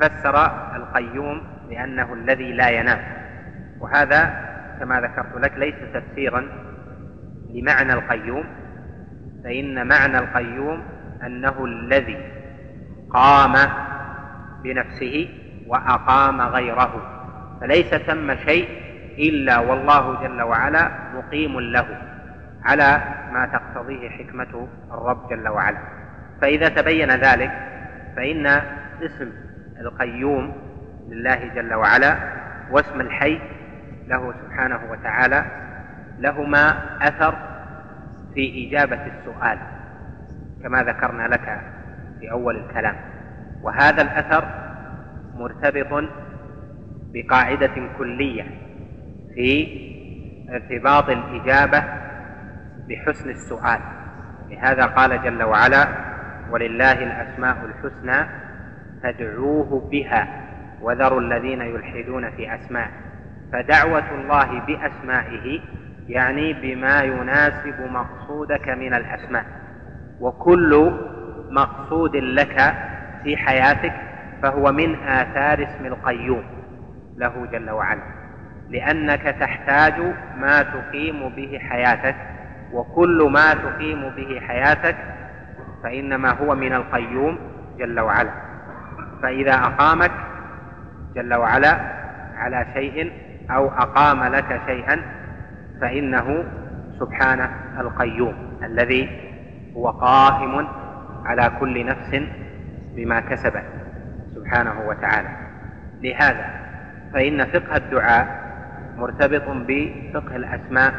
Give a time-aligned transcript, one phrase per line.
[0.00, 0.36] ففسر
[0.76, 2.98] القيوم بأنه الذي لا ينام.
[3.80, 6.48] وهذا كما ذكرت لك ليس تفسيرا
[7.54, 8.44] لمعنى القيوم
[9.44, 10.82] فإن معنى القيوم
[11.26, 12.18] أنه الذي
[13.10, 13.52] قام
[14.62, 15.28] بنفسه
[15.66, 16.92] وأقام غيره.
[17.60, 18.68] فليس ثم شيء
[19.18, 21.86] إلا والله جل وعلا مقيم له
[22.64, 23.00] على
[23.32, 25.78] ما تقتضيه حكمة الرب جل وعلا.
[26.40, 27.50] فإذا تبين ذلك
[28.16, 28.46] فإن
[29.02, 29.32] اسم
[29.80, 30.52] القيوم
[31.08, 32.16] لله جل وعلا
[32.70, 33.40] واسم الحي
[34.08, 35.44] له سبحانه وتعالى
[36.18, 36.74] لهما
[37.08, 37.34] أثر
[38.34, 39.58] في إجابة السؤال
[40.62, 41.60] كما ذكرنا لك
[42.20, 42.96] في أول الكلام.
[43.62, 44.44] وهذا الأثر
[45.34, 46.04] مرتبط
[47.12, 48.46] بقاعدة كلية
[49.34, 49.80] في
[50.50, 51.84] ارتباط الإجابة
[52.88, 53.80] بحسن السؤال.
[54.50, 55.88] لهذا قال جل وعلا
[56.50, 58.26] ولله الأسماء الحسنى
[59.02, 60.28] فادعوه بها
[60.82, 62.90] وذروا الذين يلحدون في أسمائه
[63.52, 65.60] فدعوة الله بأسمائه
[66.08, 69.44] يعني بما يناسب مقصودك من الأسماء.
[70.20, 70.92] وكل
[71.50, 72.74] مقصود لك
[73.24, 73.92] في حياتك
[74.42, 76.42] فهو من آثار اسم القيوم
[77.16, 78.02] له جل وعلا.
[78.70, 79.94] لأنك تحتاج
[80.36, 82.16] ما تقيم به حياتك
[82.72, 84.96] وكل ما تقيم به حياتك
[85.82, 87.38] فإنما هو من القيوم
[87.78, 88.49] جل وعلا.
[89.22, 90.10] فإذا أقامك
[91.14, 91.80] جل وعلا
[92.36, 93.12] على شيء
[93.50, 95.00] أو أقام لك شيئا
[95.80, 96.44] فإنه
[96.98, 99.30] سبحانه القيوم الذي
[99.76, 100.68] هو قائم
[101.24, 102.22] على كل نفس
[102.96, 103.64] بما كسبت
[104.34, 105.28] سبحانه وتعالى.
[106.02, 106.60] لهذا
[107.12, 108.40] فإن فقه الدعاء
[108.96, 110.94] مرتبط بفقه الأسماء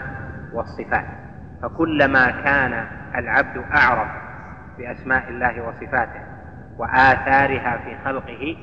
[0.53, 1.05] والصفات.
[1.61, 4.07] فكلما كان العبد أعرف
[4.77, 6.30] بأسماء الله وصفاته
[6.81, 8.57] وآثارها في خلقه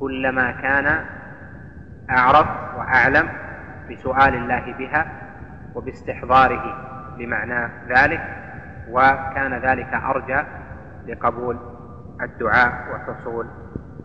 [0.00, 1.04] كلما كان
[2.10, 3.28] أعرف وأعلم
[3.90, 5.06] بسؤال الله بها
[5.74, 8.20] وباستحضاره لمعنى ذلك
[8.90, 10.42] وكان ذلك أرجى
[11.06, 11.58] لقبول
[12.22, 13.46] الدعاء وحصول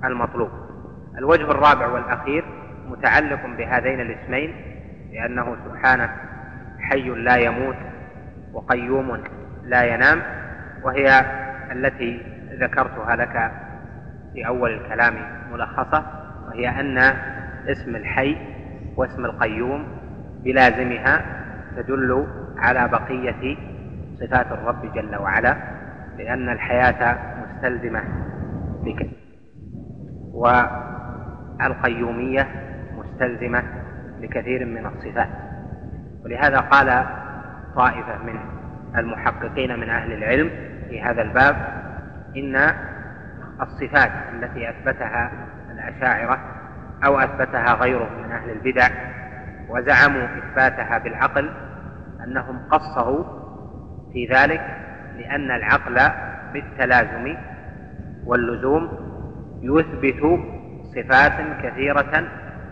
[0.04, 0.50] المطلوب.
[1.18, 2.46] الوجه الرابع والأخير
[2.88, 4.56] متعلق بهذين الاسمين
[5.14, 6.10] لأنه سبحانه
[6.80, 7.76] حي لا يموت
[8.54, 9.24] وقيوم
[9.64, 10.22] لا ينام
[10.84, 11.26] وهي
[11.72, 12.29] التي
[12.60, 13.52] ذكرتها لك
[14.34, 15.14] في أول الكلام
[15.52, 16.06] ملخصة
[16.48, 16.98] وهي أن
[17.68, 18.38] اسم الحي
[18.96, 19.88] واسم القيوم
[20.44, 21.26] بلازمها
[21.76, 22.28] تدل
[22.58, 23.58] على بقية
[24.20, 25.58] صفات الرب جل وعلا
[26.18, 28.04] لأن الحياة مستلزمة
[28.84, 29.10] بك.
[31.60, 32.48] والقيومية
[32.98, 33.64] مستلزمة
[34.22, 35.30] لكثير من الصفات.
[36.26, 37.06] ولهذا قال
[37.76, 38.40] طائفة من
[38.98, 40.50] المحققين من أهل العلم
[40.90, 41.79] في هذا الباب
[42.38, 42.56] إن
[43.62, 45.32] الصفات التي أثبتها
[45.72, 46.40] الأشاعرة
[47.06, 48.90] أو أثبتها غيرهم من أهل البدع
[49.70, 51.52] وزعموا إثباتها بالعقل
[52.24, 53.24] أنهم قصروا
[54.14, 54.62] في ذلك
[55.18, 56.00] لأن العقل
[56.54, 57.36] بالتلازم
[58.26, 59.10] واللزوم
[59.62, 60.40] يثبت
[60.96, 62.28] صفات كثيرة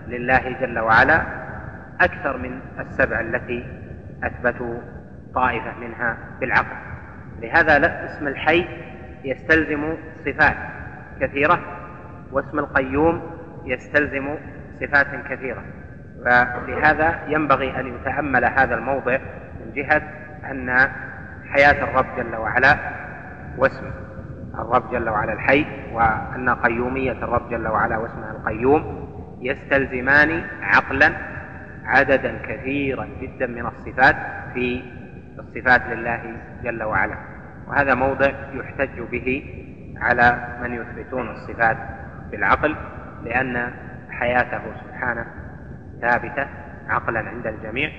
[0.07, 1.22] لله جل وعلا
[2.01, 3.66] أكثر من السبع التي
[4.23, 4.79] أثبتوا
[5.35, 6.75] طائفة منها بالعقل.
[7.41, 8.67] لهذا اسم الحي
[9.27, 10.57] يستلزم صفات
[11.21, 11.59] كثيرة
[12.31, 13.21] واسم القيوم
[13.65, 14.35] يستلزم
[14.81, 15.63] صفات كثيرة.
[16.25, 19.17] فلهذا ينبغي أن يتأمل هذا الموضع
[19.59, 20.01] من جهة
[20.51, 20.89] أن
[21.47, 22.77] حياة الرب جل وعلا
[23.57, 23.91] واسم
[24.59, 29.07] الرب جل وعلا الحي وأن قيومية الرب جل وعلا واسمه القيوم
[29.41, 31.11] يستلزمان عقلا
[31.85, 34.16] عددا كثيرا جدا من الصفات
[34.53, 34.81] في
[35.39, 36.21] الصفات لله
[36.63, 37.16] جل وعلا.
[37.67, 39.44] وهذا موضع يحتج به
[40.01, 41.78] على من يثبتون الصفات
[42.31, 42.75] بالعقل
[43.23, 43.72] لأن
[44.11, 45.25] حياته سبحانه
[46.01, 46.47] ثابتة
[46.89, 47.89] عقلا عند الجميع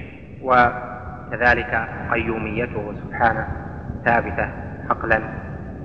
[0.43, 3.49] وكذلك قيوميته سبحانه
[4.05, 4.49] ثابتة
[4.91, 5.21] عقلا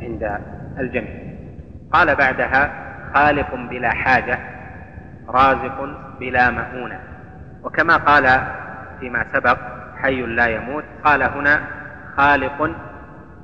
[0.02, 0.40] عند
[0.80, 1.34] الجميع.
[1.92, 2.72] قال بعدها
[3.14, 4.40] خالق بلا حاجة
[5.30, 7.00] رازق بلا مؤونة
[7.64, 8.42] وكما قال
[9.00, 9.58] فيما سبق
[9.98, 11.62] حي لا يموت قال هنا
[12.18, 12.76] خالق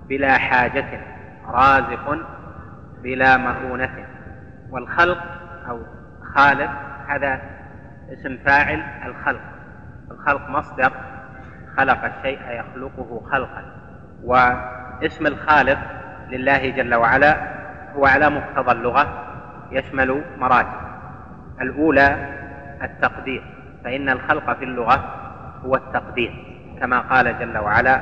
[0.10, 1.02] بلا حاجة
[1.48, 2.18] رازق
[3.04, 4.06] بلا مؤونة
[4.70, 5.24] والخلق
[5.70, 5.82] أو
[6.36, 6.72] خالق
[7.08, 7.42] هذا
[8.14, 9.42] اسم فاعل الخلق.
[10.12, 10.92] الخلق مصدر
[11.78, 13.64] خلق الشيء يخلقه خلقا.
[14.24, 15.80] واسم الخالق
[16.30, 17.38] لله جل وعلا
[17.96, 19.26] هو على مقتضى اللغة
[19.72, 20.80] يشمل مراتب
[21.62, 22.30] الأولى
[22.84, 23.44] التقدير
[23.84, 25.16] فإن الخلق في اللغة
[25.66, 26.32] هو التقدير
[26.80, 28.02] كما قال جل وعلا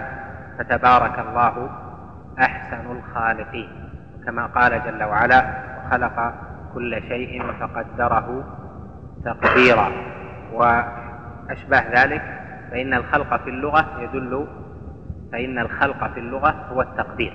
[0.59, 1.69] فتبارك الله
[2.39, 3.69] أحسن الخالقين
[4.25, 5.45] كما قال جل وعلا
[5.85, 6.33] وخلق
[6.73, 8.43] كل شيء فقدره
[9.25, 9.91] تقديرا.
[10.53, 12.21] وأشبه ذلك
[12.71, 14.47] فإن الخلق في اللغة يدل
[15.31, 17.33] فإن الخلق في اللغة هو التقدير.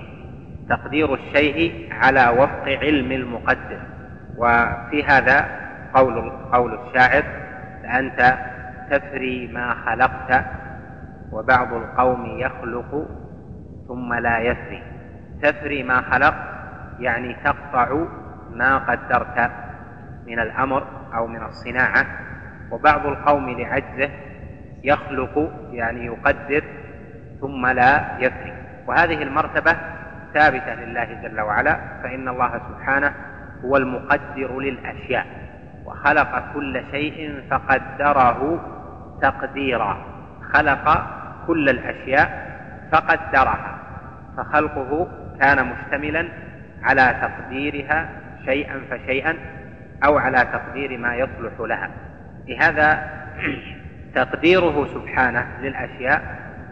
[0.69, 3.79] تقدير الشيء على وفق علم المقدر.
[4.37, 5.45] وفي هذا
[5.93, 7.23] قول قول الشاعر
[7.99, 8.37] أنت
[8.91, 10.45] تفري ما خلقت
[11.31, 13.07] وبعض القوم يخلق
[13.87, 14.92] ثم لا يفري.
[15.43, 16.53] تفري ما خلقت
[16.99, 18.05] يعني تقطع
[18.53, 19.51] ما قدرت
[20.27, 20.83] من الأمر
[21.15, 22.05] أو من الصناعة.
[22.71, 24.09] وبعض القوم لعجزه
[24.83, 26.63] يخلق يعني يقدر
[27.41, 28.53] ثم لا يفري
[28.87, 29.75] وهذه المرتبة
[30.33, 33.13] ثابتة لله جل وعلا فإن الله سبحانه
[33.65, 35.25] هو المقدر للأشياء.
[35.85, 38.59] وخلق كل شيء فقدره
[39.21, 39.97] تقديرا.
[40.53, 41.07] خلق
[41.47, 42.53] كل الأشياء
[42.91, 43.79] فقدرها.
[44.37, 45.07] فخلقه
[45.39, 46.27] كان مشتملا
[46.83, 48.09] على تقديرها
[48.45, 49.35] شيئا فشيئا
[50.05, 51.89] أو على تقدير ما يصلح لها.
[52.47, 53.09] لهذا
[54.15, 56.21] تقديره سبحانه للأشياء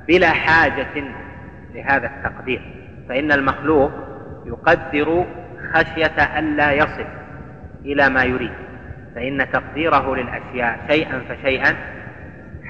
[0.08, 1.04] بلا حاجة
[1.74, 2.62] لهذا التقدير.
[3.10, 3.92] فإن المخلوق
[4.46, 5.26] يقدر
[5.74, 7.06] خشية ألا يصل
[7.86, 8.54] إلى ما يريد.
[9.16, 11.76] فإن تقديره للأشياء شيئا فشيئا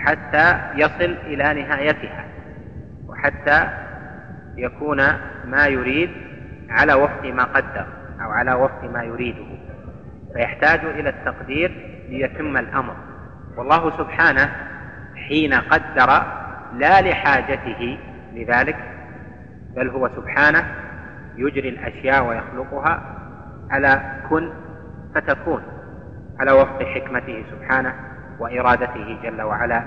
[0.05, 2.25] حتى يصل إلى نهايتها.
[3.07, 3.67] وحتى
[4.57, 4.97] يكون
[5.45, 6.09] ما يريد
[6.69, 7.85] على وفق ما قدر
[8.21, 9.45] أو على وفق ما يريده.
[10.33, 11.71] فيحتاج إلى التقدير
[12.09, 12.95] ليتم الأمر.
[13.57, 14.51] والله سبحانه
[15.15, 16.23] حين قدر
[16.73, 17.97] لا لحاجته
[18.33, 18.77] لذلك
[19.75, 20.75] بل هو سبحانه
[21.35, 23.17] يجري الأشياء ويخلقها
[23.71, 24.53] على كن
[25.15, 25.63] فتكون
[26.39, 27.93] على وفق حكمته سبحانه
[28.39, 29.83] وإرادته جل وعلا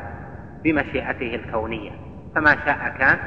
[0.64, 1.90] بمشيئته الكونية.
[2.34, 3.18] فما شاء كان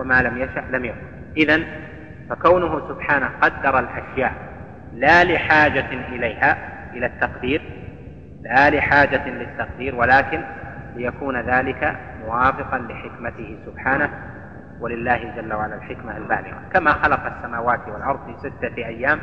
[0.00, 1.06] وما لم يشأ لم يكن.
[1.36, 1.60] إذا
[2.30, 4.32] فكونه سبحانه قدر الأشياء
[4.94, 6.58] لا لحاجة إليها
[6.92, 7.62] إلى التقدير
[8.42, 10.42] لا لحاجة للتقدير ولكن
[10.96, 14.10] ليكون ذلك موافقا لحكمته سبحانه
[14.80, 16.62] ولله جل وعلا الحكمة البالغة.
[16.72, 19.18] كما خلق السماوات والأرض في ستة أيام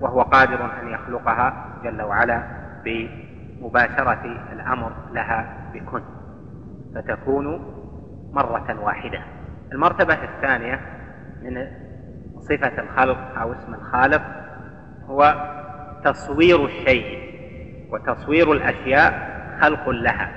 [0.00, 2.42] وهو قادر أن يخلقها جل وعلا
[2.84, 6.02] بمباشرة الأمر لها بكن.
[6.94, 7.46] فتكون
[8.32, 9.35] مرة واحدة.
[9.72, 10.80] المرتبة الثانية
[11.42, 11.66] من
[12.40, 14.22] صفة الخلق أو اسم الخالق
[15.06, 15.34] هو
[16.04, 17.26] تصوير الشيء
[17.90, 20.30] وتصوير الأشياء خلق لها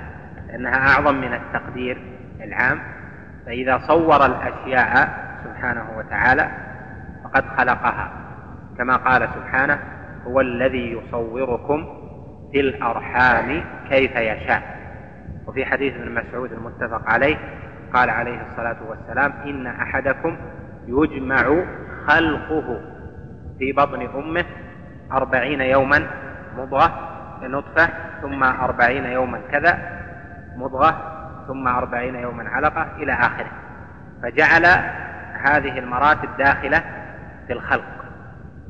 [0.46, 2.02] لأنها أعظم من التقدير
[2.40, 2.80] العام.
[3.46, 5.08] فإذا صور الأشياء
[5.44, 6.50] سبحانه وتعالى
[7.24, 8.12] فقد خلقها.
[8.78, 9.78] كما قال سبحانه
[10.26, 11.86] هو الذي يصوركم
[12.52, 14.80] في الأرحام كيف يشاء.
[15.46, 17.36] وفي حديث ابن مسعود المتفق عليه
[17.94, 20.36] قال عليه الصلاة والسلام إن أحدكم
[20.86, 21.64] يجمع
[22.06, 22.80] خلقه
[23.58, 24.44] في بطن أمه
[25.12, 26.06] أربعين يوما
[26.56, 27.10] مضغة
[27.42, 27.88] نطفة
[28.22, 29.78] ثم أربعين يوما كذا
[30.56, 31.10] مضغة
[31.46, 33.50] ثم أربعين يوما علقة إلى آخره.
[34.22, 34.66] فجعل
[35.34, 36.82] هذه المراتب داخلة
[37.46, 38.04] في الخلق.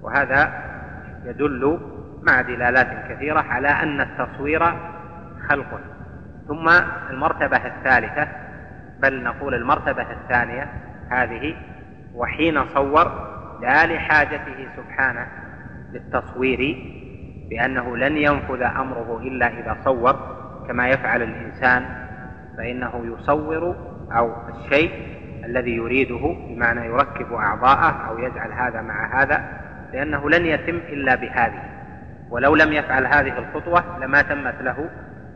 [0.03, 0.53] وهذا
[1.25, 1.81] يدل
[2.23, 4.63] مع دلالات كثيرة على أن التصوير
[5.49, 5.81] خلق.
[6.49, 6.69] ثم
[7.11, 8.29] المرتبة الثالثة
[9.03, 10.69] بل نقول المرتبة الثانية
[11.11, 11.57] هذه
[12.15, 13.31] وحين صور
[13.63, 15.27] لا لحاجته سبحانه
[15.93, 16.77] للتصوير
[17.51, 20.17] بأنه لن ينفذ أمره إلا إذا صور
[20.69, 21.85] كما يفعل الإنسان
[22.57, 23.77] فإنه يصور
[24.13, 24.91] أو الشيء
[25.45, 29.61] الذي يريده بمعنى يركب أعضاءه أو يجعل هذا مع هذا
[29.93, 31.63] لأنه لن يتم إلا بهذه.
[32.31, 34.91] ولو لم يفعل هذه الخطوة لما تمت له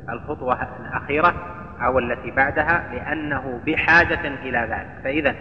[0.08, 1.53] الخطوة الأخيرة
[1.86, 4.88] أو التي بعدها لأنه بحاجة إلى ذلك.
[5.04, 5.34] فإذا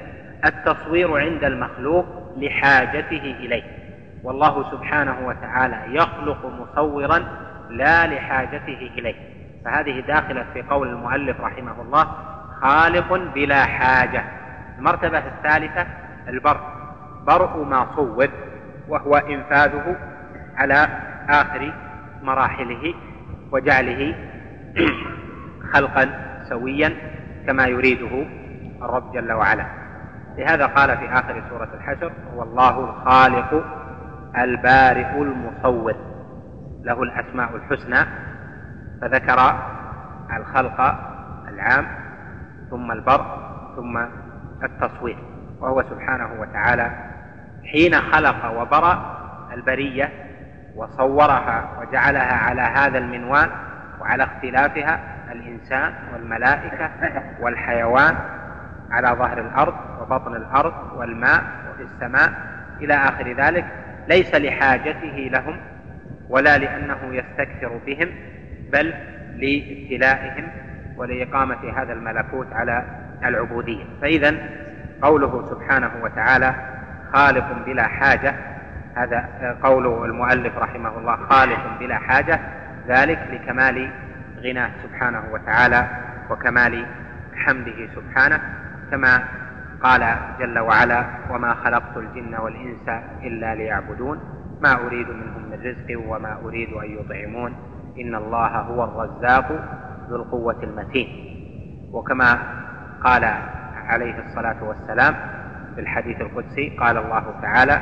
[0.46, 2.06] التصوير عند المخلوق
[2.38, 3.64] لحاجته إليه.
[4.24, 7.20] والله سبحانه وتعالى يخلق مصورا
[7.70, 9.16] لا لحاجته إليه.
[9.66, 12.08] فهذه داخلة في قول المؤلف رحمه الله
[12.62, 14.24] خالق بلا حاجة.
[14.78, 15.86] المرتبة الثالثة
[16.28, 16.60] البرء
[17.28, 18.30] برء ما صور
[18.88, 19.96] وهو إنفاذه
[20.56, 20.88] على
[21.30, 21.74] آخر
[22.24, 22.94] مراحله
[23.52, 24.16] وجعله
[25.74, 26.33] خلقا.
[26.50, 26.94] سويا
[27.48, 28.26] كما يريده
[28.82, 29.66] الرب جل وعلا.
[30.38, 33.64] لهذا قال في آخر سورة الحشر هو الله الخالق
[34.38, 35.96] البارئ المصور
[36.84, 38.08] له الأسماء الحسنى
[39.02, 39.60] فذكر
[40.38, 40.82] الخلق
[41.48, 41.88] العام
[42.70, 43.26] ثم البر
[43.76, 43.98] ثم
[44.64, 45.18] التصوير.
[45.60, 46.92] وهو سبحانه وتعالى
[47.72, 49.14] حين خلق وبرأ
[49.54, 50.10] البرية
[50.76, 53.50] وصورها وجعلها على هذا المنوال
[54.02, 56.90] وعلى اختلافها الإنسان والملائكة
[57.40, 58.16] والحيوان
[58.92, 62.34] على ظهر الأرض وبطن الأرض والماء وفي السماء
[62.82, 63.66] إلى آخر ذلك
[64.08, 65.58] ليس لحاجته لهم
[66.30, 68.10] ولا لأنه يستكثر بهم
[68.72, 68.94] بل
[69.36, 70.48] لابتلائهم
[70.98, 72.84] ولإقامة هذا الملكوت على
[73.24, 73.84] العبودية.
[74.02, 74.36] فإذا
[75.02, 76.56] قوله سبحانه وتعالى
[77.14, 78.36] خالق بلا حاجة
[78.96, 82.40] هذا قول المؤلف رحمه الله خالق بلا حاجة
[82.88, 83.92] ذلك لكمال
[84.44, 85.88] غناه سبحانه وتعالى
[86.30, 86.86] وكمال
[87.36, 88.42] حمده سبحانه
[88.92, 89.24] كما
[89.84, 92.90] قال جل وعلا وما خلقت الجن والإنس
[93.24, 94.20] إلا ليعبدون
[94.62, 97.56] ما أريد منهم من رزق وما أريد أن يطعمون
[98.00, 99.52] إن الله هو الرزاق
[100.10, 101.08] ذو القوة المتين.
[101.92, 102.40] وكما
[103.04, 103.26] قال
[103.76, 105.16] عليه الصلاة والسلام
[105.76, 107.82] في الحديث القدسي قال الله تعالى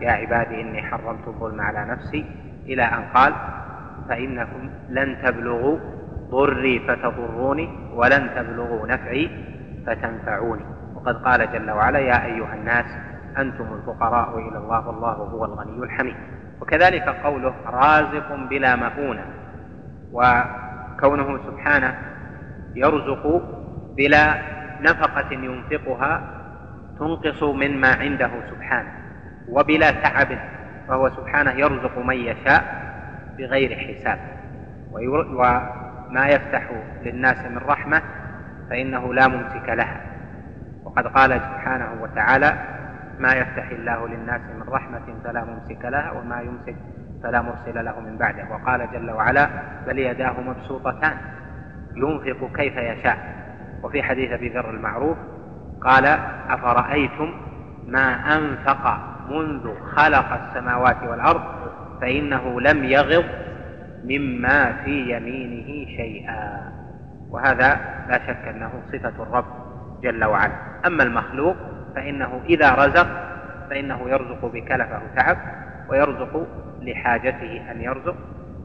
[0.00, 2.26] يا عبادي إني حرمت الظلم على نفسي.
[2.66, 3.34] إلى أن قال
[4.08, 5.78] فإنكم لن تبلغوا
[6.34, 9.30] ضري فتضروني ولن تبلغوا نفعي
[9.86, 10.64] فتنفعوني.
[10.94, 12.84] وقد قال جل وعلا يا أيها الناس
[13.38, 16.16] أنتم الفقراء إلى الله والله هو الغني الحميد.
[16.60, 19.24] وكذلك قوله رازق بلا مؤونة
[20.12, 21.98] وكونه سبحانه
[22.74, 23.42] يرزق
[23.96, 24.34] بلا
[24.80, 26.20] نفقة ينفقها
[26.98, 28.92] تنقص مما عنده سبحانه.
[29.48, 30.38] وبلا تعب
[30.88, 32.62] فهو سبحانه يرزق من يشاء
[33.38, 34.18] بغير حساب.
[36.08, 36.70] وما يفتح
[37.02, 38.02] للناس من رحمة
[38.70, 40.00] فإنه لا ممسك لها.
[40.84, 42.52] وقد قال سبحانه وتعالى
[43.18, 46.76] ما يفتح الله للناس من رحمة فلا ممسك لها وما يمسك
[47.22, 48.44] فلا مرسل له من بعده.
[48.50, 49.48] وقال جل وعلا
[49.86, 51.16] بل يداه مبسوطتان
[51.96, 53.34] ينفق كيف يشاء.
[53.82, 55.16] وفي حديث أبي ذر المعروف
[55.80, 56.06] قال
[56.48, 57.34] أفرأيتم
[57.86, 58.98] ما أنفق
[59.30, 61.42] منذ خلق السماوات والأرض
[62.00, 63.24] فإنه لم يغض
[64.04, 66.72] مما في يمينه شيئا.
[67.30, 69.44] وهذا لا شك أنه صفة الرب
[70.02, 70.52] جل وعلا.
[70.86, 71.56] أما المخلوق
[71.94, 73.06] فإنه إذا رزق
[73.70, 75.36] فإنه يرزق بكلفه تعب
[75.88, 76.46] ويرزق
[76.80, 78.16] لحاجته أن يرزق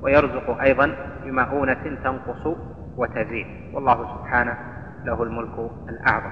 [0.02, 2.58] ويرزق أيضا بمؤونة تنقص
[2.98, 3.48] وتزيد.
[3.74, 4.58] والله سبحانه
[5.06, 6.32] له الملك الأعظم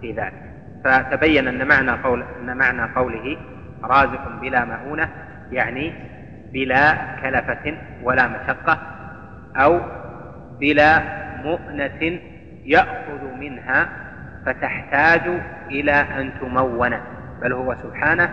[0.00, 0.42] في ذلك.
[0.84, 3.36] فتبين أن معنى قول أن معنى قوله
[3.84, 5.08] رازق بلا مؤونة
[5.50, 5.92] يعني
[6.52, 8.78] بلا كلفة ولا مشقة
[9.56, 9.80] أو
[10.60, 11.02] بلا
[11.44, 12.20] مؤنة
[12.64, 13.88] يأخذ منها
[14.46, 16.94] فتحتاج إلى أن تمون.
[17.42, 18.30] بل هو سبحانه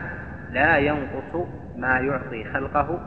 [0.51, 2.99] لا ينقص ما يعطي خلقه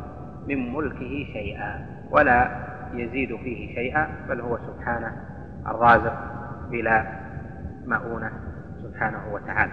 [0.49, 2.51] من ملكه شيئا ولا
[2.95, 4.09] يزيد فيه شيئا.
[4.29, 5.13] بل هو سبحانه
[5.67, 6.17] الرازق
[6.71, 7.05] بلا
[7.87, 8.31] مؤونة
[8.83, 9.73] سبحانه وتعالى.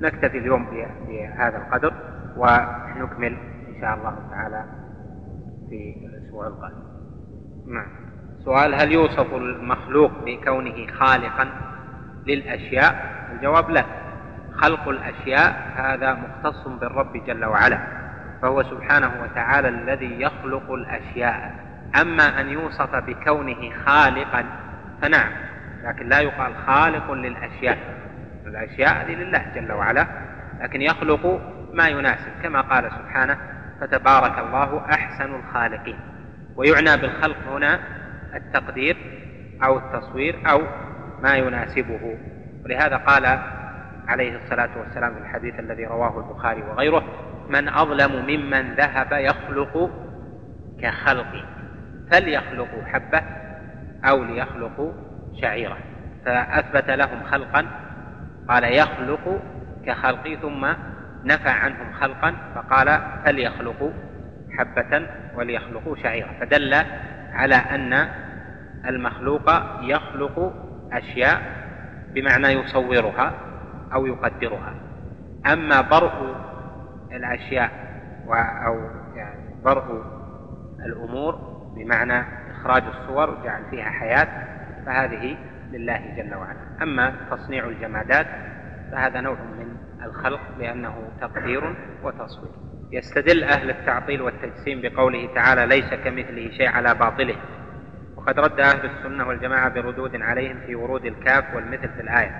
[0.00, 0.66] نكتفي اليوم
[1.08, 1.92] بهذا القدر
[2.36, 3.36] ونكمل
[3.82, 4.64] شاء الله تعالى
[5.70, 6.82] في الأسبوع القادم.
[7.66, 7.86] نعم.
[8.44, 11.48] سؤال هل يوصف المخلوق بكونه خالقا
[12.26, 13.84] للأشياء؟ الجواب لا.
[14.54, 17.78] خلق الأشياء هذا مختص بالرب جل وعلا
[18.42, 21.54] فهو سبحانه وتعالى الذي يخلق الأشياء.
[22.00, 24.44] أما أن يوصف بكونه خالقا
[25.02, 25.32] فنعم
[25.84, 27.78] لكن لا يقال خالق للأشياء.
[28.46, 30.06] الأشياء هذه لله جل وعلا
[30.60, 31.40] لكن يخلق
[31.74, 33.38] ما يناسب كما قال سبحانه
[33.82, 35.98] فتبارك الله أحسن الخالقين.
[36.56, 37.80] ويعنى بالخلق هنا
[38.34, 38.96] التقدير
[39.64, 40.60] أو التصوير أو
[41.22, 42.18] ما يناسبه.
[42.64, 43.38] ولهذا قال
[44.08, 47.04] عليه الصلاة والسلام في الحديث الذي رواه البخاري وغيره
[47.48, 49.90] من أظلم ممن ذهب يخلق
[50.82, 51.44] كخلقي
[52.10, 53.22] فليخلقوا حبة
[54.04, 54.92] أو ليخلقوا
[55.40, 55.78] شعيرة.
[56.26, 57.66] فأثبت لهم خلقا
[58.48, 59.42] قال يخلق
[59.86, 60.66] كخلقي ثم
[61.24, 63.90] نفى عنهم خلقا فقال فليخلقوا
[64.58, 66.74] حبة وليخلقوا شعيرة فدل
[67.32, 68.08] على أن
[68.86, 69.50] المخلوق
[69.80, 70.52] يخلق
[70.92, 71.42] أشياء
[72.14, 73.32] بمعنى يصورها
[73.92, 74.74] أو يقدرها.
[75.46, 76.36] أما برء
[77.12, 77.70] الأشياء
[78.66, 78.80] أو
[79.16, 80.04] يعني برء
[80.86, 81.34] الأمور
[81.76, 84.28] بمعنى إخراج الصور وجعل فيها حياة
[84.86, 85.36] فهذه
[85.72, 86.82] لله جل وعلا.
[86.82, 88.26] أما تصنيع الجمادات
[88.92, 89.71] فهذا نوع من
[90.06, 92.52] الخلق لأنه تقدير وتصوير.
[92.92, 97.34] يستدل أهل التعطيل والتجسيم بقوله تعالى ليس كمثله شيء على باطله.
[98.16, 102.30] وقد رد أهل السنة والجماعة بردود عليهم في ورود الكاف والمثل في الآية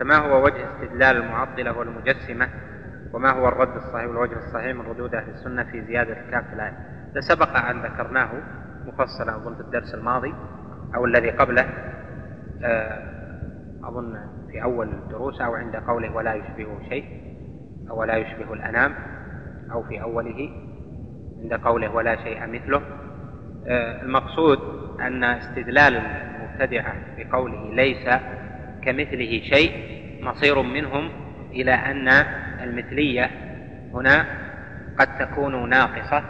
[0.00, 2.48] فما هو وجه استدلال المعطلة والمجسمة؟
[3.12, 6.76] وما هو الرد الصحيح والوجه الصحيح من ردود أهل السنة في زيادة الكاف في الآية؟
[7.14, 8.30] ده سبق أن ذكرناه
[8.86, 10.34] مفصلا أظن في الدرس الماضي
[10.94, 11.66] أو الذي قبله
[12.64, 12.98] آه،
[13.84, 14.16] أظن
[14.54, 17.04] في أول الدروس أو عند قوله ولا يشبهه شيء
[17.90, 18.94] أو ولا يشبه الأنام
[19.72, 20.50] أو في أوله
[21.42, 22.82] عند قوله ولا شيء مثله.
[23.66, 24.58] آه، المقصود
[25.00, 28.08] أن استدلال المبتدعة بقوله ليس
[28.84, 29.72] كمثله شيء
[30.22, 31.10] مصير منهم
[31.50, 32.08] إلى أن
[32.62, 33.30] المثلية
[33.94, 34.26] هنا
[34.98, 36.22] قد تكون ناقصة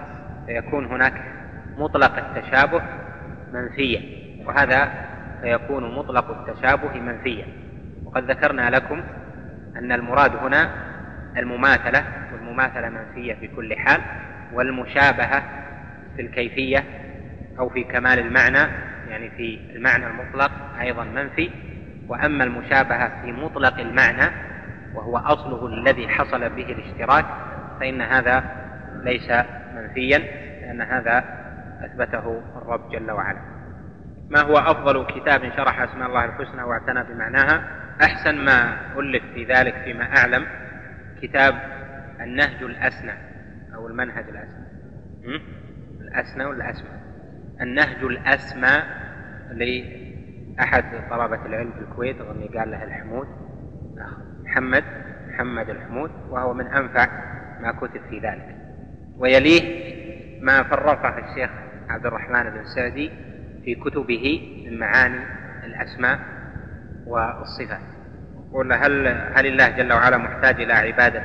[0.46, 1.14] فيكون هناك
[1.78, 2.82] مطلق التشابه
[3.52, 4.02] منفيا
[4.46, 4.92] وهذا
[5.42, 7.63] فيكون مطلق التشابه منفيا
[8.14, 9.02] وقد ذكرنا لكم
[9.76, 10.70] أن المراد هنا
[11.36, 14.00] المماثلة والمماثلة منفية في كل حال
[14.52, 15.42] والمشابهة
[16.16, 16.84] في الكيفية
[17.58, 18.72] أو في كمال المعنى
[19.08, 21.50] يعني في المعنى المطلق أيضا منفي
[22.08, 24.30] وأما المشابهة في مطلق المعنى
[24.94, 27.26] وهو أصله الذي حصل به الاشتراك
[27.80, 28.44] فإن هذا
[29.02, 29.32] ليس
[29.74, 30.18] منفيا
[30.60, 31.24] لأن هذا
[31.84, 33.53] أثبته الرب جل وعلا.
[34.30, 37.64] ما هو أفضل كتاب شرح أسماء الله الحسنى واعتنى بمعناها؟
[38.02, 40.46] أحسن ما ألف في ذلك فيما أعلم
[41.22, 41.54] كتاب
[42.20, 43.12] النهج الأسنى
[43.74, 44.64] أو المنهج الأسنى.
[46.00, 46.88] الأسنى ولا الأسمى
[47.60, 48.82] النهج الأسمى
[49.50, 53.26] لأحد طلبة العلم في الكويت أظني قال له الحمود.
[54.44, 54.84] محمد
[55.28, 57.06] محمد الحمود وهو من أنفع
[57.60, 58.56] ما كتب في ذلك.
[59.18, 59.94] ويليه
[60.42, 61.50] ما فرقه الشيخ
[61.88, 63.10] عبد الرحمن بن سعدي
[63.64, 65.20] في كتبه من معاني
[65.64, 66.18] الأسماء
[67.06, 67.80] والصفات.
[68.48, 71.22] يقول هل هل الله جل وعلا محتاج إلى عبادة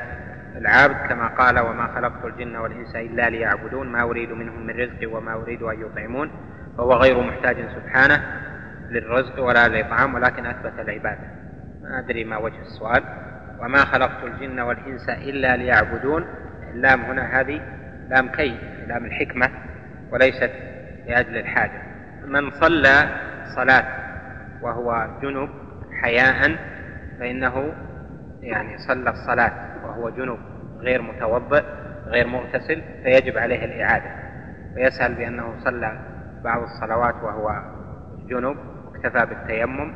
[0.56, 5.34] العابد كما قال وما خلقت الجن والإنس إلا ليعبدون؟ ما أريد منهم من رزق وما
[5.34, 6.30] أريد أن يطعمون.
[6.78, 8.22] فهو غير محتاج سبحانه
[8.90, 11.28] للرزق ولا للإطعام ولكن أثبت العبادة.
[11.82, 13.02] ما أدري ما وجه السؤال.
[13.60, 16.24] وما خلقت الجن والإنس إلا ليعبدون.
[16.74, 17.60] اللام هنا هذه
[18.08, 19.50] لام كي لام الحكمة
[20.12, 20.50] وليست
[21.06, 21.89] لأجل الحاجة.
[22.26, 23.08] من صلى
[23.56, 23.84] صلاة
[24.62, 25.48] وهو جنب
[26.02, 26.56] حياء
[27.20, 27.72] فإنه
[28.40, 29.52] يعني صلى الصلاة
[29.84, 30.38] وهو جنب
[30.78, 31.62] غير متوضئ
[32.06, 34.10] غير مغتسل فيجب عليه الإعادة.
[34.76, 35.98] ويسأل بأنه صلى
[36.44, 37.62] بعض الصلوات وهو
[38.28, 39.94] جنب واكتفى بالتيمم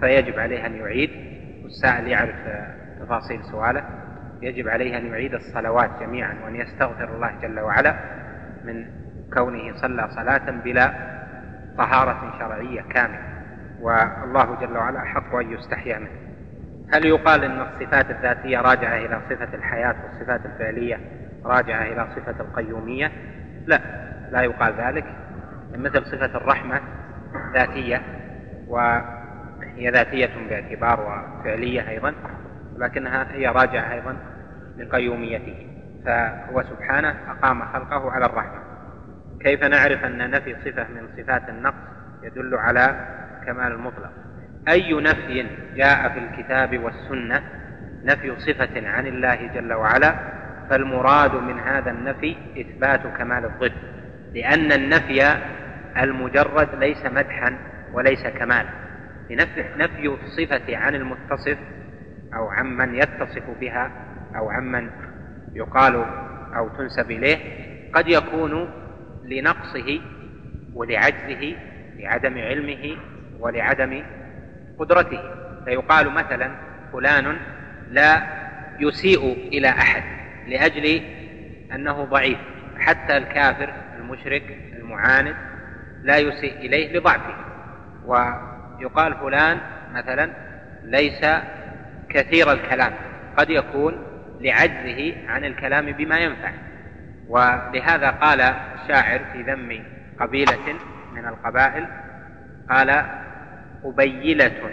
[0.00, 1.10] فيجب عليه أن يعيد.
[1.64, 2.36] والسائل يعرف
[3.00, 3.84] تفاصيل سؤاله.
[4.42, 7.94] يجب عليه أن يعيد الصلوات جميعا وأن يستغفر الله جل وعلا
[8.64, 8.86] من
[9.34, 11.17] كونه صلى صلاة بلا
[11.78, 13.38] طهارة شرعية كاملة
[13.80, 16.28] والله جل وعلا حق أن يستحيا منه.
[16.92, 21.00] هل يقال أن الصفات الذاتية راجعة إلى صفة الحياة والصفات الفعلية
[21.44, 23.12] راجعة إلى صفة القيومية؟
[23.66, 23.80] لا
[24.32, 25.04] لا يقال ذلك.
[25.74, 26.80] مثل صفة الرحمة
[27.54, 28.02] ذاتية
[28.68, 31.00] وهي ذاتية باعتبار
[31.40, 32.14] وفعلية أيضا
[32.76, 34.16] ولكنها هي راجعة أيضا
[34.78, 35.66] لقيوميته.
[36.04, 38.67] فهو سبحانه أقام خلقه على الرحمة.
[39.40, 41.88] كيف نعرف أن نفي صفة من صفات النقص
[42.22, 43.08] يدل على
[43.46, 44.10] كمال المطلق؟
[44.68, 47.42] أي نفي جاء في الكتاب والسنة
[48.04, 50.14] نفي صفة عن الله جل وعلا؟
[50.70, 53.72] فالمراد من هذا النفي إثبات كمال الضد
[54.34, 55.36] لأن النفي
[55.96, 57.58] المجرد ليس مدحا
[57.92, 58.68] وليس كمالا.
[59.76, 61.58] نفي الصفة عن المتصف
[62.34, 63.90] أو عمن يتصف بها
[64.36, 64.90] أو عمن
[65.54, 66.04] يقال
[66.56, 67.38] أو تنسب إليه
[67.92, 68.70] قد يكون
[69.28, 70.00] لنقصه
[70.74, 71.54] ولعجزه
[71.96, 72.96] لعدم علمه
[73.40, 74.02] ولعدم
[74.78, 75.20] قدرته.
[75.64, 76.50] فيقال مثلا
[76.92, 77.36] فلان
[77.90, 78.22] لا
[78.80, 80.02] يسيء إلى أحد
[80.46, 81.02] لأجل
[81.74, 82.38] أنه ضعيف.
[82.78, 84.42] حتى الكافر المشرك
[84.78, 85.34] المعاند
[86.02, 87.34] لا يسيء إليه لضعفه.
[88.06, 89.58] ويقال فلان
[89.92, 90.30] مثلا
[90.82, 91.26] ليس
[92.08, 92.92] كثير الكلام.
[93.36, 94.04] قد يكون
[94.40, 96.50] لعجزه عن الكلام بما ينفع.
[97.28, 99.84] ولهذا قال الشاعر في ذم
[100.20, 100.78] قبيلة
[101.12, 101.86] من القبائل
[102.70, 103.04] قال
[103.84, 104.70] قبيلة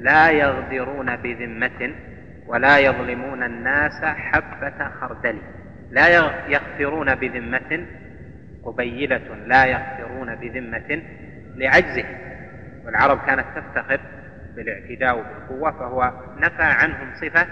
[0.00, 1.94] لا يغدرون بذمة
[2.46, 5.38] ولا يظلمون الناس حبة خردل.
[5.90, 6.08] لا
[6.48, 7.86] يغفرون بذمة
[8.64, 11.02] قبيلة لا يغفرون بذمة
[11.56, 12.06] لعجزه.
[12.84, 14.00] والعرب كانت تفتخر
[14.56, 17.46] بالاعتداء بالقوة فهو نفى عنهم صفة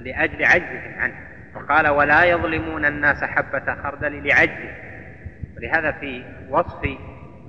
[0.00, 1.14] لأجل عجزهم عنه
[1.56, 4.74] وقال ولا يظلمون الناس حبة خردل لعجزه
[5.56, 6.98] ولهذا في وصف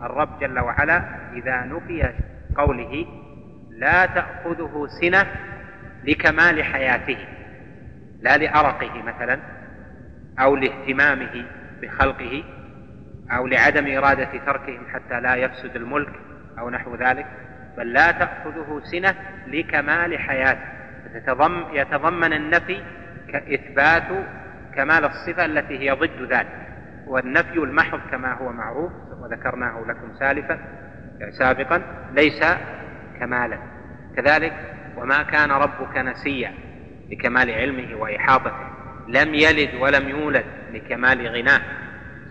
[0.02, 2.14] الرب جل وعلا إذا نفي
[2.58, 3.06] قوله
[3.70, 5.26] لا تأخذه سنة
[6.04, 7.18] لكمال حياته
[8.22, 9.40] لا لأرقه مثلا
[10.40, 11.46] أو لاهتمامه
[11.82, 12.44] بخلقه
[13.32, 16.14] أو لعدم إرادة تركهم حتى لا يفسد الملك
[16.60, 17.26] أو نحو ذلك
[17.78, 19.16] بل لا تأخذه سنة
[19.48, 20.78] لكمال حياته.
[21.74, 22.84] يتضمن النفي
[23.36, 24.26] إثبات
[24.76, 26.68] كمال الصفة التي هي ضد ذلك
[27.08, 30.60] والنفي المحض كما هو معروف وذكرناه لكم سالفا
[31.40, 31.82] سابقا
[32.14, 32.44] ليس
[33.20, 33.58] كمالا.
[34.16, 34.54] كذلك
[34.98, 36.54] وما كان ربك نسيا
[37.10, 38.68] لكمال علمه وإحاطته
[39.08, 41.62] لم يلد ولم يولد لكمال غناه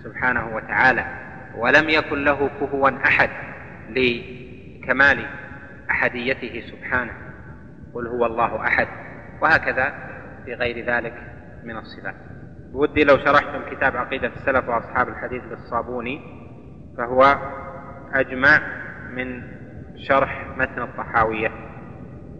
[0.05, 1.07] سبحانه وتعالى
[1.57, 3.31] ولم يكن له كفوا أحد
[3.91, 5.27] لكمال
[5.91, 7.13] أحديته سبحانه
[7.95, 8.89] قل هو الله أحد
[9.43, 9.95] وهكذا
[10.47, 11.15] في غير ذلك
[11.65, 12.15] من الصفات.
[12.73, 16.21] ودي لو شرحتم كتاب عقيدة السلف وأصحاب الحديث للصابوني
[16.99, 17.23] فهو
[18.15, 18.59] أجمع
[19.11, 19.43] من
[19.97, 21.51] شرح متن الطحاوية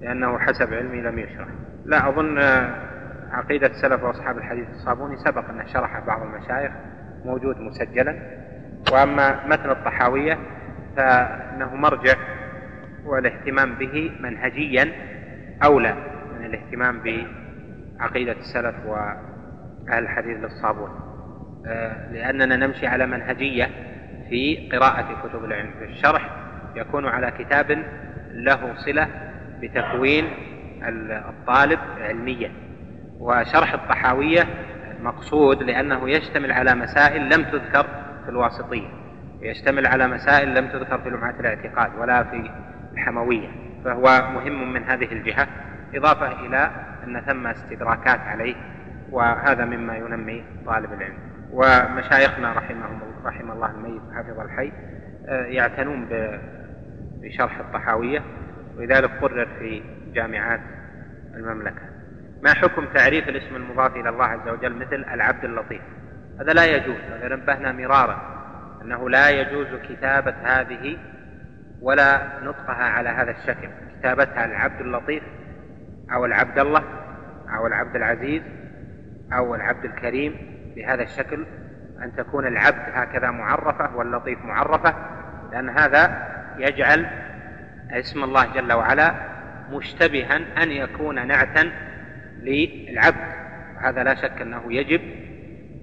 [0.01, 1.49] لأنه حسب علمي لم يشرح.
[1.85, 2.39] لا أظن
[3.31, 6.73] عقيدة السلف وأصحاب الحديث الصابوني سبق أنه شرح بعض المشايخ
[7.25, 8.17] موجود مسجلا.
[8.93, 10.39] وأما متن الطحاوية
[10.97, 12.15] فإنه مرجع
[13.05, 14.93] والاهتمام به منهجيا
[15.65, 15.95] أولى
[16.39, 17.01] من الاهتمام
[17.99, 20.91] بعقيدة السلف وأهل الحديث للصابون.
[21.67, 23.71] آه، لأننا نمشي على منهجية
[24.29, 25.71] في قراءة كتب العلم.
[25.79, 26.31] في الشرح
[26.77, 27.85] يكون على كتاب
[28.33, 29.09] له صلة
[29.61, 30.25] بتكوين
[31.29, 32.53] الطالب علميا.
[33.21, 34.43] وشرح الطحاوية
[35.01, 37.87] مقصود لأنه يشتمل على مسائل لم تذكر
[38.25, 38.89] في الواسطية.
[39.41, 42.51] يشتمل على مسائل لم تذكر في لمعة الاعتقاد ولا في
[42.93, 43.49] الحموية.
[43.85, 44.03] فهو
[44.35, 45.49] مهم من هذه الجهة.
[45.95, 46.71] إضافة إلى
[47.07, 48.55] أن ثم استدراكات عليه
[49.11, 51.19] وهذا مما ينمي طالب العلم.
[51.53, 54.73] ومشايخنا رحمهم رحم الله الميت حفظ الحي
[55.29, 56.09] آه، يعتنون
[57.23, 58.23] بشرح الطحاوية
[58.77, 59.83] ولذلك قرر في
[60.15, 60.61] جامعات
[61.35, 61.83] المملكة.
[62.43, 65.83] ما حكم تعريف الاسم المضاف إلى الله عز وجل؟ مثل العبد اللطيف.
[66.41, 68.37] هذا لا يجوز هذا نبهنا مرارا
[68.83, 70.99] أنه لا يجوز كتابة هذه
[71.81, 73.69] ولا نطقها على هذا الشكل.
[73.99, 75.23] كتابتها العبد اللطيف
[76.13, 76.83] أو العبد الله
[77.57, 78.43] أو العبد العزيز
[79.33, 80.35] أو العبد الكريم
[80.77, 81.47] بهذا الشكل
[82.03, 84.95] أن تكون العبد هكذا معرفة واللطيف معرفة
[85.53, 87.07] لأن هذا يجعل
[87.91, 89.15] اسم الله جل وعلا
[89.71, 91.71] مشتبها أن يكون نعتا
[92.43, 93.37] للعبد.
[93.81, 95.01] هذا لا شك أنه يجب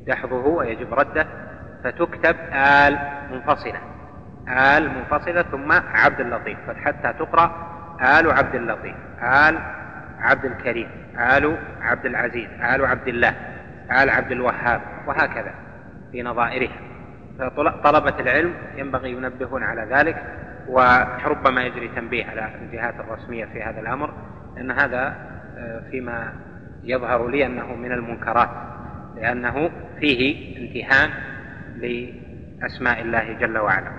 [0.07, 1.27] دحضه ويجب رده.
[1.83, 2.99] فتكتب آل
[3.31, 3.79] منفصلة
[4.47, 6.57] آل منفصلة ثم عبد اللطيف.
[6.69, 9.82] حتى تقرأ آل عبد اللطيف آل
[10.23, 10.87] عبد الكريم
[11.19, 13.35] آل عبد العزيز آل عبد الله
[13.91, 15.53] آل عبد الوهاب وهكذا
[16.11, 16.79] في نظائرها.
[17.39, 20.23] فطلبة العلم ينبغي ينبهون على ذلك
[20.67, 24.13] وربما يجري تنبيه على الجهات الرسمية في هذا الأمر
[24.55, 25.15] لأن هذا
[25.57, 26.33] آه، فيما
[26.83, 28.49] يظهر لي أنه من المنكرات
[29.15, 31.09] لأنه فيه امتهان
[31.75, 33.91] لأسماء الله جل وعلا.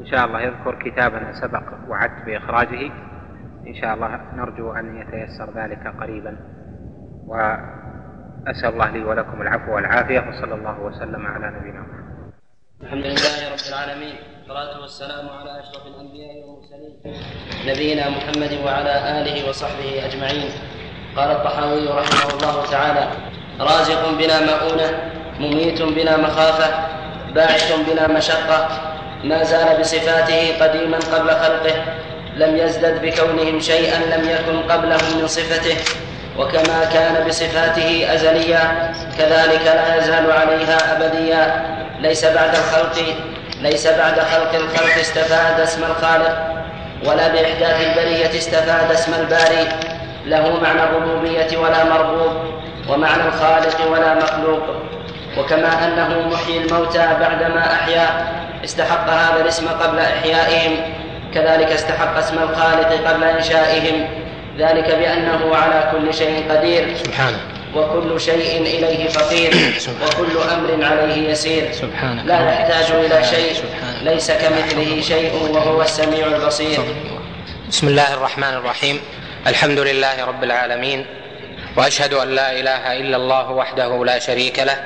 [0.00, 2.90] إن شاء الله يذكر كتابا سبق وعدت بإخراجه.
[3.66, 6.36] إن شاء الله نرجو أن يتيسر ذلك قريبا.
[7.26, 12.32] وأسأل الله لي ولكم العفو والعافية وصلى الله وسلم على نبينا محمد.
[12.82, 14.16] الحمد لله رب العالمين
[14.48, 16.94] والصلاة والسلام على أشرف الأنبياء والمرسلين
[17.66, 20.50] نبينا محمد وعلى آله وصحبه أجمعين.
[21.16, 23.04] قال الطحاوي رحمه الله تعالى
[23.60, 24.88] رازق بلا مؤونة
[25.40, 26.68] مميت بلا مخافة
[27.34, 28.68] باعث بلا مشقة
[29.24, 31.76] ما زال بصفاته قديما قبل خلقه
[32.36, 35.76] لم يزدد بكونهم شيئا لم يكن قبلهم من صفته
[36.38, 41.76] وكما كان بصفاته أزليا كذلك لا يزال عليها أبديا.
[42.00, 43.04] ليس بعد الخلق
[43.60, 46.64] ليس بعد خلق الخلق استفاد اسم الخالق
[47.04, 49.68] ولا بإحداث البرية استفاد اسم الباري.
[50.26, 52.32] له معنى الربوبية ولا مربوب
[52.88, 54.62] ومعنى الخالق ولا مخلوق.
[55.38, 58.26] وكما أنه محيي الموتى بعدما أحيا
[58.64, 60.76] استحق هذا الاسم قبل إحيائهم.
[61.36, 64.08] كذلك استحق اسم الخالق قبل إنشائهم.
[64.58, 66.96] ذلك بأنه على كل شيء قدير.
[67.04, 67.38] سبحانه.
[67.76, 69.50] وكل شيء إليه فقير.
[70.02, 71.72] وكل أمر عليه يسير.
[71.72, 72.22] سبحانه.
[72.22, 73.64] لا يحتاج إلى شيء.
[74.02, 76.80] ليس كمثله شيء وهو السميع البصير.
[77.68, 79.00] بسم الله الرحمن الرحيم.
[79.46, 81.06] الحمد لله رب العالمين.
[81.76, 84.78] وأشهد أن لا إله إلا الله وحده لا شريك له.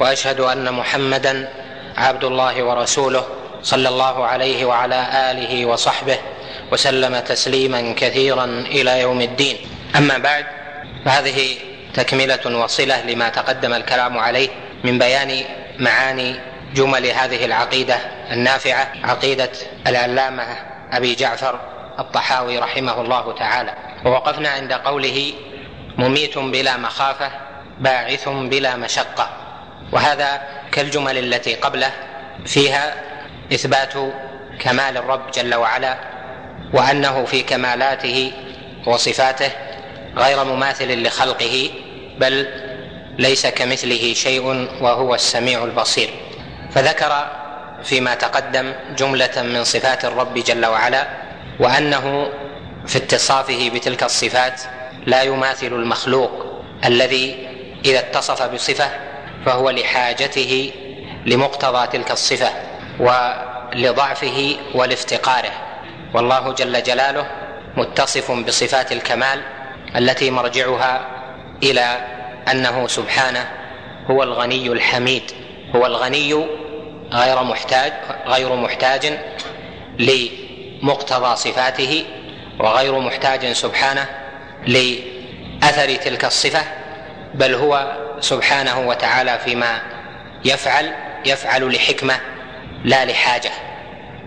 [0.00, 1.48] وأشهد أن محمدا
[1.96, 3.41] عبد الله ورسوله.
[3.62, 6.18] صلى الله عليه وعلى آله وصحبه
[6.72, 9.56] وسلم تسليما كثيرا إلى يوم الدين.
[9.96, 10.46] أما بعد
[11.04, 11.56] فهذه
[11.94, 14.48] تكملة وصلة لما تقدم الكلام عليه
[14.84, 15.44] من بيان
[15.78, 16.36] معاني
[16.74, 17.96] جمل هذه العقيدة
[18.32, 19.50] النافعة عقيدة
[19.86, 20.44] العلامة
[20.92, 21.60] أبي جعفر
[21.98, 23.74] الطحاوي رحمه الله تعالى.
[24.04, 25.32] ووقفنا عند قوله
[25.98, 27.30] مميت بلا مخافة
[27.78, 29.30] باعث بلا مشقة
[29.92, 31.90] وهذا كالجمل التي قبله
[32.46, 32.94] فيها
[33.52, 33.92] إثبات
[34.58, 35.98] كمال الرب جل وعلا
[36.72, 38.32] وأنه في كمالاته
[38.86, 39.50] وصفاته
[40.16, 41.70] غير مماثل لخلقه
[42.18, 42.46] بل
[43.18, 46.10] ليس كمثله شيء وهو السميع البصير.
[46.74, 47.26] فذكر
[47.84, 51.08] فيما تقدم جملة من صفات الرب جل وعلا
[51.60, 52.28] وأنه
[52.86, 54.60] في اتصافه بتلك الصفات
[55.06, 57.48] لا يماثل المخلوق الذي
[57.84, 58.90] إذا اتصف بصفة
[59.46, 60.72] فهو لحاجته
[61.26, 62.71] لمقتضى تلك الصفة.
[62.98, 65.52] ولضعفه ولافتقاره.
[66.14, 67.26] والله جل جلاله
[67.76, 69.40] متصف بصفات الكمال
[69.96, 71.06] التي مرجعها
[71.62, 72.06] إلى
[72.50, 73.48] أنه سبحانه
[74.10, 75.22] هو الغني الحميد
[75.76, 76.46] هو الغني
[77.12, 77.92] غير محتاج
[78.26, 79.18] غير محتاج
[79.98, 82.04] لمقتضى صفاته
[82.60, 84.06] وغير محتاج سبحانه
[84.66, 86.62] لأثر تلك الصفة
[87.34, 89.80] بل هو سبحانه وتعالى فيما
[90.44, 90.92] يفعل
[91.26, 92.20] يفعل لحكمة
[92.84, 93.50] لا لحاجة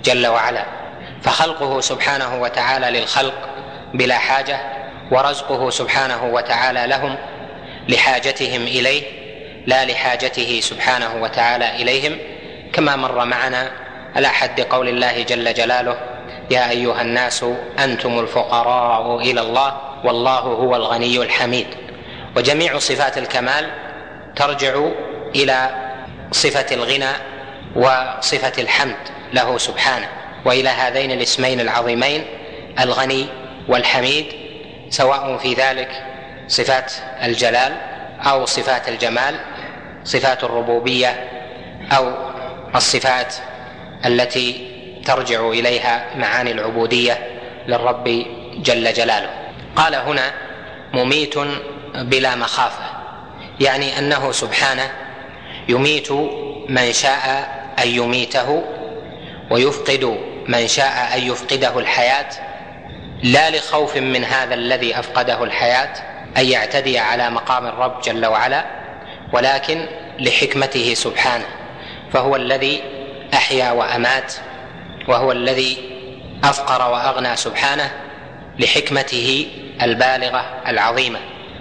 [0.04, 0.66] جل وعلا.
[1.22, 3.50] فخلقه سبحانه وتعالى للخلق
[3.94, 4.60] بلا حاجة
[5.12, 7.18] ورزقه سبحانه وتعالى لهم
[7.90, 9.04] لحاجتهم إليه
[9.68, 12.18] لا لحاجته سبحانه وتعالى إليهم.
[12.74, 13.72] كما مر معنا
[14.16, 15.98] على حد قول الله جل جلاله
[16.52, 17.46] يا أيها الناس
[17.80, 21.68] أنتم الفقراء إلى الله والله هو الغني الحميد.
[22.36, 23.70] وجميع صفات الكمال
[24.36, 24.86] ترجع
[25.36, 25.70] إلى
[26.32, 27.35] صفة الغنى
[27.76, 28.98] وصفة الحمد
[29.34, 30.08] له سبحانه.
[30.46, 32.24] وإلى هذين الاسمين العظيمين
[32.80, 33.28] الغني
[33.68, 34.26] والحميد
[34.90, 36.04] سواء في ذلك
[36.48, 36.92] صفات
[37.24, 37.74] الجلال
[38.20, 39.36] أو صفات الجمال
[40.04, 41.30] صفات الربوبية
[41.92, 42.14] أو
[42.76, 43.36] الصفات
[44.06, 44.72] التي
[45.06, 47.28] ترجع إليها معاني العبودية
[47.68, 48.26] للرب
[48.58, 49.30] جل جلاله.
[49.76, 50.32] قال هنا
[50.94, 51.36] مميت
[51.96, 52.86] بلا مخافة
[53.60, 54.92] يعني أنه سبحانه
[55.70, 56.12] يميت
[56.70, 57.50] من شاء
[57.84, 58.64] أن يميته
[59.52, 62.30] ويفقد من شاء أن يفقده الحياة
[63.24, 65.94] لا لخوف من هذا الذي أفقده الحياة
[66.38, 68.66] أن يعتدي على مقام الرب جل وعلا
[69.34, 69.86] ولكن
[70.20, 71.46] لحكمته سبحانه
[72.14, 72.82] فهو الذي
[73.34, 74.34] أحيا وأمات
[75.08, 75.78] وهو الذي
[76.44, 77.92] أفقر وأغنى سبحانه
[78.60, 79.48] لحكمته
[79.82, 81.20] البالغة العظيمة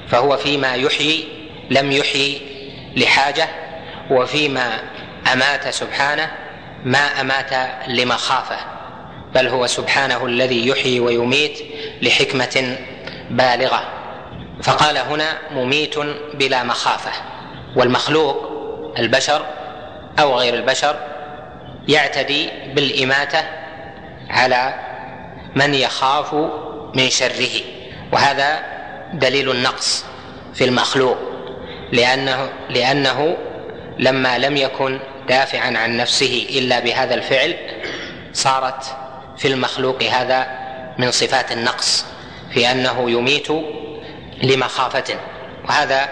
[0.09, 1.25] فهو فيما يحيي
[1.71, 2.41] لم يحيي
[2.97, 3.49] لحاجة
[4.11, 4.81] وفيما
[5.33, 6.31] أمات سبحانه
[6.85, 7.51] ما أمات
[7.89, 8.57] لمخافه
[9.35, 11.59] بل هو سبحانه الذي يحيي ويميت
[12.03, 12.77] لحكمة
[13.31, 13.89] بالغة.
[14.63, 15.99] فقال هنا مميت
[16.35, 17.11] بلا مخافة
[17.77, 18.55] والمخلوق
[18.99, 19.47] البشر
[20.19, 20.97] أو غير البشر
[21.89, 23.45] يعتدي بالإماتة
[24.31, 24.75] على
[25.57, 26.35] من يخاف
[26.95, 27.61] من شره.
[28.13, 28.63] وهذا
[29.15, 30.05] دليل النقص
[30.55, 31.17] في المخلوق
[31.93, 33.37] لأنه لأنه
[33.99, 37.57] لما لم يكن دافعا عن نفسه إلا بهذا الفعل
[38.33, 38.97] صارت
[39.37, 40.47] في المخلوق هذا
[40.99, 42.05] من صفات النقص
[42.55, 43.49] في أنه يميت
[44.43, 45.19] لمخافة
[45.69, 46.09] وهذا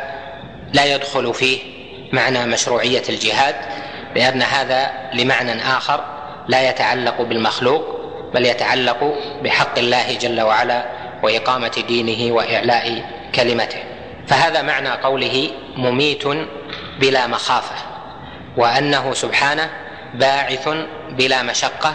[0.73, 1.59] لا يدخل فيه
[2.13, 3.55] معنى مشروعية الجهاد
[4.15, 6.05] لأن هذا لمعنى آخر
[6.49, 8.03] لا يتعلق بالمخلوق
[8.35, 10.85] بل يتعلق بحق الله جل وعلا
[11.23, 13.83] وإقامة دينه وإعلاء كلمته.
[14.27, 16.25] فهذا معنى قوله مميت
[17.01, 17.75] بلا مخافة.
[18.57, 19.71] وأنه سبحانه
[20.15, 20.69] باعث
[21.11, 21.95] بلا مشقة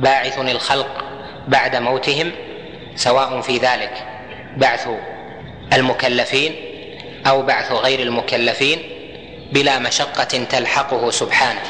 [0.00, 1.04] باعث الخلق
[1.48, 2.32] بعد موتهم
[2.96, 4.04] سواء في ذلك
[4.56, 4.88] بعث
[5.72, 6.54] المكلفين
[7.26, 8.78] أو بعث غير المكلفين
[9.52, 11.60] بلا مشقة تلحقه سبحانه.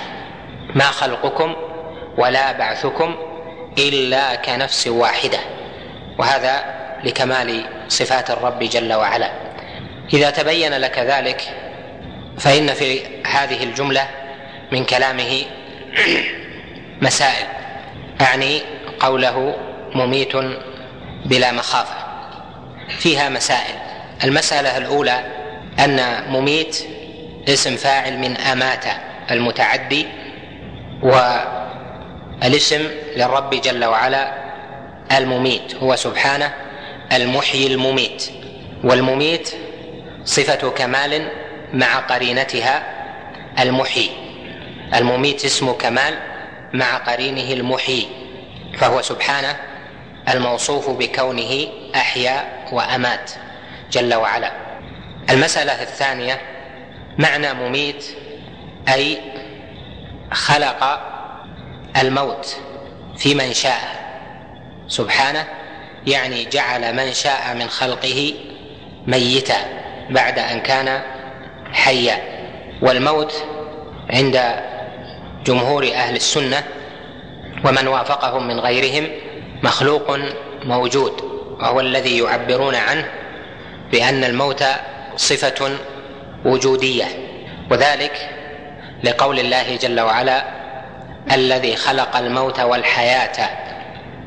[0.75, 1.57] ما خلقكم
[2.19, 3.17] ولا بعثكم
[3.79, 5.39] إلا كنفس واحدة
[6.19, 6.65] وهذا
[7.05, 9.31] لكمال صفات الرب جل وعلا.
[10.13, 11.68] إذا تبين لك ذلك
[12.39, 14.09] فإن في هذه الجملة
[14.73, 15.43] من كلامه
[17.03, 17.47] مسائل
[18.21, 18.61] اعني
[19.01, 19.57] قوله
[19.95, 20.33] مميت
[21.25, 21.95] بلا مخافة.
[22.99, 23.75] فيها مسائل.
[24.25, 25.25] المسألة الأولى
[25.79, 26.85] أن مميت
[27.49, 28.85] اسم فاعل من أمات
[29.31, 30.07] المتعدي
[31.03, 34.35] والاسم للرب جل وعلا
[35.13, 35.75] المميت.
[35.75, 36.55] هو سبحانه
[37.13, 38.31] المحيي المميت
[38.85, 39.51] والمميت
[40.25, 41.29] صفة كمال
[41.73, 42.83] مع قرينتها
[43.59, 44.11] المحيي
[44.95, 46.15] المميت اسم كمال
[46.73, 48.09] مع قرينه المحيي
[48.79, 49.57] فهو سبحانه
[50.29, 53.31] الموصوف بكونه أحيا وأمات
[53.93, 54.53] جل وعلا.
[55.31, 56.41] المسألة الثانية
[57.19, 58.05] معنى مميت
[58.89, 59.19] أي
[60.33, 61.01] خلق
[61.97, 62.57] الموت
[63.17, 63.99] في من شاء.
[64.89, 65.45] سبحانه
[66.07, 68.35] يعني جعل من شاء من خلقه
[69.07, 69.57] ميتا
[70.11, 71.03] بعد أن كان
[71.73, 72.19] حيا
[72.83, 73.45] والموت
[74.11, 74.41] عند
[75.47, 76.65] جمهور أهل السنة
[77.65, 79.09] ومن وافقهم من غيرهم
[79.63, 80.19] مخلوق
[80.65, 81.13] موجود
[81.61, 83.05] وهو الذي يعبرون عنه
[83.93, 84.65] بأن الموت
[85.17, 85.71] صفة
[86.45, 87.05] وجودية
[87.71, 88.31] وذلك
[89.05, 90.45] لقول الله جل وعلا
[91.33, 93.49] الذي خلق الموت والحياة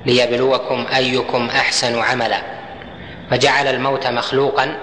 [0.06, 2.42] ليبلوكم أيكم أحسن عملا
[3.32, 4.76] فجعل الموت مخلوقا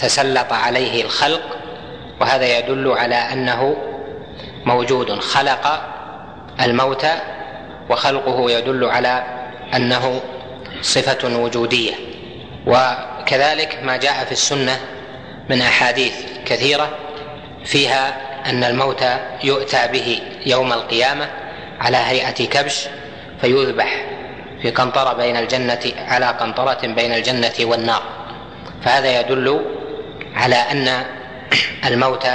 [0.00, 1.40] وتسلط عليه الخلق
[2.20, 3.76] وهذا يدل على أنه
[4.64, 5.82] موجود خلق
[6.60, 7.06] الموت
[7.90, 9.24] وخلقه يدل على
[9.74, 10.20] أنه
[10.82, 11.92] صفة وجودية.
[12.66, 14.80] وكذلك ما جاء في السنة
[15.50, 16.88] من أحاديث كثيرة
[17.64, 19.04] فيها أن الموت
[19.44, 21.28] يؤتى به يوم القيامة
[21.80, 22.88] على هيئة كبش
[23.40, 24.04] فيذبح
[24.62, 28.02] في قنطرة بين الجنة على قنطرة بين الجنة والنار.
[28.84, 29.79] فهذا يدل
[30.34, 31.04] على أن
[31.86, 32.26] الموت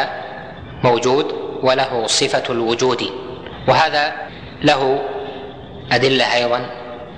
[0.84, 1.31] موجود
[1.63, 3.10] وله صفة الوجود
[3.67, 4.13] وهذا
[4.62, 5.01] له
[5.91, 6.65] أدلة أيضا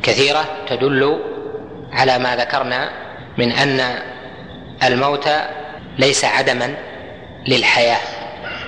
[0.03, 1.19] كثيرة تدل
[1.91, 2.89] على ما ذكرنا
[3.37, 3.99] من أن
[4.83, 5.29] الموت
[5.97, 6.75] ليس عدما
[7.47, 7.99] للحياة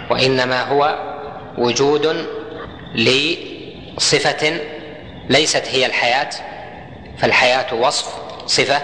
[0.09, 0.99] وإنما هو
[1.57, 2.25] وجود
[2.95, 4.59] لصفة
[5.29, 6.29] ليست هي الحياة
[7.17, 8.13] فالحياة وصف
[8.45, 8.81] صفة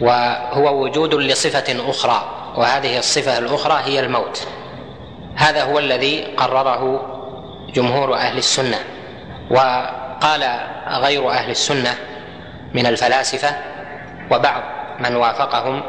[0.00, 2.41] وهو وجود لصفة أخرى.
[2.56, 4.46] وهذه الصفة الأخرى هي الموت.
[5.36, 7.06] هذا هو الذي قرره
[7.74, 8.78] جمهور أهل السنة.
[9.50, 10.44] وقال
[10.88, 11.94] غير أهل السنة
[12.74, 13.56] من الفلاسفة
[14.30, 14.62] وبعض
[15.00, 15.82] من وافقهم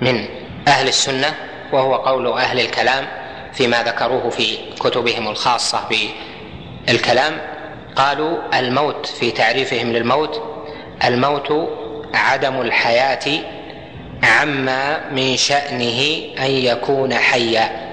[0.00, 0.28] من
[0.68, 1.34] أهل السنة
[1.72, 3.06] وهو قول أهل الكلام
[3.52, 5.80] فيما ذكروه في كتبهم الخاصة
[6.86, 7.32] بالكلام.
[7.96, 10.42] قالوا الموت في تعريفهم للموت
[11.04, 11.68] الموت
[12.14, 13.40] عدم الحياة
[14.22, 17.92] عما من شانه ان يكون حيا.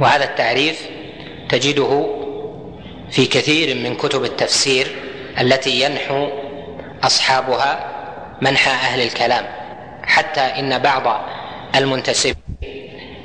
[0.00, 0.88] وهذا التعريف
[1.48, 2.06] تجده
[3.10, 4.96] في كثير من كتب التفسير
[5.40, 6.28] التي ينحو
[7.02, 7.90] أصحابها
[8.42, 9.46] منحى أهل الكلام
[10.02, 11.28] حتى إن بعض
[11.74, 12.36] المنتسبين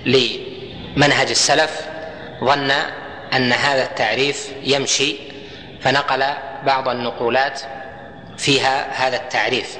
[0.05, 1.81] لمنهج السلف
[2.43, 2.71] ظن
[3.33, 5.15] أن هذا التعريف يمشي
[5.81, 6.23] فنقل
[6.65, 7.61] بعض النقولات
[8.37, 9.77] فيها هذا التعريف.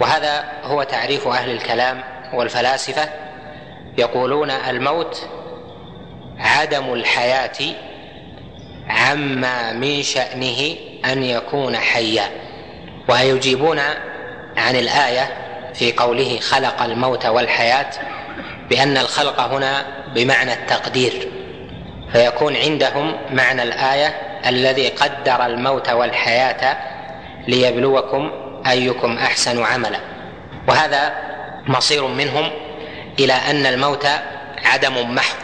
[0.00, 2.00] وهذا هو تعريف أهل الكلام
[2.34, 3.08] والفلاسفة
[3.98, 5.28] يقولون الموت
[6.38, 7.74] عدم الحياة
[8.88, 12.30] عما من شأنه أن يكون حيا.
[13.08, 13.78] ويجيبون
[14.56, 15.28] عن الآية
[15.74, 17.90] في قوله خلق الموت والحياة
[18.70, 21.28] بأن الخلق هنا بمعنى التقدير
[22.12, 24.06] فيكون عندهم معنى الآية
[24.46, 26.76] الذي قدر الموت والحياة
[27.48, 30.00] ليبلوكم أيكم أحسن عملا.
[30.68, 31.14] وهذا
[31.66, 32.50] مصير منهم
[33.18, 34.06] إلى أن الموت
[34.64, 35.36] عدم محض.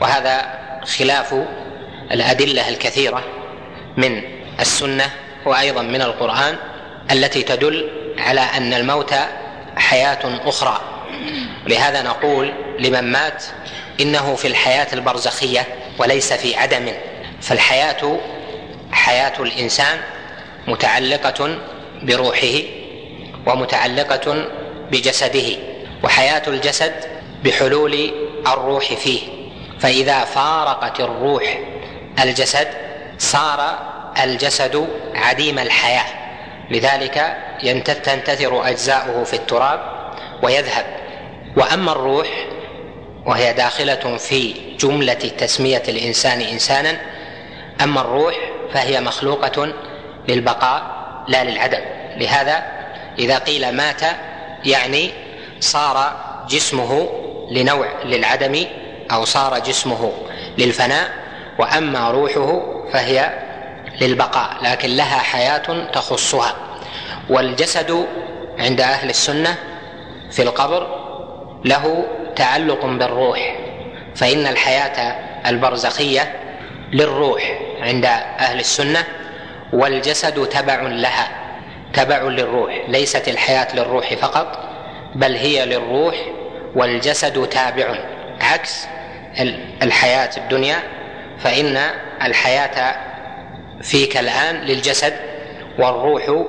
[0.00, 0.58] وهذا
[0.98, 1.34] خلاف
[2.12, 3.24] الأدلة الكثيرة
[3.96, 4.22] من
[4.60, 5.10] السنة
[5.44, 6.56] وأيضا من القرآن
[7.10, 9.14] التي تدل على أن الموت
[9.76, 10.80] حياة أخرى.
[11.66, 13.44] لهذا نقول لمن مات
[14.00, 15.66] إنه في الحياة البرزخية
[15.98, 16.92] وليس في عدم.
[17.40, 18.18] فالحياة
[18.92, 19.98] حياة الإنسان
[20.68, 21.58] متعلقة
[22.02, 22.58] بروحه
[23.46, 24.46] ومتعلقة
[24.90, 25.56] بجسده
[26.04, 26.92] وحياة الجسد
[27.44, 28.10] بحلول
[28.46, 29.20] الروح فيه.
[29.78, 31.58] فإذا فارقت الروح
[32.22, 32.68] الجسد
[33.18, 33.78] صار
[34.24, 36.04] الجسد عديم الحياة.
[36.70, 37.36] لذلك
[38.04, 39.80] تنتثر أجزاؤه في التراب
[40.42, 40.86] ويذهب.
[41.56, 42.28] وأما الروح
[43.26, 47.00] وهي داخلة في جملة تسمية الإنسان إنسانا
[47.82, 48.34] أما الروح
[48.72, 49.72] فهي مخلوقة
[50.28, 51.80] للبقاء لا للعدم.
[52.16, 52.62] لهذا
[53.18, 54.00] إذا قيل مات
[54.64, 55.10] يعني
[55.60, 56.16] صار
[56.48, 57.08] جسمه
[57.50, 58.66] لنوع للعدم
[59.12, 60.12] أو صار جسمه
[60.58, 61.10] للفناء
[61.58, 63.30] وأما روحه فهي
[64.00, 66.56] للبقاء لكن لها حياة تخصها.
[67.30, 68.06] والجسد
[68.58, 69.56] عند أهل السنة
[70.30, 71.00] في القبر
[71.64, 72.04] له
[72.36, 73.56] تعلق بالروح
[74.16, 76.32] فإن الحياة البرزخية
[76.92, 78.04] للروح عند
[78.38, 79.04] أهل السنة
[79.72, 81.28] والجسد تبع لها
[81.92, 84.68] تبع للروح ليست الحياة للروح فقط
[85.14, 86.14] بل هي للروح
[86.74, 87.94] والجسد تابع.
[88.40, 88.86] عكس
[89.82, 90.76] الحياة الدنيا
[91.38, 91.78] فإن
[92.22, 92.96] الحياة
[93.82, 95.12] فيك الآن للجسد
[95.78, 96.46] والروح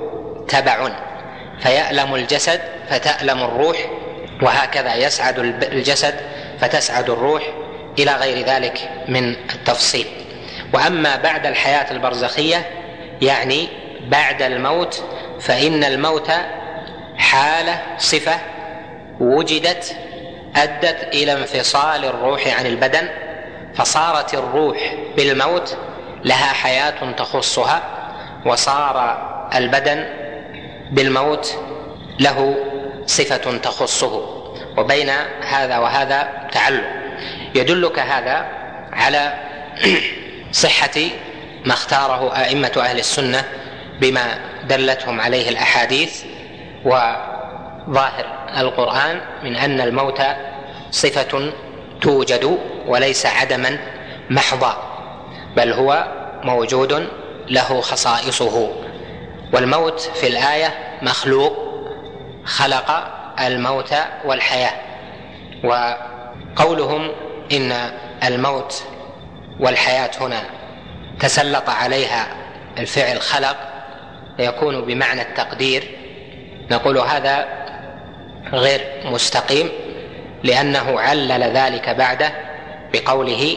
[0.48, 0.88] تبع.
[1.60, 3.76] فيألم الجسد فتألم الروح
[4.42, 6.14] وهكذا يسعد الجسد
[6.60, 7.42] فتسعد الروح
[7.98, 10.06] إلى غير ذلك من التفصيل.
[10.74, 12.81] وأما بعد الحياة البرزخية
[13.22, 13.68] يعني
[14.08, 15.04] بعد الموت
[15.40, 16.30] فإن الموت
[17.16, 18.38] حالة صفة
[19.20, 19.96] وجدت
[20.56, 23.08] أدت إلى انفصال الروح عن البدن
[23.74, 25.76] فصارت الروح بالموت
[26.24, 27.82] لها حياة تخصها
[28.46, 29.18] وصار
[29.54, 30.04] البدن
[30.90, 31.54] بالموت
[32.20, 32.56] له
[33.06, 34.42] صفة تخصه.
[34.78, 35.10] وبين
[35.48, 36.84] هذا وهذا تعلق.
[37.54, 38.46] يدلك هذا
[38.92, 39.34] على
[40.52, 41.00] صحة
[41.64, 43.44] ما اختاره أئمة أهل السنة
[44.00, 46.24] بما دلتهم عليه الأحاديث
[46.84, 48.24] وظاهر
[48.58, 50.22] القرآن من أن الموت
[50.90, 51.52] صفة
[52.00, 53.78] توجد وليس عدما
[54.30, 54.76] محضا
[55.56, 56.06] بل هو
[56.44, 57.08] موجود
[57.48, 58.70] له خصائصه.
[59.52, 61.56] والموت في الآية مخلوق
[62.44, 62.90] خلق
[63.40, 63.94] الموت
[64.24, 64.72] والحياة.
[65.64, 67.10] وقولهم
[67.52, 67.72] إن
[68.24, 68.84] الموت
[69.60, 70.42] والحياة هنا.
[71.22, 72.26] تسلط عليها
[72.78, 73.56] الفعل خلق
[74.36, 75.84] فيكون بمعنى التقدير.
[76.70, 77.48] نقول هذا
[78.52, 79.68] غير مستقيم
[80.44, 82.32] لأنه علل ذلك بعده
[82.92, 83.56] بقوله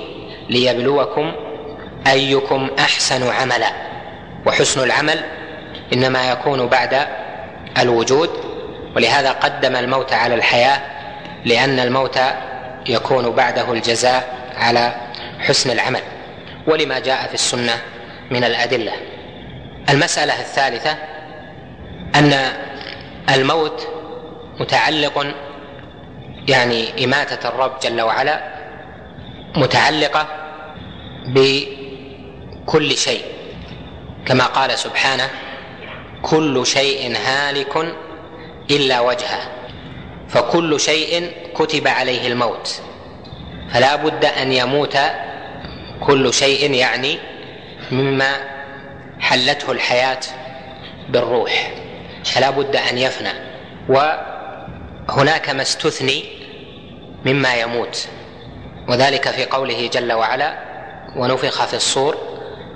[0.49, 1.31] ليبلوكم
[2.07, 3.71] أيكم أحسن عملا.
[4.45, 5.23] وحسن العمل
[5.93, 7.07] إنما يكون بعد
[7.77, 8.29] الوجود
[8.95, 10.81] ولهذا قدم الموت على الحياة
[11.45, 12.19] لأن الموت
[12.89, 14.95] يكون بعده الجزاء على
[15.39, 16.01] حسن العمل.
[16.67, 17.81] ولما جاء في السنة
[18.31, 18.93] من الأدلة.
[19.89, 20.97] المسألة الثالثة
[22.15, 22.33] أن
[23.35, 23.87] الموت
[24.59, 25.33] متعلق
[26.47, 28.55] يعني إماتة الرب جل وعلا
[29.55, 30.27] متعلقة
[31.27, 33.21] بكل شيء.
[34.25, 35.29] كما قال سبحانه
[36.21, 37.95] كل شيء هالك
[38.71, 39.51] إلا وجهه.
[40.29, 42.81] فكل شيء كتب عليه الموت.
[43.73, 44.97] فلا بد أن يموت
[46.01, 47.17] كل شيء يعني
[47.91, 48.37] مما
[49.19, 50.19] حلته الحياة
[51.09, 51.71] بالروح.
[52.25, 53.33] فلا بد أن يفنى.
[53.89, 56.23] وهناك ما استثني
[57.25, 58.07] مما يموت.
[58.87, 60.57] وذلك في قوله جل وعلا
[61.15, 62.17] ونفخ في الصور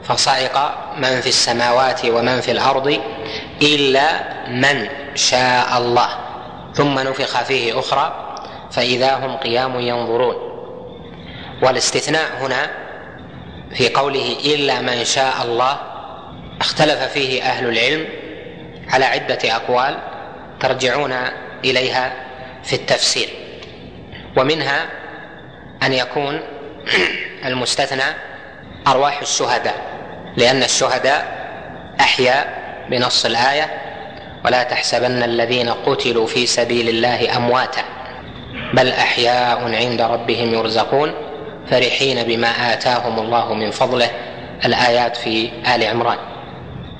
[0.04, 3.00] فصعق من في السماوات ومن في الأرض
[3.62, 4.08] إلا
[4.48, 6.10] من شاء الله
[6.74, 8.36] ثم نفخ فيه أخرى
[8.72, 10.36] فإذا هم قيام ينظرون
[11.64, 12.70] والاستثناء هنا
[13.74, 15.78] في قوله إلا من شاء الله
[16.62, 18.06] اختلف فيه أهل العلم
[18.90, 19.98] على عدة أقوال
[20.60, 21.14] ترجعون
[21.66, 22.14] إليها
[22.64, 23.30] في التفسير.
[24.38, 24.86] ومنها
[25.84, 26.42] أن يكون
[27.46, 28.04] المستثنى
[28.88, 29.76] أرواح الشهداء
[30.38, 31.40] لأن الشهداء
[32.00, 32.60] احياء
[32.90, 33.82] بنص الآية
[34.46, 37.82] ولا تحسبن الذين قتلوا في سبيل الله أمواتا
[38.74, 41.29] بل أحياء عند ربهم يرزقون.
[41.70, 44.10] فرحين بما آتاهم الله من فضله
[44.66, 46.18] الآيات في آل عمران.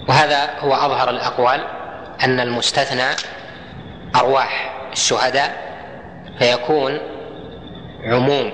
[0.10, 1.62] وهذا هو أظهر الأقوال
[2.24, 3.16] أن المستثنى
[4.16, 5.70] أرواح الشهداء
[6.40, 7.00] فيكون
[8.04, 8.52] عموم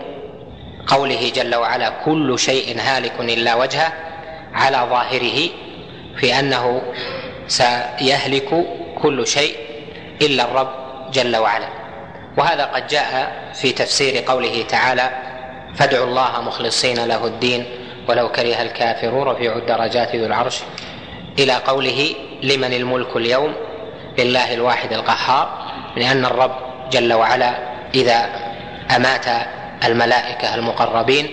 [0.87, 3.93] قوله جل وعلا كل شيء هالك إلا وجهه
[4.53, 5.49] على ظاهره
[6.19, 6.81] في أنه
[7.47, 8.65] سيهلك
[9.01, 9.55] كل شيء
[10.21, 10.69] إلا الرب
[11.11, 11.67] جل وعلا.
[12.37, 15.09] وهذا قد جاء في تفسير قوله تعالى
[15.77, 17.65] فادعوا الله مخلصين له الدين
[18.09, 20.59] ولو كره الكافرون رفيع الدرجات ذو العرش.
[21.39, 23.53] إلى قوله لمن الملك اليوم؟
[24.17, 25.65] لله الواحد القهار.
[25.97, 26.55] لأن الرب
[26.91, 27.55] جل وعلا
[27.95, 28.29] إذا
[28.95, 29.25] أمات
[29.85, 31.31] الملائكة المقربين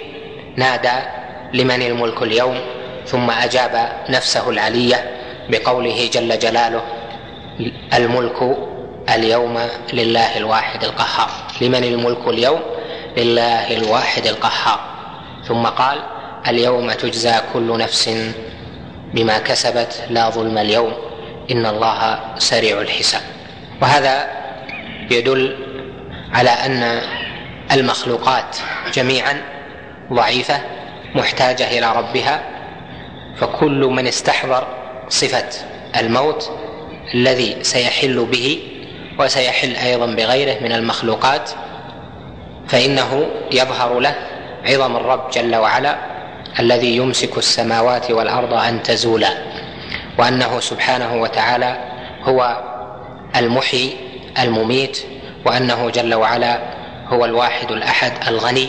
[0.56, 0.92] نادى
[1.54, 2.60] لمن الملك اليوم
[3.06, 5.10] ثم أجاب نفسه العلية
[5.48, 6.82] بقوله جل جلاله
[7.94, 8.56] الملك
[9.14, 9.58] اليوم
[9.92, 11.30] لله الواحد القهار.
[11.60, 12.60] لمن الملك اليوم؟
[13.16, 14.80] لله الواحد القهار.
[15.48, 15.98] ثم قال
[16.48, 18.10] اليوم تجزى كل نفس
[19.14, 20.92] بما كسبت لا ظلم اليوم
[21.50, 23.22] إن الله سريع الحساب.
[23.82, 24.28] وهذا
[25.10, 25.56] يدل
[26.32, 27.00] على أن
[27.72, 28.56] المخلوقات
[28.94, 29.42] جميعا
[30.12, 30.60] ضعيفة
[31.14, 32.42] محتاجة إلى ربها.
[33.36, 34.66] فكل من استحضر
[35.08, 35.48] صفة
[35.96, 36.50] الموت
[37.14, 38.62] الذي سيحل به
[39.18, 41.50] وسيحل أيضا بغيره من المخلوقات
[42.72, 44.14] فإنه يظهر له
[44.64, 45.98] عظم الرب جل وعلا
[46.60, 49.28] الذي يمسك السماوات والأرض أن تزولا
[50.18, 51.76] وأنه سبحانه وتعالى
[52.22, 52.62] هو
[53.36, 53.96] المحيي
[54.38, 54.98] المميت
[55.46, 56.58] وأنه جل وعلا
[57.08, 58.68] هو الواحد الأحد الغني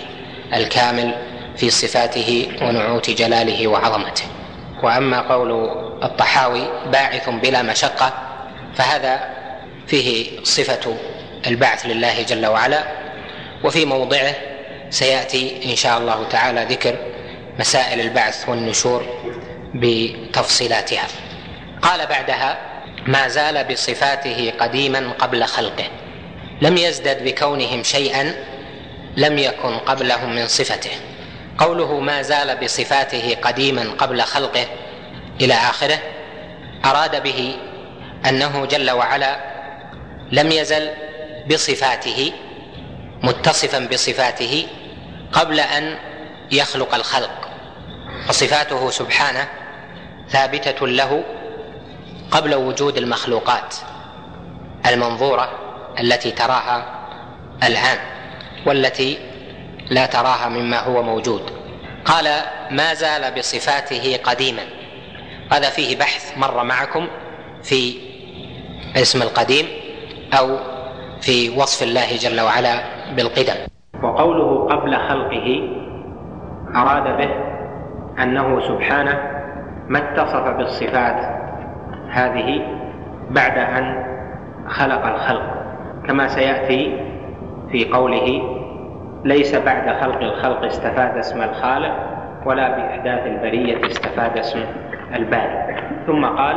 [0.54, 1.14] الكامل
[1.58, 4.24] في صفاته ونعوت جلاله وعظمته.
[4.84, 5.52] وأما قول
[6.04, 8.14] الطحاوي باعث بلا مشقة
[8.76, 9.20] فهذا
[9.88, 10.96] فيه صفة
[11.48, 13.03] البعث لله جل وعلا
[13.64, 14.36] وفي موضعه
[14.90, 16.96] سيأتي إن شاء الله تعالى ذكر
[17.60, 19.06] مسائل البعث والنشور
[19.76, 21.08] بتفصيلاتها.
[21.82, 22.58] قال بعدها
[23.08, 25.86] ما زال بصفاته قديما قبل خلقه
[26.62, 28.34] لم يزدد بكونهم شيئا
[29.18, 30.92] لم يكن قبلهم من صفته.
[31.58, 34.66] قوله ما زال بصفاته قديما قبل خلقه
[35.42, 36.00] إلى آخره
[36.86, 37.56] أراد به
[38.26, 39.38] أنه جل وعلا
[40.32, 40.90] لم يزل
[41.52, 42.32] بصفاته
[43.24, 44.68] متصفا بصفاته
[45.32, 45.98] قبل أن
[46.52, 47.50] يخلق الخلق
[48.28, 49.48] فصفاته سبحانه
[50.30, 51.24] ثابتة له
[52.32, 53.76] قبل وجود المخلوقات
[54.86, 55.60] المنظورة
[56.00, 57.06] التي تراها
[57.64, 57.98] الآن
[58.66, 59.18] والتي
[59.90, 61.52] لا تراها مما هو موجود.
[62.06, 64.64] قال ما زال بصفاته قديما.
[65.52, 67.08] هذا فيه بحث مر معكم
[67.64, 67.96] في
[68.96, 69.68] اسم القديم
[70.34, 70.60] أو
[71.22, 72.93] في وصف الله جل وعلا.
[73.16, 73.60] بالقدم.
[74.04, 75.70] وقوله قبل خلقه
[76.76, 77.30] أراد به
[78.24, 79.18] أنه سبحانه
[79.88, 81.20] ما اتصف بالصفات
[82.10, 82.62] هذه
[83.30, 84.06] بعد أن
[84.68, 85.44] خلق الخلق
[86.08, 87.00] كما سيأتي
[87.72, 88.60] في قوله
[89.26, 91.96] ليس بعد خلق الخلق استفاد اسم الخالق
[92.46, 94.66] ولا بإحداث البرية استفاد اسم
[95.16, 95.76] الباري.
[96.08, 96.56] ثم قال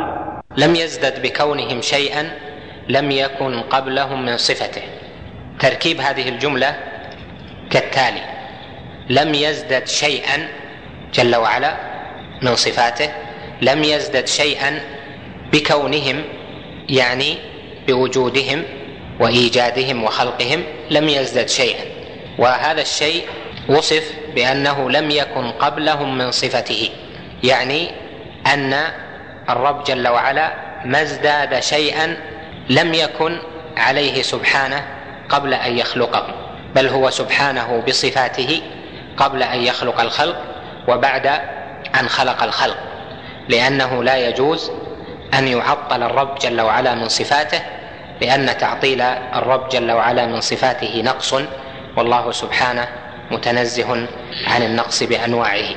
[0.57, 2.23] لم يزدد بكونهم شيئا
[2.89, 4.81] لم يكن قبلهم من صفته.
[5.59, 6.75] تركيب هذه الجملة
[7.69, 8.21] كالتالي
[9.09, 10.47] لم يزدد شيئا
[11.13, 11.77] جل وعلا
[12.41, 13.09] من صفاته
[13.61, 14.79] لم يزدد شيئا
[15.53, 16.23] بكونهم
[16.89, 17.37] يعني
[17.87, 18.63] بوجودهم
[19.19, 21.85] وإيجادهم وخلقهم لم يزدد شيئا.
[22.37, 23.25] وهذا الشيء
[23.69, 26.89] وصف بأنه لم يكن قبلهم من صفته
[27.43, 27.91] يعني
[28.53, 28.73] أن
[29.49, 30.53] الرب جل وعلا
[30.85, 32.17] ما ازداد شيئا
[32.69, 33.39] لم يكن
[33.77, 34.96] عليه سبحانه
[35.29, 36.25] قبل أن يخلقه
[36.75, 38.61] بل هو سبحانه بصفاته
[39.17, 40.35] قبل أن يخلق الخلق
[40.87, 41.27] وبعد
[41.99, 42.77] أن خلق الخلق.
[43.49, 44.71] لأنه لا يجوز
[45.33, 47.61] أن يعطل الرب جل وعلا من صفاته
[48.21, 51.33] لأن تعطيل الرب جل وعلا من صفاته نقص
[51.97, 52.87] والله سبحانه
[53.31, 54.07] متنزه
[54.47, 55.75] عن النقص بأنواعه.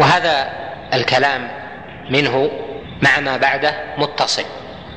[0.00, 0.50] وهذا
[0.94, 1.48] الكلام
[2.10, 2.50] منه
[3.02, 4.44] مع ما بعده متصل.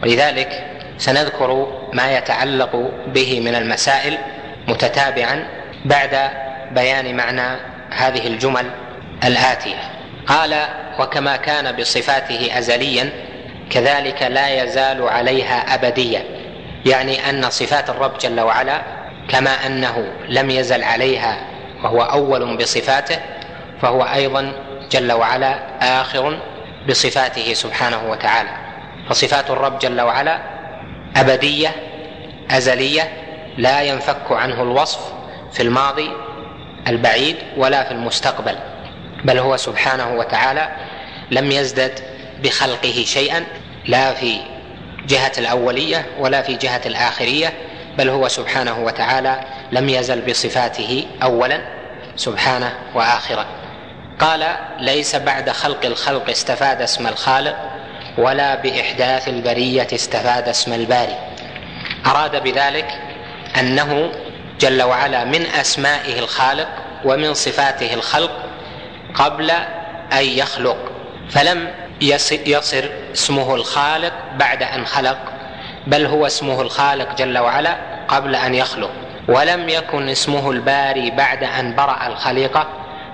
[0.04, 4.18] ولذلك سنذكر ما يتعلق به من المسائل
[4.68, 5.47] متتابعا
[5.86, 6.30] بعد
[6.72, 8.66] بيان معنى هذه الجمل
[9.24, 9.78] الآتية.
[10.28, 10.66] قال
[11.00, 13.10] وكما كان بصفاته ازليا
[13.70, 16.24] كذلك لا يزال عليها ابديا.
[16.86, 18.82] يعني أن صفات الرب جل وعلا
[19.30, 21.38] كما أنه لم يزل عليها
[21.84, 23.20] وهو أول بصفاته
[23.82, 24.52] فهو أيضا
[24.91, 26.39] جل وعلا آخر
[26.89, 28.50] بصفاته سبحانه وتعالى.
[29.10, 30.59] فصفات الرب جل وعلا
[31.16, 31.76] أبدية
[32.51, 33.12] أزلية
[33.57, 34.99] لا ينفك عنه الوصف
[35.51, 36.12] في الماضي
[36.88, 38.55] البعيد ولا في المستقبل
[39.24, 40.70] بل هو سبحانه وتعالى
[41.32, 41.99] لم يزدد
[42.43, 43.45] بخلقه شيئا
[43.88, 44.38] لا في
[45.07, 47.53] جهة الأولية ولا في جهة الآخرية
[47.97, 49.39] بل هو سبحانه وتعالى
[49.72, 51.62] لم يزل بصفاته اولا
[52.16, 53.45] سبحانه واخرا.
[54.20, 57.55] قال ليس بعد خلق الخلق استفاد اسم الخالق
[58.20, 61.15] ولا بإحداث البرية استفاد اسم الباري.
[62.05, 62.88] أراد بذلك
[63.59, 64.11] أنه
[64.59, 66.67] جل وعلا من أسمائه الخالق
[67.05, 68.32] ومن صفاته الخلق
[69.13, 69.51] قبل
[70.13, 70.78] أن يخلق
[71.30, 71.67] فلم
[72.45, 75.17] يصر اسمه الخالق بعد أن خلق
[75.88, 78.91] بل هو اسمه الخالق جل وعلا قبل أن يخلق.
[79.28, 82.67] ولم يكن اسمه الباري بعد أن برأ الخليقة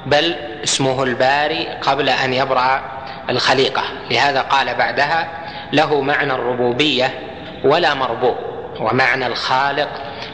[0.05, 2.94] بل اسمه الباري قبل أن يبرأ
[3.29, 3.83] الخليقة.
[4.11, 5.27] لهذا قال بعدها
[5.73, 7.19] له معنى الربوبية
[7.63, 8.35] ولا مربوب
[8.79, 9.89] ومعنى الخالق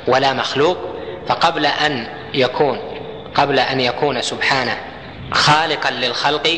[0.07, 0.77] ولا مخلوق.
[1.27, 2.79] فقبل أن يكون
[3.35, 4.77] قبل أن يكون سبحانه
[5.31, 6.49] خالقا للخلق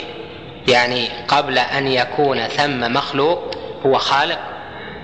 [0.67, 3.55] يعني قبل أن يكون ثم مخلوق
[3.86, 4.39] هو خالق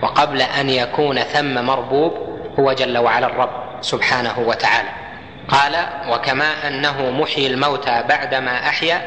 [0.01, 2.13] وقبل أن يكون ثم مربوب
[2.59, 3.49] هو جل وعلا الرب
[3.81, 4.89] سبحانه وتعالى.
[5.47, 5.75] قال
[6.09, 9.01] وكما أنه محيي الموتى بعدما أحيا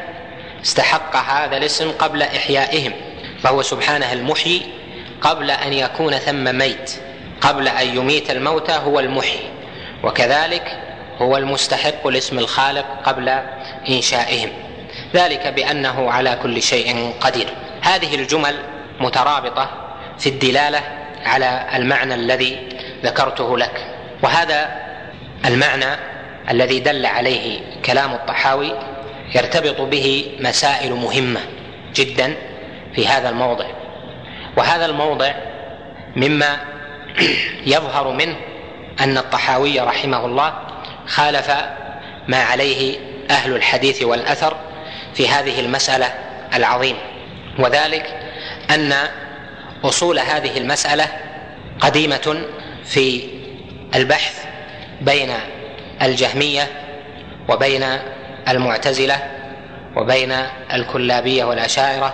[0.63, 2.93] استحق هذا الاسم قبل إحيائهم
[3.43, 4.61] فهو سبحانه المحيي
[5.21, 6.91] قبل أن يكون ثم ميت
[7.41, 9.49] قبل أن يميت الموتى هو المحيي
[10.03, 10.79] وكذلك
[11.21, 13.29] هو المستحق لاسم الخالق قبل
[13.89, 14.49] إنشائهم
[15.15, 17.47] ذلك بأنه على كل شيء قدير.
[17.81, 18.55] هذه الجمل
[18.99, 19.69] مترابطة
[20.19, 20.81] في الدلالة
[21.25, 22.57] على المعنى الذي
[23.03, 23.87] ذكرته لك
[24.23, 24.71] وهذا
[25.45, 25.97] المعنى
[26.49, 28.73] الذي دل عليه كلام الطحاوي
[29.35, 31.39] يرتبط به مسائل مهمة
[31.95, 32.35] جدا
[32.95, 33.65] في هذا الموضع.
[34.57, 35.31] وهذا الموضع
[36.15, 36.59] مما
[37.65, 38.35] يظهر منه
[38.99, 40.53] أن الطحاوي رحمه الله
[41.07, 41.51] خالف
[42.27, 42.97] ما عليه
[43.29, 44.57] أهل الحديث والأثر
[45.13, 46.13] في هذه المسألة
[46.55, 46.99] العظيمه
[47.59, 48.19] وذلك
[48.69, 48.93] أن
[49.83, 51.07] أصول هذه المسألة
[51.79, 52.43] قديمة
[52.85, 53.23] في
[53.95, 54.45] البحث
[55.01, 55.33] بين
[56.01, 56.67] الجهمية
[57.49, 57.85] وبين
[58.47, 59.19] المعتزلة
[59.95, 60.31] وبين
[60.73, 62.13] الكلابية والأشاعرة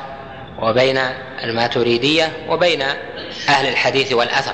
[0.60, 1.00] وبين
[1.44, 2.82] الماتريدية وبين
[3.50, 4.54] أهل الحديث والأثر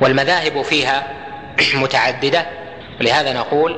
[0.00, 1.06] والمذاهب فيها
[1.74, 2.46] متعددة
[3.00, 3.76] ولهذا نقول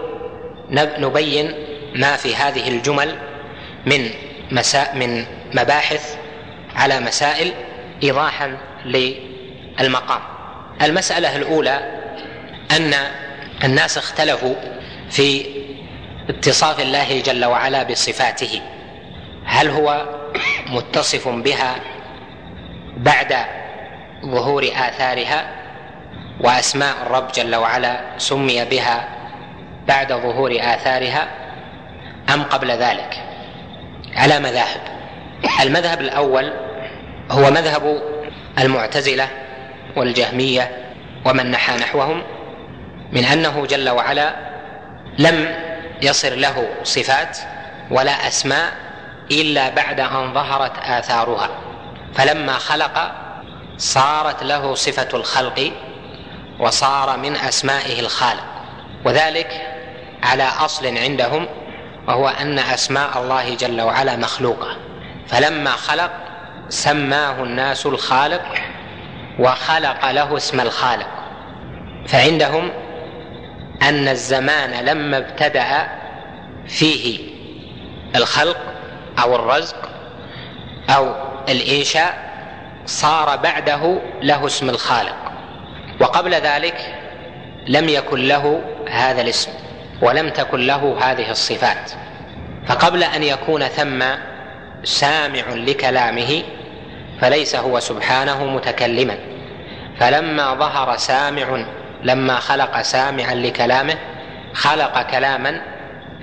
[0.99, 1.55] نبين
[1.95, 3.15] ما في هذه الجمل
[3.87, 4.11] من
[4.51, 5.25] مساء من
[5.55, 6.17] مباحث
[6.77, 7.53] على مسائل
[8.03, 10.21] ايضاحا للمقام.
[10.83, 12.03] المسألة الأولى
[12.71, 12.95] أن
[13.65, 14.55] الناس اختلفوا
[15.11, 15.47] في
[16.29, 18.61] اتصاف الله جل وعلا بصفاته.
[19.45, 20.07] هل هو
[20.67, 21.75] متصف بها
[22.97, 23.35] بعد
[24.27, 25.47] ظهور آثارها؟
[26.41, 29.09] وأسماء الرب جل وعلا سمي بها
[29.89, 31.29] بعد ظهور آثارها
[32.35, 33.23] أم قبل ذلك؟
[34.17, 34.81] على مذاهب.
[35.63, 36.53] المذهب الأول
[37.31, 38.03] هو مذهب
[38.59, 39.29] المعتزلة
[39.97, 40.71] والجهمية
[41.25, 42.23] ومن نحى نحوهم
[43.13, 44.35] من أنه جل وعلا
[45.19, 45.55] لم
[46.03, 47.39] يصر له صفات
[47.91, 48.73] ولا أسماء
[49.31, 51.49] إلا بعد أن ظهرت آثارها.
[52.15, 53.13] فلما خلق
[53.79, 55.73] صارت له صفة الخلق
[56.59, 58.45] وصار من أسمائه الخالق.
[59.05, 59.79] وذلك
[60.23, 61.47] على أصل عندهم
[62.09, 64.77] وهو أن أسماء الله جل وعلا مخلوقة.
[65.29, 66.11] فلما خلق
[66.69, 68.43] سماه الناس الخالق
[69.39, 71.09] وخلق له اسم الخالق.
[72.07, 72.71] فعندهم
[73.83, 75.89] أن الزمان لما ابتدأ
[76.67, 77.19] فيه
[78.17, 78.59] الخلق
[79.23, 79.89] أو الرزق
[80.91, 81.15] أو
[81.49, 82.33] الإنشاء
[82.87, 85.17] صار بعده له اسم الخالق.
[86.01, 86.95] وقبل ذلك
[87.67, 89.51] لم يكن له هذا الاسم
[90.03, 91.93] ولم تكن له هذه الصفات.
[92.67, 94.05] فقبل أن يكون ثم
[94.85, 96.43] سامع لكلامه
[97.21, 99.19] فليس هو سبحانه متكلما.
[100.01, 101.65] فلما ظهر سامع
[102.05, 103.95] لما خلق سامعا لكلامه
[104.55, 105.61] خلق كلاما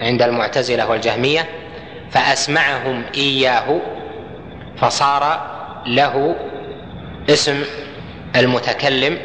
[0.01, 1.45] عند المعتزلة والجهمية
[2.11, 3.79] فأسمعهم إياه
[4.77, 5.49] فصار
[5.85, 6.35] له
[7.29, 7.63] اسم
[8.35, 9.17] المتكلم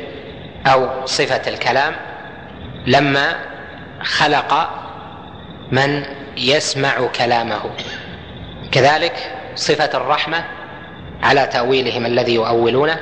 [0.67, 1.95] أو صفة الكلام
[2.87, 3.35] لما
[4.03, 4.71] خلق
[5.73, 6.05] من
[6.37, 7.71] يسمع كلامه.
[8.73, 10.45] كذلك صفة الرحمة
[11.23, 13.01] على تأويلهم الذي يؤولونه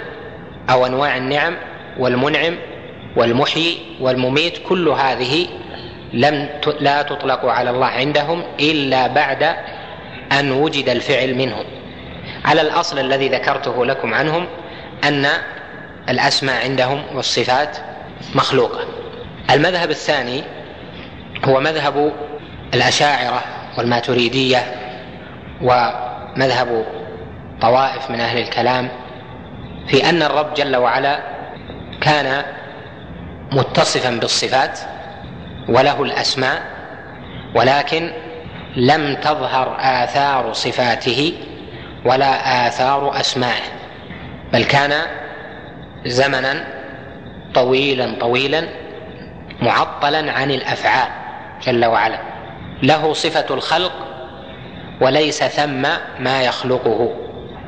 [0.71, 1.57] أو أنواع النعم
[1.99, 2.57] والمنعم
[3.17, 5.47] والمحيي والمميت كل هذه
[6.13, 6.49] لم
[6.81, 9.57] لا تطلق على الله عندهم إلا بعد
[10.33, 11.65] أن وجد الفعل منهم.
[12.45, 14.47] على الأصل الذي ذكرته لكم عنهم
[15.05, 15.27] أن
[16.09, 17.77] الأسماء عندهم والصفات
[18.35, 18.81] مخلوقة.
[19.51, 20.43] المذهب الثاني
[21.45, 22.13] هو مذهب
[22.75, 23.43] الأشاعرة
[23.79, 24.59] والماتريدية
[25.63, 26.85] ومذهب
[27.61, 28.89] طوائف من أهل الكلام
[29.87, 31.19] في أن الرب جل وعلا
[32.01, 32.45] كان
[33.53, 34.79] متصفا بالصفات
[35.69, 36.63] وله الأسماء
[37.55, 38.13] ولكن
[38.77, 41.33] لم تظهر آثار صفاته
[42.05, 43.63] ولا آثار أسمائه
[44.53, 44.93] بل كان
[46.07, 46.65] زمنا
[47.55, 48.69] طويلا طويلا
[49.63, 51.09] معطلا عن الأفعال
[51.63, 52.19] جل وعلا.
[52.83, 53.93] له صفة الخلق
[55.01, 55.83] وليس ثم
[56.19, 57.15] ما يخلقه.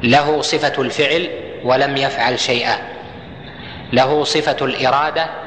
[0.03, 1.29] له صفة الفعل
[1.65, 2.79] ولم يفعل شيئا.
[3.93, 5.44] له صفة الإرادة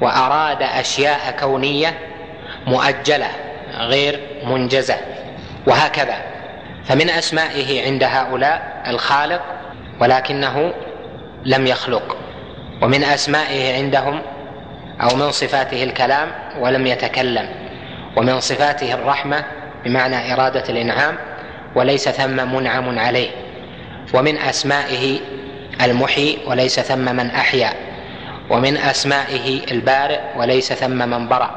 [0.00, 1.98] وأراد أشياء كونية
[2.66, 3.26] مؤجلة
[3.78, 4.96] غير منجزة
[5.66, 6.16] وهكذا.
[6.84, 9.42] فمن أسمائه عند هؤلاء الخالق
[10.00, 10.72] ولكنه
[11.44, 12.16] لم يخلق.
[12.82, 14.22] ومن أسمائه عندهم
[15.02, 16.28] أو من صفاته الكلام
[16.60, 17.48] ولم يتكلم.
[18.16, 19.44] ومن صفاته الرحمة
[19.84, 21.16] بمعنى إرادة الإنعام
[21.74, 23.30] وليس ثم منعم عليه.
[24.14, 25.18] ومن أسمائه
[25.82, 27.87] المحيي وليس ثم من أحيا.
[28.50, 31.50] ومن أسمائه البارئ وليس ثم من برأ.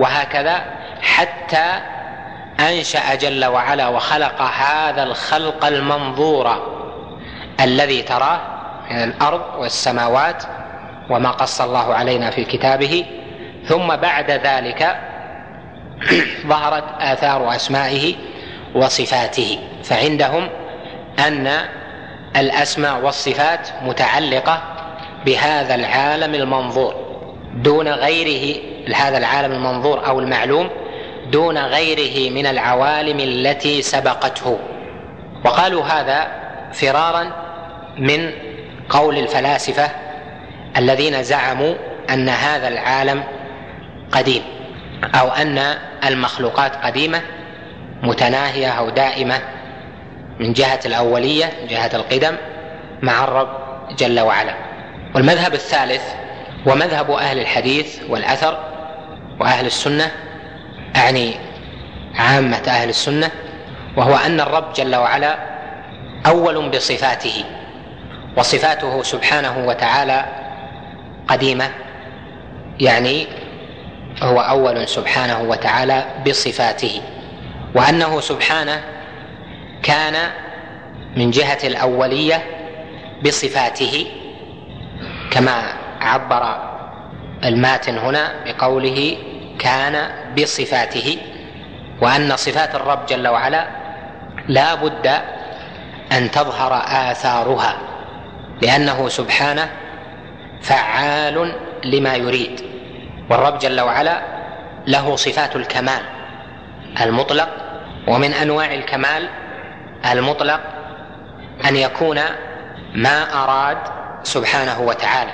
[0.00, 0.62] وهكذا
[1.02, 1.80] حتى
[2.60, 6.76] أنشأ جل وعلا وخلق هذا الخلق المنظور
[7.60, 8.40] الذي تراه
[8.90, 10.42] من الأرض والسماوات
[11.10, 13.04] وما قص الله علينا في كتابه.
[13.66, 14.96] ثم بعد ذلك
[16.50, 18.14] ظهرت آثار أسمائه
[18.74, 19.58] وصفاته.
[19.84, 20.48] فعندهم
[21.18, 21.60] أن
[22.36, 24.62] الأسماء والصفات متعلقة
[25.26, 26.94] بهذا العالم المنظور
[27.54, 28.56] دون غيره
[28.94, 30.70] هذا العالم المنظور أو المعلوم
[31.32, 34.58] دون غيره من العوالم التي سبقته.
[35.44, 36.26] وقالوا هذا
[36.72, 37.32] فرارا
[37.98, 38.30] من
[38.88, 39.90] قول الفلاسفة
[40.76, 41.74] الذين زعموا
[42.10, 43.22] أن هذا العالم
[44.12, 44.42] قديم
[45.14, 45.74] أو أن
[46.08, 47.20] المخلوقات قديمة
[48.02, 49.40] متناهية أو دائمة
[50.40, 52.36] من جهة الأولية جهة القدم
[53.02, 53.48] مع الرب
[53.98, 54.69] جل وعلا.
[55.14, 56.02] والمذهب الثالث
[56.66, 58.58] ومذهب أهل الحديث والأثر
[59.40, 60.10] وأهل السنة
[60.96, 61.34] أعني
[62.14, 63.30] عامة أهل السنة
[63.96, 65.38] وهو أن الرب جل وعلا
[66.26, 67.44] أول بصفاته
[68.36, 70.24] وصفاته سبحانه وتعالى
[71.28, 71.70] قديمة
[72.80, 73.26] يعني
[74.22, 77.00] هو أول سبحانه وتعالى بصفاته
[77.74, 78.80] وأنه سبحانه
[79.82, 80.30] كان
[81.16, 82.42] من جهة الأولية
[83.24, 84.06] بصفاته
[85.30, 85.62] كما
[86.00, 86.56] عبر
[87.44, 89.16] الماتن هنا بقوله
[89.58, 91.18] كان بصفاته
[92.02, 93.66] وأن صفات الرب جل وعلا
[94.48, 95.06] لا بد
[96.12, 97.76] أن تظهر آثارها
[98.62, 99.70] لأنه سبحانه
[100.62, 101.52] فعال
[101.84, 102.60] لما يريد
[103.30, 104.22] والرب جل وعلا
[104.86, 106.02] له صفات الكمال
[107.00, 107.48] المطلق
[108.08, 109.28] ومن أنواع الكمال
[110.12, 110.60] المطلق
[111.68, 112.20] أن يكون
[112.94, 113.78] ما أراد
[114.22, 115.30] سبحانه وتعالى.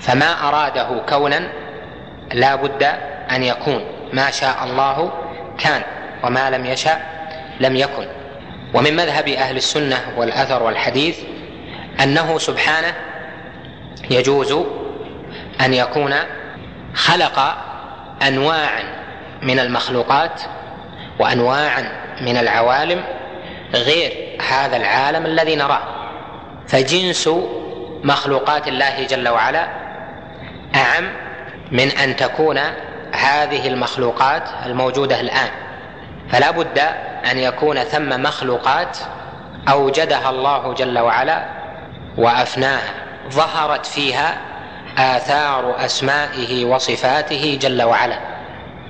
[0.00, 1.48] فما أراده كونا
[2.32, 2.82] لا بد
[3.30, 3.84] أن يكون.
[4.12, 5.12] ما شاء الله
[5.58, 5.82] كان
[6.24, 7.28] وما لم يشاء
[7.60, 8.06] لم يكن.
[8.74, 11.18] ومن مذهب أهل السنة والأثر والحديث
[12.02, 12.94] أنه سبحانه
[14.10, 14.52] يجوز
[15.60, 16.14] أن يكون
[16.94, 17.56] خلق
[18.22, 18.82] انواعا
[19.42, 20.42] من المخلوقات
[21.18, 23.04] وانواعا من العوالم
[23.74, 25.82] غير هذا العالم الذي نراه.
[26.68, 27.30] فجنس
[28.04, 29.66] مخلوقات الله جل وعلا
[30.74, 31.08] أعم
[31.72, 32.58] من أن تكون
[33.12, 35.48] هذه المخلوقات الموجودة الآن.
[36.30, 36.78] فلا بد
[37.30, 38.98] أن يكون ثم مخلوقات
[39.68, 41.44] أوجدها الله جل وعلا
[42.18, 42.94] وافناها
[43.30, 44.36] ظهرت فيها
[44.98, 48.18] آثار أسمائه وصفاته جل وعلا.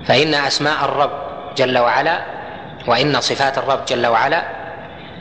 [0.07, 1.11] فإن أسماء الرب
[1.57, 2.19] جل وعلا
[2.87, 4.43] وإن صفات الرب جل وعلا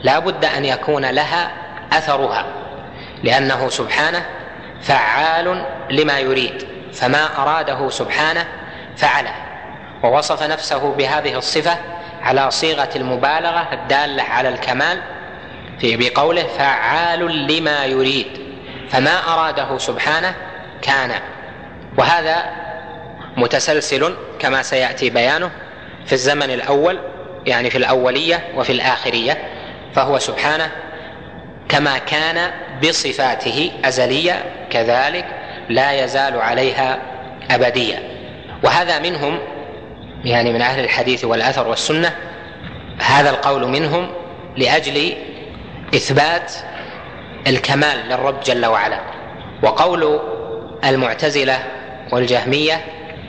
[0.02, 1.50] لا بد أن يكون لها
[1.92, 2.65] أثرها.
[3.22, 4.26] لأنه سبحانه
[4.82, 8.46] فعال لما يريد فما أراده سبحانه
[8.96, 9.34] فعله.
[10.02, 11.76] ووصف نفسه بهذه الصفة
[12.22, 15.02] على صيغة المبالغة الدالة على الكمال
[15.80, 18.26] في بقوله فعال لما يريد
[18.90, 20.34] فما أراده سبحانه
[20.82, 21.10] كان.
[21.98, 22.44] وهذا
[23.36, 25.50] متسلسل كما سيأتي بيانه
[26.06, 26.98] في الزمن الأول
[27.46, 29.38] يعني في الأولية وفي الآخرية
[29.94, 30.70] فهو سبحانه
[31.68, 32.50] كما كان
[32.82, 35.26] بصفاته أزلية كذلك
[35.68, 36.98] لا يزال عليها
[37.50, 38.02] أبدية.
[38.64, 39.38] وهذا منهم
[40.24, 42.12] يعني من أهل الحديث والأثر والسنة
[42.98, 44.08] هذا القول منهم
[44.56, 45.12] لأجل
[45.94, 46.52] إثبات
[47.46, 49.00] الكمال للرب جل وعلا.
[49.62, 50.20] وقول
[50.84, 51.58] المعتزلة
[52.12, 52.84] والجهمية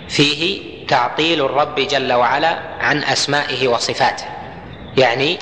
[0.09, 4.25] فيه تعطيل الرب جل وعلا عن أسمائه وصفاته.
[4.97, 5.39] يعني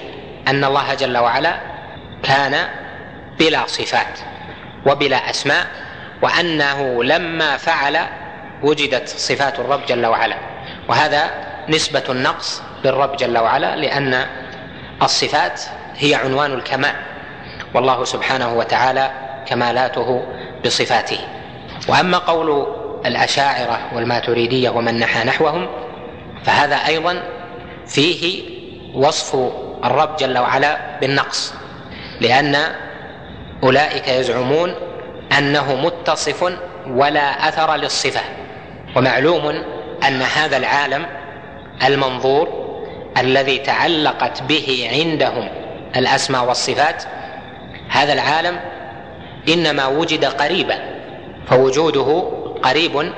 [0.48, 1.60] أن الله جل وعلا
[2.24, 2.56] كان
[3.40, 4.20] بلا صفات
[4.86, 5.68] وبلا أسماء
[6.22, 8.00] وأنه لما فعل
[8.64, 10.36] وجدت صفات الرب جل وعلا.
[10.90, 11.30] وهذا
[11.70, 14.26] نسبة النقص للرب جل وعلا لأن
[15.02, 15.62] الصفات
[15.98, 16.96] هي عنوان الكمال.
[17.74, 19.12] والله سبحانه وتعالى
[19.46, 20.26] كمالاته
[20.66, 21.20] بصفاته.
[21.88, 22.68] وأما قول
[23.06, 25.68] الأشاعرة والماتريدية ومن نحى نحوهم
[26.44, 27.24] فهذا أيضا
[27.88, 28.44] فيه
[28.94, 29.36] وصف
[29.86, 31.54] الرب جل وعلا بالنقص.
[32.22, 32.56] لأن
[33.64, 34.74] أولئك يزعمون
[35.38, 36.54] أنه متصف
[36.88, 38.22] ولا أثر للصفة
[38.96, 39.48] ومعلوم
[40.08, 41.06] أن هذا العالم
[41.88, 42.66] المنظور
[43.18, 45.50] الذي تعلقت به عندهم
[45.96, 47.04] الأسماء والصفات
[47.90, 48.60] هذا العالم
[49.50, 50.80] إنما وجد قريبا
[51.48, 52.32] فوجوده
[52.64, 53.12] قريب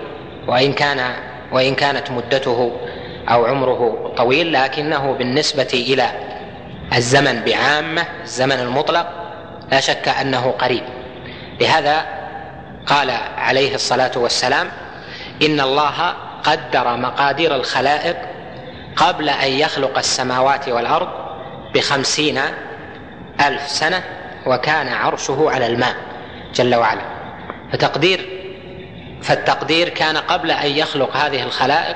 [0.48, 1.14] وإن كان
[1.52, 2.72] وإن كانت مدته
[3.30, 6.06] أو عمره طويل لكنه بالنسبة إلى
[6.96, 9.27] الزمن بعامة الزمن المطلق
[9.72, 10.84] لا شك أنه قريب.
[11.62, 12.06] لهذا
[12.88, 14.68] قال عليه الصلاة والسلام
[15.42, 16.14] إن الله
[16.44, 18.18] قدر مقادير الخلائق
[18.96, 21.08] قبل أن يخلق السماوات والأرض
[21.76, 22.40] بخمسين
[23.48, 24.04] ألف سنة
[24.46, 25.96] وكان عرشه على الماء
[26.54, 27.02] جل وعلا.
[27.74, 28.30] فتقدير
[29.22, 31.96] فالتقدير كان قبل أن يخلق هذه الخلائق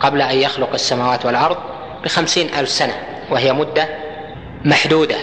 [0.00, 1.56] قبل أن يخلق السماوات والأرض
[2.04, 2.94] بخمسين ألف سنة
[3.30, 3.88] وهي مدة
[4.64, 5.16] محدودة.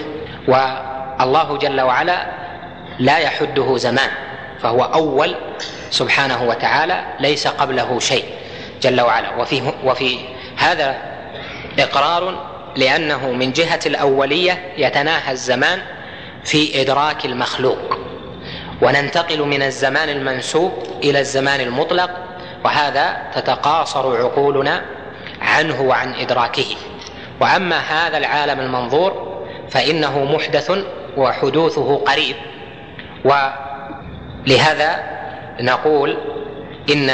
[1.19, 2.25] والله جل وعلا
[2.99, 4.09] لا يحده زمان
[4.61, 5.35] فهو أول
[5.89, 8.25] سبحانه وتعالى ليس قبله شيء
[8.81, 9.35] جل وعلا.
[9.35, 10.19] وفي وفي
[10.57, 10.95] هذا
[11.79, 12.45] إقرار
[12.75, 15.79] لأنه من جهة الأولية يتناهى الزمان
[16.43, 17.97] في إدراك المخلوق.
[18.81, 22.11] وننتقل من الزمان المنسوب إلى الزمان المطلق
[22.65, 24.81] وهذا تتقاصر عقولنا
[25.41, 26.75] عنه وعن إدراكه.
[27.41, 29.39] وأما هذا العالم المنظور
[29.69, 30.71] فإنه محدث
[31.17, 32.35] وحدوثه قريب.
[33.25, 35.03] ولهذا
[35.61, 36.17] نقول
[36.93, 37.11] إن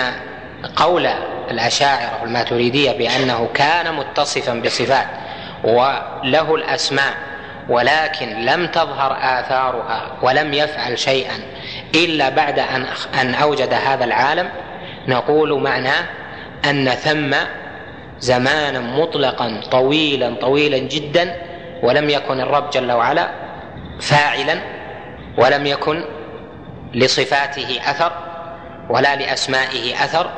[0.76, 1.08] قول
[1.52, 5.08] الأشاعرة والماتريديه بأنه كان متصفا بصفات
[5.64, 7.14] وله الأسماء
[7.70, 11.40] ولكن لم تظهر آثارها ولم يفعل شيئا
[11.96, 12.86] إلا بعد أن
[13.22, 14.50] أن أوجد هذا العالم
[15.08, 16.06] نقول معناه
[16.70, 17.36] أن ثم
[18.20, 21.36] زمانا مطلقا طويلا طويلا جدا
[21.84, 23.30] ولم يكن الرب جل وعلا
[24.00, 24.62] فاعلا
[25.38, 26.04] ولم يكن
[26.94, 28.12] لصفاته أثر
[28.90, 30.30] ولا لأسمائه أثر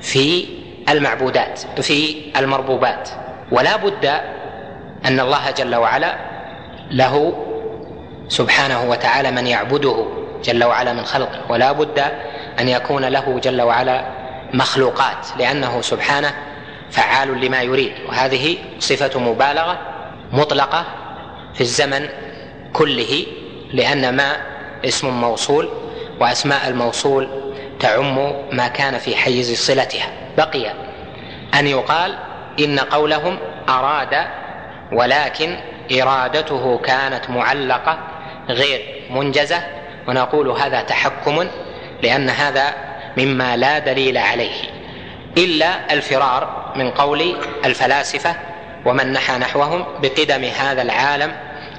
[0.00, 0.48] في
[0.88, 3.08] المعبودات في المربوبات.
[3.52, 4.04] ولا بد
[5.04, 6.16] أن الله جل وعلا
[6.90, 7.44] له
[8.28, 10.06] سبحانه وتعالى من يعبده
[10.44, 11.40] جل وعلا من خلقه.
[11.48, 11.98] ولا بد
[12.60, 14.04] أن يكون له جل وعلا
[14.54, 16.34] مخلوقات لأنه سبحانه
[16.90, 17.92] فعال لما يريد.
[18.08, 19.78] وهذه صفة مبالغة
[20.32, 20.84] مطلقة
[21.54, 22.08] في الزمن
[22.72, 23.26] كله
[23.72, 24.36] لأن ما
[24.84, 25.68] اسم موصول
[26.20, 27.28] وأسماء الموصول
[27.80, 30.08] تعم ما كان في حيز صلتها.
[30.36, 30.72] بقي
[31.54, 32.18] أن يقال
[32.60, 34.26] إن قولهم أراد
[34.92, 35.56] ولكن
[36.00, 37.98] إرادته كانت معلقة
[38.48, 39.62] غير منجزة
[40.08, 41.44] ونقول هذا تحكم
[42.02, 42.74] لأن هذا
[43.16, 44.54] مما لا دليل عليه
[45.38, 48.34] إلا الفرار من قول الفلاسفة
[48.86, 51.32] ومن نحى نحوهم بقدم هذا العالم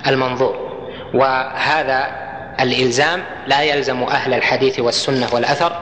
[0.08, 0.73] المنظور.
[1.14, 2.12] وهذا
[2.60, 5.80] الإلزام لا يلزم أهل الحديث والسنة والأثر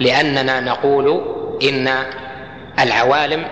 [0.00, 1.22] لأننا نقول
[1.62, 2.04] إن
[2.78, 3.44] العوالم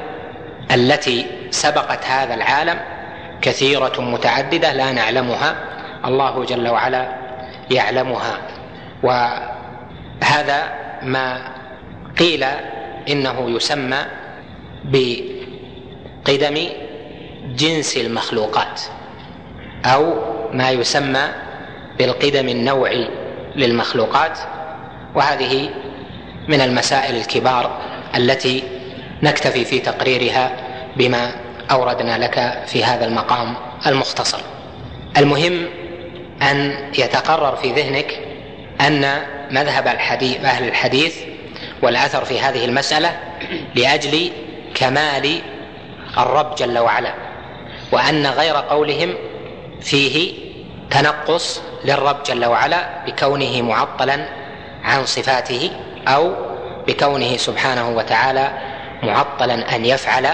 [0.74, 2.78] التي سبقت هذا العالم
[3.43, 5.55] كثيرة متعددة لا نعلمها
[6.05, 7.09] الله جل وعلا
[7.70, 8.39] يعلمها.
[9.03, 10.72] وهذا
[11.03, 11.43] ما
[12.18, 12.45] قيل
[13.09, 13.99] إنه يسمى
[14.85, 16.66] بقدم
[17.57, 18.81] جنس المخلوقات
[19.85, 20.14] أو
[20.53, 21.29] ما يسمى
[21.99, 23.09] بالقدم النوعي
[23.57, 24.39] للمخلوقات
[25.15, 25.71] وهذه
[26.49, 27.79] من المسائل الكبار
[28.17, 28.63] التي
[29.23, 30.51] نكتفي في تقريرها
[30.97, 31.33] بما
[31.71, 33.55] أوردنا لك في هذا المقام
[33.87, 34.41] المختصر.
[35.17, 35.67] المهم
[36.43, 38.19] أن يتقرر في ذهنك
[38.81, 41.17] أن مذهب الحديث أهل الحديث
[41.83, 43.17] والأثر في هذه المسألة
[43.75, 44.31] لأجل
[44.75, 45.41] كمال
[46.19, 47.15] الرب جل وعلا
[47.93, 49.15] وأن غير قولهم
[49.81, 50.33] فيه
[50.91, 54.26] تنقص للرب جل وعلا بكونه معطلا
[54.85, 55.70] عن صفاته
[56.09, 56.35] أو
[56.87, 58.51] بكونه سبحانه وتعالى
[59.03, 60.28] معطلا أن يفعل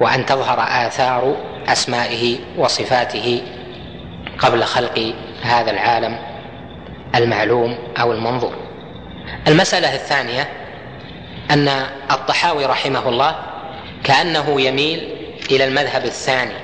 [0.00, 1.36] وأن تظهر آثار
[1.68, 3.42] أسمائه وصفاته
[4.38, 6.18] قبل خلق هذا العالم
[7.14, 8.54] المعلوم أو المنظور.
[9.48, 10.48] المسألة الثانية
[11.50, 11.68] أن
[12.10, 13.36] الطحاوي رحمه الله
[14.04, 15.08] كأنه يميل
[15.50, 16.54] إلى المذهب الثاني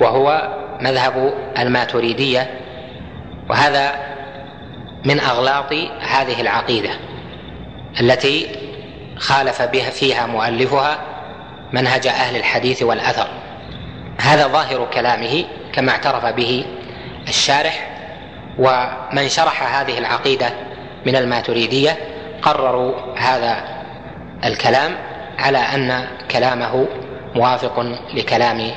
[0.00, 0.48] وهو
[0.84, 2.50] مذهب الماتريدية
[3.50, 3.94] وهذا
[5.04, 6.90] من أغلاط هذه العقيدة
[8.00, 8.46] التي
[9.16, 10.98] خالف بها فيها مؤلفها
[11.72, 13.28] منهج أهل الحديث والأثر.
[14.20, 16.64] هذا ظاهر كلامه كما اعترف به
[17.28, 17.90] الشارح
[18.58, 20.50] ومن شرح هذه العقيدة
[21.06, 21.96] من الماتريدية
[22.42, 23.64] قرروا هذا
[24.44, 24.96] الكلام
[25.38, 26.86] على أن كلامه
[27.34, 27.80] موافق
[28.14, 28.70] لكلام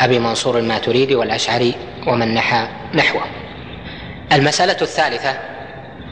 [0.00, 1.74] أبي منصور الماتريدي والأشعري
[2.06, 3.22] ومن نحى نحوه.
[4.32, 5.38] المسألة الثالثة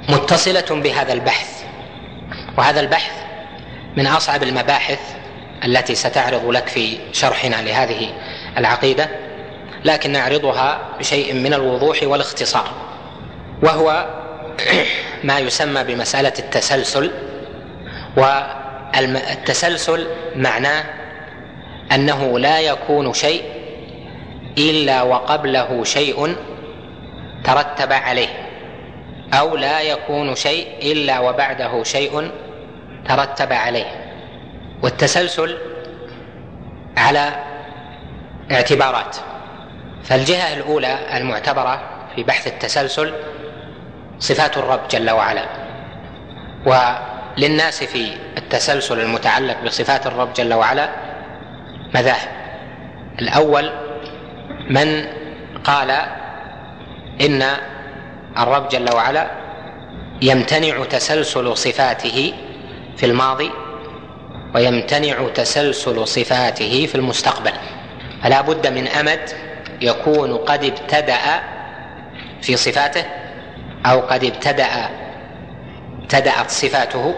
[0.08, 1.62] متصلة بهذا البحث
[2.58, 3.12] وهذا البحث
[3.96, 4.98] من أصعب المباحث
[5.64, 8.08] التي ستعرض لك في شرحنا لهذه
[8.58, 9.08] العقيدة
[9.84, 12.68] لكن نعرضها بشيء من الوضوح والاختصار
[13.62, 14.06] وهو
[15.24, 17.10] ما يسمى بمسألة التسلسل
[18.16, 20.84] والتسلسل معناه
[21.92, 23.57] أنه لا يكون شيء
[24.58, 26.36] إلا وقبله شيء
[27.44, 28.28] ترتب عليه
[29.32, 32.30] أو لا يكون شيء إلا وبعده شيء
[33.08, 34.14] ترتب عليه.
[34.82, 35.58] والتسلسل
[36.96, 37.44] على
[38.52, 39.16] اعتبارات.
[40.04, 41.80] فالجهة الأولى المعتبرة
[42.14, 43.14] في بحث التسلسل
[44.18, 45.44] صفات الرب جل وعلا.
[46.66, 50.88] وللناس في التسلسل المتعلق بصفات الرب جل وعلا
[51.94, 52.28] مذاهب.
[53.20, 53.87] الأول
[54.70, 55.04] من
[55.64, 55.90] قال
[57.20, 57.44] إن
[58.38, 59.30] الرب جل وعلا
[60.22, 62.32] يمتنع تسلسل صفاته
[62.96, 63.50] في الماضي
[64.54, 67.52] ويمتنع تسلسل صفاته في المستقبل.
[68.22, 69.20] فلا بد من أمد
[69.80, 71.40] يكون قد ابتدأ
[72.42, 73.04] في صفاته
[73.86, 74.88] أو قد ابتدأ
[76.02, 77.14] ابتدأت صفاته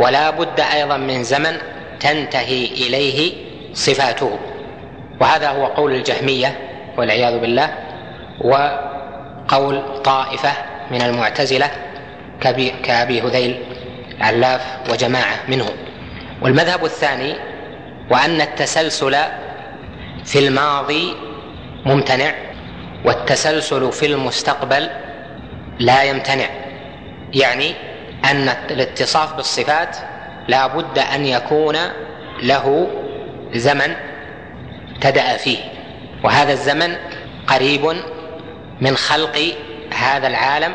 [0.00, 1.58] ولا بد أيضا من زمن
[2.00, 3.32] تنتهي إليه
[3.74, 4.38] صفاته.
[5.20, 6.58] وهذا هو قول الجهمية
[6.96, 7.74] والعياذ بالله
[8.40, 10.52] وقول طائفة
[10.90, 11.70] من المعتزلة
[12.82, 13.62] كأبي هذيل
[14.20, 15.72] علاف وجماعة منهم.
[16.42, 17.34] والمذهب الثاني
[18.10, 19.16] وأن التسلسل
[20.24, 21.16] في الماضي
[21.86, 22.34] ممتنع
[23.04, 24.90] والتسلسل في المستقبل
[25.78, 26.46] لا يمتنع.
[27.34, 27.74] يعني
[28.30, 29.96] أن الاتصاف بالصفات
[30.48, 31.76] لا بد أن يكون
[32.42, 32.90] له
[33.54, 33.94] زمن
[35.00, 35.58] ابتدا فيه.
[36.24, 36.96] وهذا الزمن
[37.46, 37.96] قريب
[38.80, 39.54] من خلق
[39.94, 40.72] هذا العالم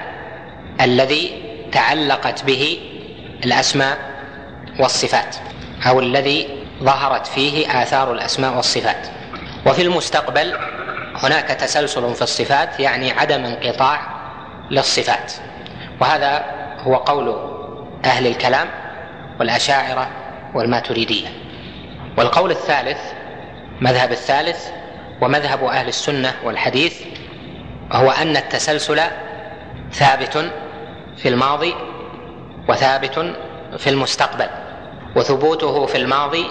[0.82, 2.80] الذي تعلقت به
[3.46, 3.98] الأسماء
[4.80, 5.36] والصفات
[5.88, 6.48] أو الذي
[6.84, 9.08] ظهرت فيه آثار الأسماء والصفات.
[9.66, 10.58] وفي المستقبل
[11.16, 14.02] هناك تسلسل في الصفات يعني عدم انقطاع
[14.72, 15.34] للصفات.
[16.02, 16.46] وهذا
[16.80, 17.36] هو قول
[18.06, 18.68] أهل الكلام
[19.40, 20.08] والأشاعرة
[20.54, 21.28] والماتريدية.
[22.18, 23.15] والقول الثالث
[23.82, 24.68] مذهب الثالث
[25.22, 27.02] ومذهب أهل السنة والحديث
[27.92, 29.02] هو أن التسلسل
[29.92, 30.52] ثابت
[31.18, 31.76] في الماضي
[32.70, 33.36] وثابت
[33.78, 34.48] في المستقبل
[35.16, 36.46] وثبوته في الماضي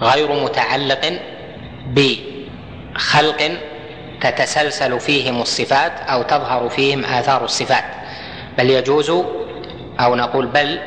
[0.00, 1.20] غير متعلق
[1.86, 3.58] بخلق
[4.20, 7.84] تتسلسل فيهم الصفات أو تظهر فيهم آثار الصفات.
[8.58, 9.10] بل يجوز
[10.00, 10.80] أو نقول بل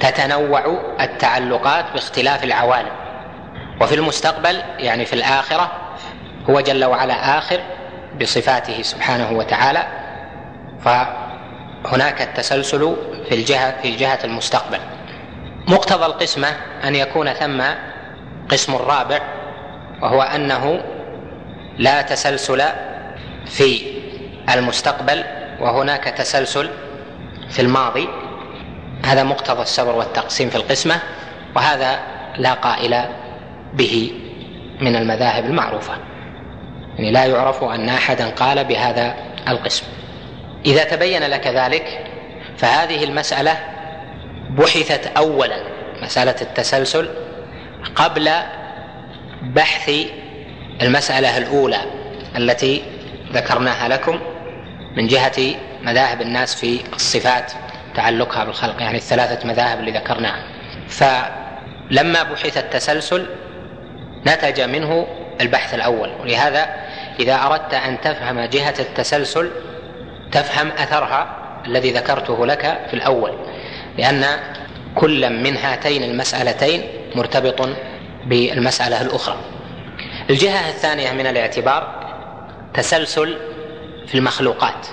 [0.00, 2.97] تتنوع التعلقات باختلاف العوالم.
[3.80, 5.72] وفي المستقبل يعني في الآخرة
[6.50, 7.60] هو جل وعلا آخر
[8.20, 9.86] بصفاته سبحانه وتعالى
[10.84, 12.96] فهناك التسلسل
[13.28, 14.78] في الجهة في جهة المستقبل.
[15.68, 16.48] مقتضى القسمة
[16.84, 17.62] أن يكون ثم
[18.48, 19.20] قسم رابع
[20.02, 20.80] وهو أنه
[21.78, 22.62] لا تسلسل
[23.46, 23.80] في
[24.54, 25.24] المستقبل
[25.60, 26.70] وهناك تسلسل
[27.50, 28.08] في الماضي.
[29.04, 31.00] هذا مقتضى السبر والتقسيم في القسمة
[31.56, 31.98] وهذا
[32.36, 33.04] لا قائل
[33.74, 34.12] به
[34.80, 35.92] من المذاهب المعروفة.
[36.96, 39.14] يعني لا يعرف أن أحدا قال بهذا
[39.48, 39.86] القسم.
[40.66, 42.04] إذا تبين لك ذلك
[42.56, 43.56] فهذه المسألة
[44.50, 45.56] بحثت اولا
[46.02, 47.08] مسألة التسلسل
[47.94, 48.30] قبل
[49.42, 49.90] بحث
[50.82, 51.80] المسألة الأولى
[52.36, 52.82] التي
[53.32, 54.20] ذكرناها لكم
[54.96, 57.52] من جهة مذاهب الناس في الصفات
[57.94, 60.44] تعلقها بالخلق يعني الثلاثة مذاهب اللي ذكرناها.
[60.88, 63.26] فلما بحث التسلسل
[64.26, 65.06] نتج منه
[65.40, 66.10] البحث الأول.
[66.20, 66.66] ولهذا
[67.20, 69.50] إذا أردت أن تفهم جهة التسلسل
[70.32, 73.32] تفهم أثرها الذي ذكرته لك في الأول
[73.98, 74.24] لأن
[74.94, 76.82] كل من هاتين المسألتين
[77.14, 77.68] مرتبط
[78.26, 79.36] بالمسألة الأخرى.
[80.30, 82.08] الجهة الثانية من الاعتبار
[82.74, 83.38] تسلسل
[84.06, 84.86] في المخلوقات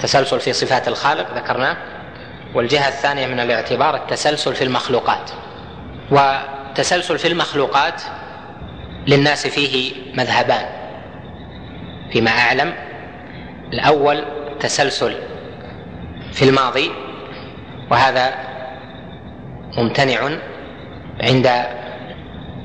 [0.00, 1.76] تسلسل في صفات الخالق ذكرناه.
[2.54, 5.30] والجهة الثانية من الاعتبار التسلسل في المخلوقات.
[6.10, 8.02] وتسلسل في المخلوقات
[9.08, 10.64] للناس فيه مذهبان.
[12.12, 12.74] فيما أعلم
[13.72, 14.24] الأول
[14.60, 15.14] تسلسل
[16.32, 16.90] في الماضي
[17.90, 18.34] وهذا
[19.76, 20.30] ممتنع
[21.20, 21.46] عند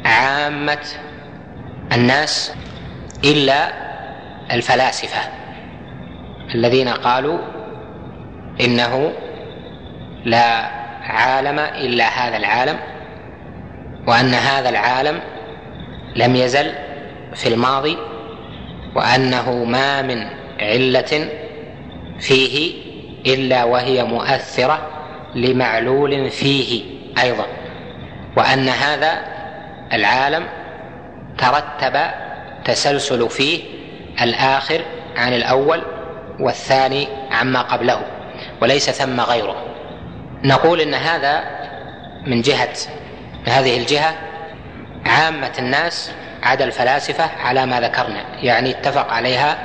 [0.05, 0.85] عامة
[1.93, 2.53] الناس
[3.23, 3.69] إلا
[4.51, 5.19] الفلاسفة
[6.55, 7.39] الذين قالوا
[8.61, 9.13] إنه
[10.25, 10.65] لا
[11.01, 12.79] عالم إلا هذا العالم
[14.07, 15.19] وأن هذا العالم
[16.15, 16.71] لم يزل
[17.35, 17.97] في الماضي
[18.95, 20.27] وأنه ما من
[20.59, 21.29] علة
[22.19, 22.73] فيه
[23.25, 24.89] إلا وهي مؤثرة
[25.35, 26.83] لمعلول فيه
[27.23, 27.45] أيضا
[28.37, 29.19] وأن هذا
[29.93, 30.45] العالم
[31.37, 31.99] ترتب
[32.65, 33.59] تسلسل فيه
[34.21, 34.81] الآخر
[35.17, 35.81] عن الأول
[36.39, 38.01] والثاني عما قبله
[38.61, 39.55] وليس ثم غيره.
[40.43, 41.43] نقول إن هذا
[42.27, 42.73] من جهة
[43.47, 44.15] هذه الجهة
[45.05, 46.11] عامة الناس
[46.43, 49.57] عدا الفلاسفة على ما ذكرنا يعني اتفق عليها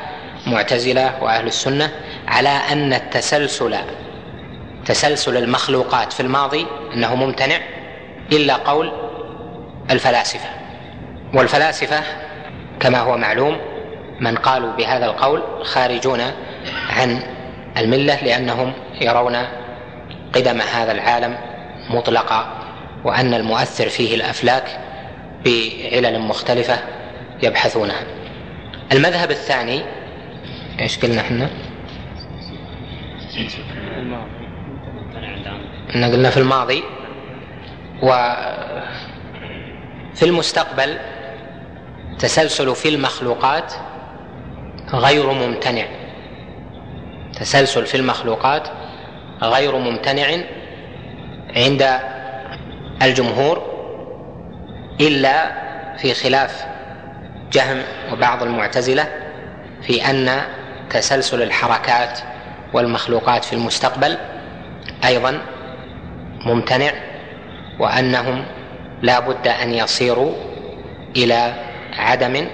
[0.46, 1.90] معتزلة وأهل السنة
[2.28, 3.76] على أن التسلسل
[4.86, 7.58] تسلسل المخلوقات في الماضي إنه ممتنع
[8.32, 8.92] إلا قول
[9.90, 10.48] الفلاسفة.
[11.34, 12.02] والفلاسفة
[12.80, 13.56] كما هو معلوم
[14.20, 16.20] من قالوا بهذا القول خارجون
[16.90, 17.22] عن
[17.76, 19.36] الملة لأنهم يرون
[20.34, 21.38] قدم هذا العالم
[21.90, 22.46] مطلقا
[23.04, 24.87] وأن المؤثر فيه الأفلاك
[25.44, 26.78] بعلل مختلفة
[27.42, 28.04] يبحثونها
[28.92, 29.82] المذهب الثاني
[30.80, 31.50] إيش قلنا إحنا؟
[35.94, 36.82] ان قلنا في الماضي.
[38.02, 38.22] وفي
[40.22, 40.98] المستقبل
[42.18, 43.72] تسلسل في المخلوقات
[44.92, 45.84] غير ممتنع.
[47.34, 48.68] تسلسل في المخلوقات
[49.42, 50.26] غير ممتنع
[51.56, 52.00] عند
[53.02, 53.67] الجمهور.
[55.00, 55.52] إلا
[55.96, 56.66] في خلاف
[57.52, 57.82] جهم
[58.12, 59.08] وبعض المعتزلة
[59.82, 60.42] في أن
[60.90, 62.18] تسلسل الحركات
[62.72, 64.18] والمخلوقات في المستقبل
[65.04, 65.40] أيضا
[66.46, 66.92] ممتنع
[67.78, 68.44] وأنهم
[69.02, 70.32] لا بد أن يصيروا
[71.16, 71.54] إلى
[71.98, 72.46] عدم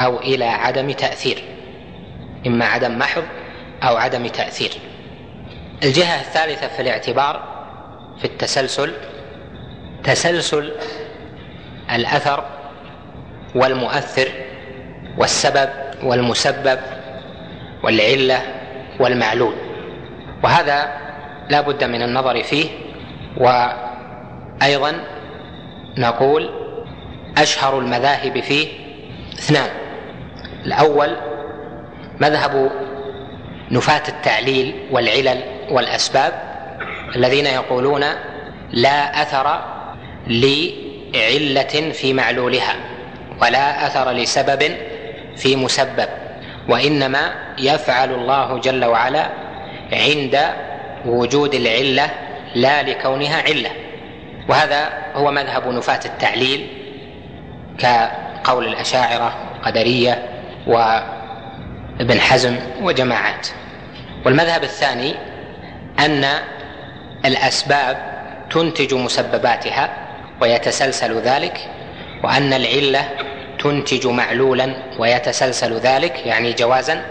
[0.00, 1.44] أو إلى عدم تأثير
[2.46, 3.22] إما عدم محض
[3.82, 4.70] أو عدم تأثير.
[5.82, 7.42] الجهة الثالثة في الاعتبار
[8.18, 8.92] في التسلسل
[10.04, 10.72] تسلسل
[11.92, 12.44] الأثر
[13.54, 14.28] والمؤثر
[15.18, 15.68] والسبب
[16.02, 16.78] والمسبب
[17.82, 18.40] والعلة
[19.00, 19.54] والمعلول.
[20.44, 20.92] وهذا
[21.50, 22.68] لا بد من النظر فيه.
[23.36, 24.92] وأيضا
[25.98, 26.50] نقول
[27.38, 28.68] أشهر المذاهب فيه
[29.38, 29.70] اثنان.
[30.66, 31.16] الأول
[32.20, 32.70] مذهب
[33.70, 36.32] نفاة التعليل والعلل والأسباب
[37.16, 38.04] الذين يقولون
[38.72, 39.64] لا أثر
[41.14, 42.76] عله في معلولها
[43.42, 44.76] ولا أثر لسبب
[45.36, 46.08] في مسبب
[46.68, 49.28] وإنما يفعل الله جل وعلا
[49.92, 50.40] عند
[51.06, 52.10] وجود العلة
[52.54, 53.70] لا لكونها علة.
[54.48, 56.66] وهذا هو مذهب نفاة التعليل
[57.78, 60.22] كقول الأشاعرة قدريه
[60.66, 63.48] وابن حزم وجماعات.
[64.26, 65.14] والمذهب الثاني
[65.98, 66.24] أن
[67.24, 67.96] الأسباب
[68.50, 70.07] تنتج مسبباتها
[70.40, 71.70] ويتسلسل ذلك
[72.24, 73.08] وأن العلة
[73.58, 77.02] تنتج معلولا ويتسلسل ذلك يعني جوازا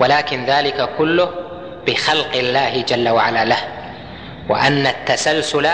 [0.00, 1.30] ولكن ذلك كله
[1.86, 3.58] بخلق الله جل وعلا له
[4.48, 5.68] وأن التسلسل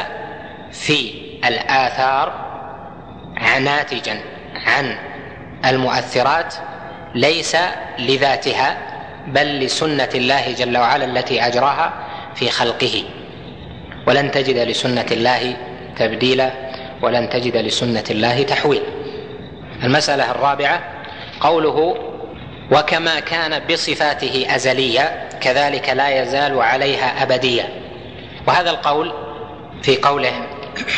[0.72, 2.44] في الآثار
[3.60, 4.20] ناتجا
[4.66, 4.96] عن
[5.64, 6.54] المؤثرات
[7.14, 7.56] ليس
[7.98, 8.76] لذاتها
[9.26, 11.92] بل لسنة الله جل وعلا التي أجراها
[12.34, 13.04] في خلقه.
[14.06, 15.56] ولن تجد لسنة الله
[15.96, 16.50] تبديلا
[17.04, 18.86] ولن تجد لسنة الله تحويلا
[19.82, 20.82] المسألة الرابعة
[21.40, 21.96] قوله
[22.72, 27.68] وكما كان بصفاته ازليا كذلك لا يزال عليها ابديا
[28.46, 29.12] وهذا القول
[29.82, 30.32] في قوله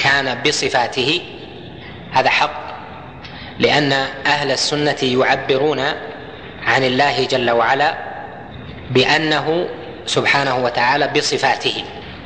[0.05, 1.21] كان بصفاته
[2.13, 2.67] هذا حق
[3.59, 3.93] لأن
[4.27, 5.81] أهل السنة يعبرون
[6.63, 7.95] عن الله جل وعلا
[8.91, 9.69] بأنه
[10.07, 11.85] سبحانه وتعالى بصفاته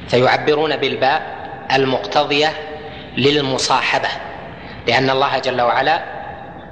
[0.09, 1.23] فيعبرون بالباء
[1.73, 2.53] المقتضية
[3.17, 4.09] للمصاحبة
[4.87, 6.01] لأن الله جل وعلا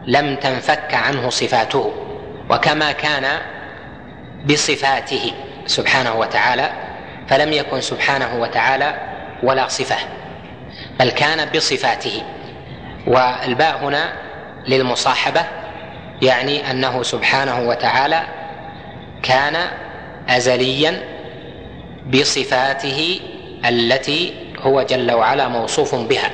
[0.07, 1.93] لم تنفك عنه صفاته
[2.51, 3.39] وكما كان
[4.51, 5.33] بصفاته
[5.67, 6.71] سبحانه وتعالى
[7.29, 8.95] فلم يكن سبحانه وتعالى
[9.43, 9.97] ولا صفة
[11.01, 12.23] بل كان بصفاته.
[13.07, 14.13] والباء هنا
[14.69, 15.45] للمصاحبة
[16.23, 18.23] يعني أنه سبحانه وتعالى
[19.23, 19.57] كان
[20.29, 21.01] ازليا
[22.07, 23.21] بصفاته
[23.69, 26.31] التي هو جل وعلا موصوف بها.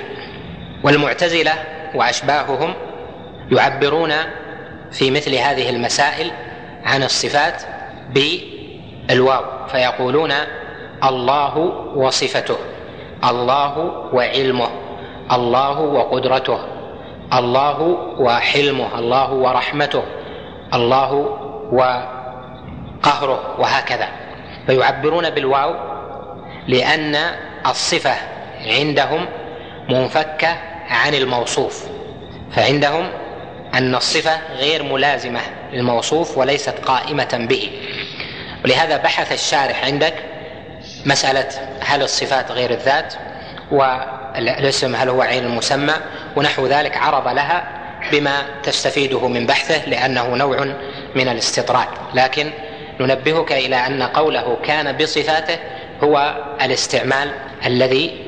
[0.85, 1.53] والمعتزلة
[1.95, 2.75] وأشباههم
[3.53, 4.13] يعبرون
[4.93, 6.31] في مثل هذه المسائل
[6.85, 7.63] عن الصفات
[8.15, 10.33] بالواو فيقولون
[11.05, 11.57] الله
[11.97, 12.57] وصفته
[13.25, 13.79] الله
[14.13, 14.69] وعلمه
[15.33, 16.59] الله وقدرته
[17.33, 17.81] الله
[18.19, 20.03] وحلمه الله ورحمته
[20.75, 21.13] الله
[21.73, 24.09] وقهره وهكذا.
[24.67, 25.75] فيعبرون بالواو
[26.69, 27.17] لأن
[27.67, 28.15] الصفة
[28.67, 29.27] عندهم
[29.89, 30.57] منفكة
[30.89, 31.85] عن الموصوف
[32.53, 33.11] فعندهم
[33.75, 35.41] أن الصفة غير ملازمة
[35.73, 37.71] للموصوف وليست قائمة به.
[38.65, 40.15] ولهذا بحث الشارح عندك
[41.07, 41.49] مسألة
[41.81, 43.15] هل الصفات غير الذات
[43.71, 45.95] والاسم هل هو عين المسمى
[46.37, 47.69] ونحو ذلك عرض لها
[48.13, 50.75] بما تستفيده من بحثه لأنه نوع
[51.15, 51.89] من الاستطراد.
[52.15, 52.51] لكن
[53.01, 55.59] ننبهك إلى أن قوله كان بصفاته
[56.03, 57.31] هو الاستعمال
[57.67, 58.21] الذي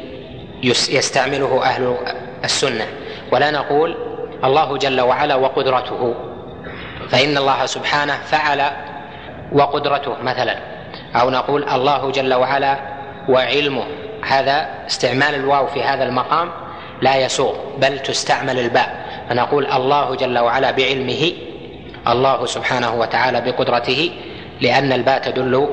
[0.89, 1.97] يستعمله أهل
[2.45, 2.87] السنة.
[3.33, 3.97] ولا نقول
[4.45, 6.15] الله جل وعلا وقدرته.
[7.09, 8.63] فإن الله سبحانه فعل
[9.53, 10.59] وقدرته مثلا.
[11.21, 12.79] أو نقول الله جل وعلا
[13.29, 13.85] وعلمه.
[14.25, 16.51] هذا استعمال الواو في هذا المقام
[17.03, 19.07] لا يسوغ بل تستعمل الباء.
[19.29, 21.33] فنقول الله جل وعلا بعلمه
[22.09, 24.11] الله سبحانه وتعالى بقدرته
[24.61, 25.69] لأن الباء تدل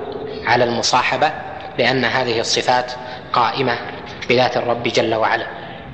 [0.45, 1.31] على المصاحبة
[1.79, 2.91] لأن هذه الصفات
[3.33, 3.77] قائمة
[4.29, 5.45] بذات الرب جل وعلا.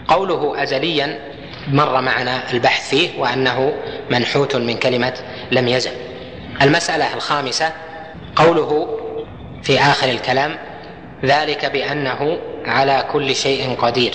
[0.07, 1.19] قوله أزليا
[1.67, 3.73] مر معنا البحث فيه وأنه
[4.09, 5.13] منحوت من كلمة
[5.51, 5.91] لم يزل.
[6.61, 7.71] المسألة الخامسة
[8.35, 8.99] قوله
[9.63, 10.55] في آخر الكلام
[11.25, 14.13] ذلك بأنه على كل شيء قدير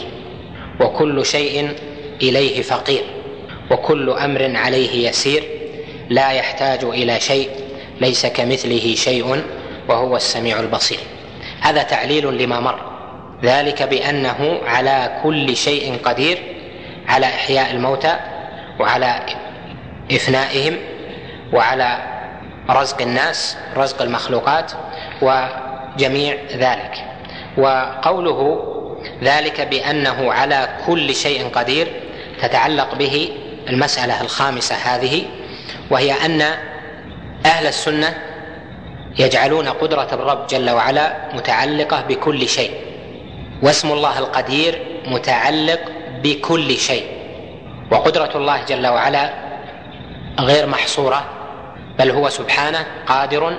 [0.80, 1.72] وكل شيء
[2.22, 3.02] إليه فقير
[3.70, 5.44] وكل أمر عليه يسير
[6.10, 7.50] لا يحتاج إلى شيء
[8.00, 9.42] ليس كمثله شيء
[9.88, 10.98] وهو السميع البصير.
[11.60, 12.80] هذا تعليل لما مر.
[13.42, 16.38] ذلك بأنه على كل شيء قدير
[17.08, 18.16] على إحياء الموتى
[18.80, 19.20] وعلى
[20.12, 20.76] إفنائهم
[21.52, 21.98] وعلى
[22.70, 24.72] رزق الناس رزق المخلوقات
[25.22, 27.04] وجميع ذلك.
[27.58, 28.70] وقوله
[29.22, 31.92] ذلك بأنه على كل شيء قدير
[32.42, 33.30] تتعلق به
[33.68, 35.22] المسألة الخامسة هذه
[35.90, 36.42] وهي أن
[37.44, 38.14] أهل السنة
[39.18, 42.70] يجعلون قدرة الرب جل وعلا متعلقة بكل شيء
[43.62, 45.80] واسم الله القدير متعلق
[46.22, 47.06] بكل شيء
[47.90, 49.30] وقدرة الله جل وعلا
[50.40, 51.24] غير محصورة
[51.98, 53.58] بل هو سبحانه قادر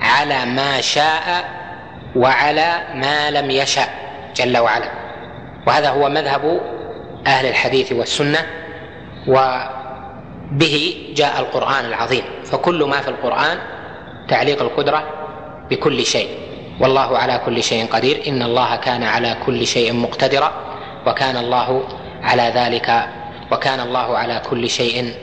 [0.00, 1.44] على ما شاء
[2.16, 3.88] وعلى ما لم يشاء
[4.36, 4.90] جل وعلا.
[5.66, 6.60] وهذا هو مذهب
[7.26, 8.46] أهل الحديث والسنة
[9.26, 9.58] و
[10.52, 12.22] به جاء القرآن العظيم.
[12.44, 13.58] فكل ما في القرآن
[14.28, 15.04] تعليق القدرة
[15.70, 16.28] بكل شيء.
[16.80, 18.22] والله على كل شيء قدير.
[18.28, 20.52] إن الله كان على كل شيء مقتدرا.
[21.06, 21.82] وكان الله
[22.22, 23.08] على ذلك
[23.52, 25.14] وكان الله على كل شيء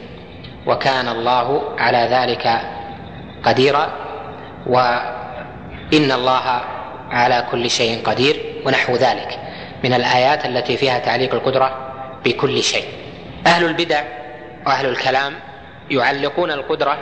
[0.68, 2.62] وكان الله على ذلك
[3.44, 3.92] قديرا.
[4.68, 6.62] وإن الله
[7.10, 8.36] على كل شيء قدير.
[8.66, 9.40] ونحو ذلك.
[9.84, 11.92] من الآيات التي فيها تعليق القدرة
[12.26, 12.86] بكل شيء.
[13.48, 14.02] أهل البدع
[14.66, 15.34] وأهل الكلام
[15.92, 16.98] يعلقون القدرة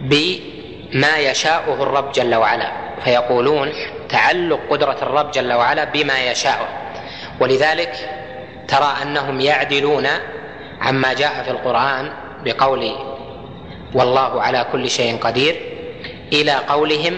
[0.00, 2.72] بما يشاؤه الرب جل وعلا
[3.04, 3.72] فيقولون
[4.08, 6.68] تعلق قدرة الرب جل وعلا بما يشاءه
[7.40, 7.92] ولذلك
[8.68, 10.06] ترى أنهم يعدلون
[10.80, 12.12] عما جاء في القرآن
[12.44, 12.92] بقول
[13.94, 15.60] والله على كل شيء قدير
[16.32, 17.16] إلى قولهم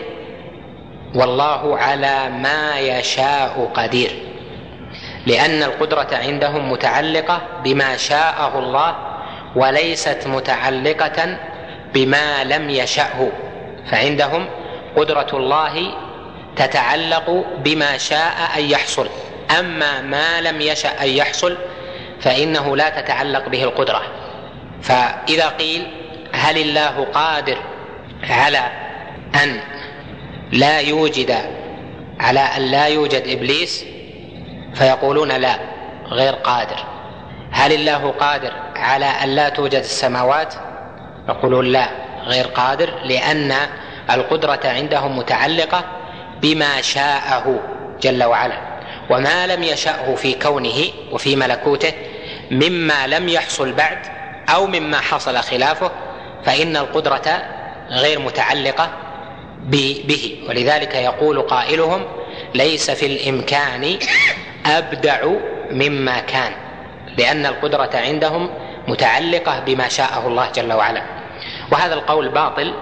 [1.14, 4.10] والله على ما يشاء قدير
[5.26, 9.11] لأن القدرة عندهم متعلقة بما شاءه الله
[9.56, 11.38] وليست متعلقة
[11.94, 13.28] بما لم يشأه
[13.90, 14.46] فعندهم
[14.96, 15.94] قدرة الله
[16.56, 19.08] تتعلق بما شاء أن يحصل.
[19.58, 21.56] أما ما لم يشأ أن يحصل
[22.20, 24.02] فإنه لا تتعلق به القدرة.
[24.82, 25.86] فإذا قيل
[26.32, 27.58] هل الله قادر
[28.30, 28.70] على
[29.42, 29.60] أن
[30.52, 31.36] لا يوجد
[32.20, 33.84] على أن لا يوجد إبليس
[34.74, 35.58] فيقولون لا
[36.06, 36.91] غير قادر.
[37.52, 40.54] هل الله قادر على أن لا توجد السماوات؟
[41.28, 41.88] يقولون لا
[42.24, 43.54] غير قادر لأن
[44.10, 45.84] القدرة عندهم متعلقة
[46.42, 47.60] بما شاءه
[48.02, 48.58] جل وعلا.
[49.10, 51.92] وما لم يشأه في كونه وفي ملكوته
[52.50, 53.98] مما لم يحصل بعد
[54.48, 55.90] أو مما حصل خلافه
[56.44, 57.42] فإن القدرة
[57.90, 58.90] غير متعلقة
[59.64, 60.44] به.
[60.48, 62.04] ولذلك يقول قائلهم
[62.54, 63.98] ليس في الإمكان
[64.66, 65.26] أبدع
[65.70, 66.52] مما كان.
[67.18, 68.50] لأن القدرة عندهم
[68.88, 71.02] متعلقة بما شاءه الله جل وعلا.
[71.72, 72.74] وهذا القول باطل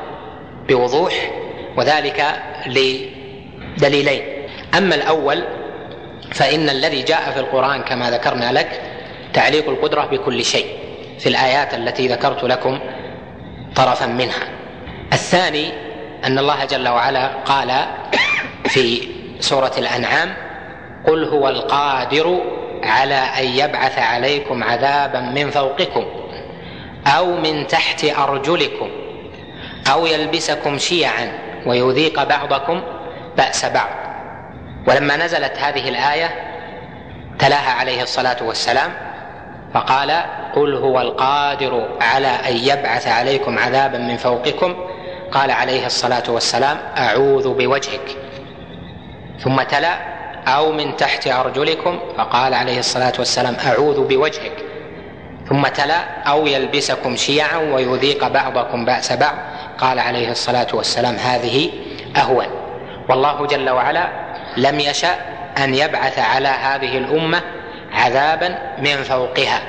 [0.68, 1.30] بوضوح
[1.76, 4.22] وذلك لدليلين.
[4.76, 5.44] أما الأول
[6.32, 8.80] فإن الذي جاء في القرآن كما ذكرنا لك
[9.32, 10.66] تعليق القدرة بكل شيء
[11.18, 12.78] في الآيات التي ذكرت لكم
[13.76, 14.48] طرفا منها.
[15.12, 15.72] الثاني
[16.24, 17.72] أن الله جل وعلا قال
[18.64, 19.02] في
[19.40, 20.34] سورة الأنعام
[21.06, 22.40] قل هو القادر
[22.84, 26.04] على أن يبعث عليكم عذابا من فوقكم
[27.06, 28.90] أو من تحت أرجلكم
[29.92, 31.32] أو يلبسكم شيعا
[31.66, 32.82] ويذيق بعضكم
[33.36, 33.88] بأس بعض.
[34.88, 36.30] ولما نزلت هذه الآية
[37.38, 38.90] تلاها عليه الصلاة والسلام
[39.74, 40.10] فقال
[40.54, 44.74] قل هو القادر على أن يبعث عليكم عذابا من فوقكم.
[45.32, 48.16] قال عليه الصلاة والسلام أعوذ بوجهك.
[49.44, 50.09] ثم تلا
[50.46, 54.52] أو من تحت أرجلكم فقال عليه الصلاة والسلام أعوذ بوجهك.
[55.48, 59.34] ثم تلا أو يلبسكم شيعا ويذيق بعضكم بأس بعض.
[59.78, 61.70] قال عليه الصلاة والسلام هذه
[62.16, 62.46] أهون.
[63.08, 64.08] والله جل وعلا
[64.56, 65.14] لم يشأ
[65.58, 67.42] أن يبعث على هذه الأمة
[67.92, 69.62] عذابا من فوقها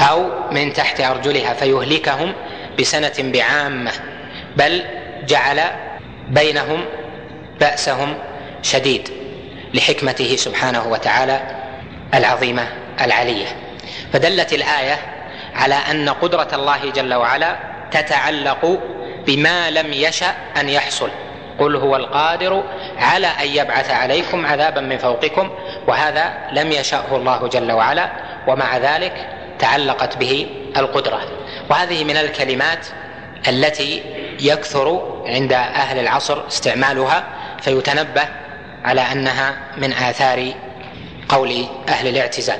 [0.00, 2.32] أو من تحت أرجلها فيهلكهم
[2.80, 3.92] بسنة بعامة
[4.56, 4.82] بل
[5.26, 5.60] جعل
[6.28, 6.84] بينهم
[7.60, 8.14] بأسهم
[8.62, 9.25] شديد.
[9.76, 11.40] لحكمته سبحانه وتعالى
[12.14, 12.68] العظيمة
[13.00, 13.46] العلية.
[14.12, 14.98] فدلت الآية
[15.54, 17.56] على أن قدرة الله جل وعلا
[17.90, 18.80] تتعلق
[19.26, 21.10] بما لم يشأ أن يحصل.
[21.58, 22.64] قل هو القادر
[22.98, 25.50] على أن يبعث عليكم عذابا من فوقكم
[25.88, 28.10] وهذا لم يشأه الله جل وعلا
[28.46, 29.28] ومع ذلك
[29.58, 30.46] تعلقت به
[30.76, 31.20] القدرة.
[31.70, 32.86] وهذه من الكلمات
[33.48, 34.02] التي
[34.40, 37.24] يكثر عند أهل العصر استعمالها
[37.60, 38.28] فيتنبه
[38.86, 40.52] على أنها من آثار
[41.28, 42.58] قول أهل الاعتزال.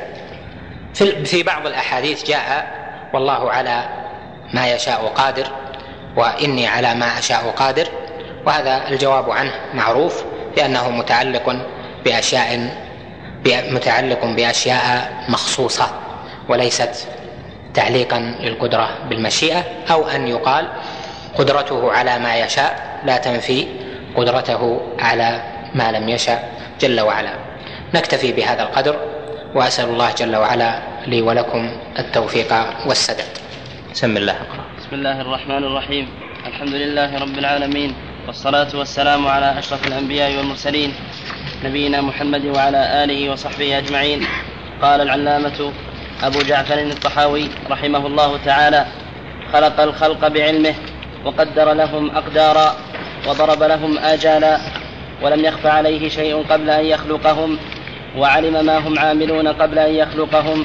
[1.24, 2.66] في بعض الأحاديث جاء
[3.14, 3.88] والله على
[4.54, 5.46] ما يشاء قادر
[6.16, 7.88] وإني على ما أشاء قادر
[8.46, 10.24] وهذا الجواب عنه معروف
[10.56, 11.56] لأنه متعلق
[12.04, 12.70] بأشياء
[13.46, 15.90] متعلق بأشياء مخصوصة
[16.48, 17.08] وليست
[17.74, 20.68] تعليقا للقدرة بالمشيئة أو أن يقال
[21.38, 23.66] قدرته على ما يشاء لا تنفي
[24.16, 25.42] قدرته على
[25.74, 26.38] ما لم يشأ
[26.80, 27.32] جل وعلا.
[27.94, 28.96] نكتفي بهذا القدر
[29.54, 32.52] وأسأل الله جل وعلا لي ولكم التوفيق
[32.86, 33.32] والسداد.
[33.92, 34.36] بسم الله.
[34.78, 36.08] بسم الله الرحمن الرحيم.
[36.46, 37.94] الحمد لله رب العالمين
[38.26, 40.94] والصلاة والسلام على أشرف الأنبياء والمرسلين
[41.64, 44.26] نبينا محمد وعلى آله وصحبه أجمعين.
[44.82, 45.72] قال العلامة
[46.22, 48.86] أبو جعفر الطحاوي رحمه الله تعالى
[49.52, 50.74] خلق الخلق بعلمه
[51.24, 52.76] وقدر لهم أقدارا
[53.28, 54.58] وضرب لهم آجالا
[55.22, 57.58] ولم يخف عليه شيء قبل أن يخلقهم
[58.16, 60.64] وعلم ما هم عاملون قبل أن يخلقهم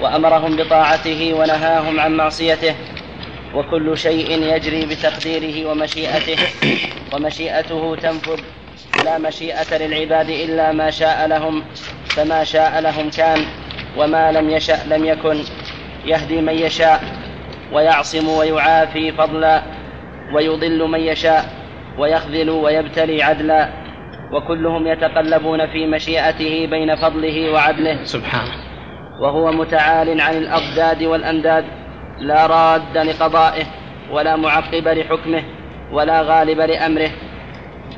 [0.00, 2.74] وأمرهم بطاعته ونهاهم عن معصيته.
[3.54, 6.38] وكل شيء يجري بتقديره ومشيئته
[7.12, 8.40] ومشيئته تنفذ.
[9.04, 11.64] لا مشيئة للعباد إلا ما شاء لهم
[12.08, 13.44] فما شاء لهم كان
[13.96, 15.44] وما لم يشأ لم يكن.
[16.04, 17.04] يهدي من يشاء
[17.72, 19.62] ويعصم ويعافي فضلا
[20.34, 21.44] ويضل من يشاء
[21.98, 23.85] ويخذل ويبتلي عدلا.
[24.32, 28.04] وكلهم يتقلبون في مشيئته بين فضله وعدله.
[28.04, 28.52] سبحانه
[29.20, 31.64] وهو متعال عن الأضداد والأنداد
[32.20, 33.66] لا راد لقضائه
[34.10, 35.42] ولا معقب لحكمه
[35.92, 37.10] ولا غالب لأمره.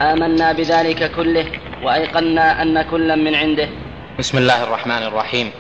[0.03, 1.47] آمنا بذلك كله
[1.83, 3.69] وأيقنا أن كلا من عنده.
[4.19, 5.51] بسم الله الرحمن الرحيم.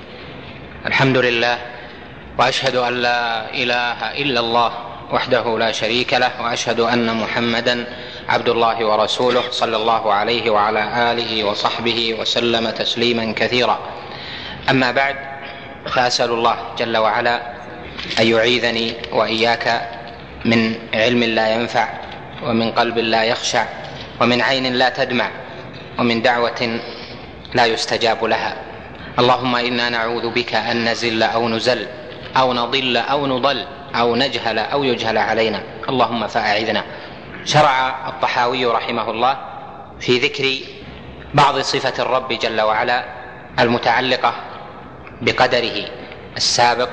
[0.86, 1.58] الحمد لله
[2.38, 4.72] وأشهد أن لا إله إلا الله
[5.12, 7.86] وحده لا شريك له وأشهد أن محمدا
[8.28, 13.78] عبد الله ورسوله صلى الله عليه وعلى آله وصحبه وسلم تسليما كثيرا.
[14.70, 15.16] أما بعد
[15.86, 17.40] فأسأل الله جل وعلا
[18.20, 19.88] أن يعيذني وإياك
[20.44, 21.88] من علم لا ينفع
[22.42, 23.64] ومن قلب لا يخشع
[24.20, 25.30] ومن عين لا تدمع
[25.98, 26.80] ومن دعوة
[27.55, 28.56] لا يستجاب لها.
[29.18, 31.86] اللهم إنا نعوذ بك أن نزل أو نزل
[32.36, 33.64] أو نضل أو نضل
[33.94, 35.60] أو نجهل أو يجهل علينا.
[35.88, 36.84] اللهم فأعذنا.
[37.48, 39.38] شرع الطحاوي رحمه الله
[40.00, 40.56] في ذكر
[41.34, 43.04] بعض صفة الرب جل وعلا
[43.58, 44.34] المتعلقة
[45.22, 45.84] بقدره
[46.36, 46.88] السابق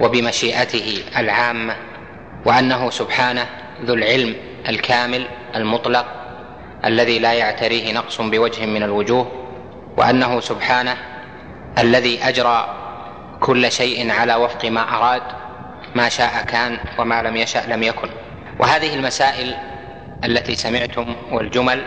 [0.00, 1.76] وبمشيئته العامة
[2.44, 3.46] وأنه سبحانه
[3.84, 4.36] ذو العلم
[4.68, 5.26] الكامل
[5.56, 6.06] المطلق
[6.84, 9.46] الذي لا يعتريه نقص بوجه من الوجوه
[9.96, 10.96] وأنه سبحانه
[11.78, 12.74] الذي أجرى
[13.40, 15.22] كل شيء على وفق ما أراد
[15.94, 18.08] ما شاء كان وما لم يشأ لم يكن.
[18.58, 19.75] وهذه المسائل
[20.24, 21.82] التي سمعتم والجمل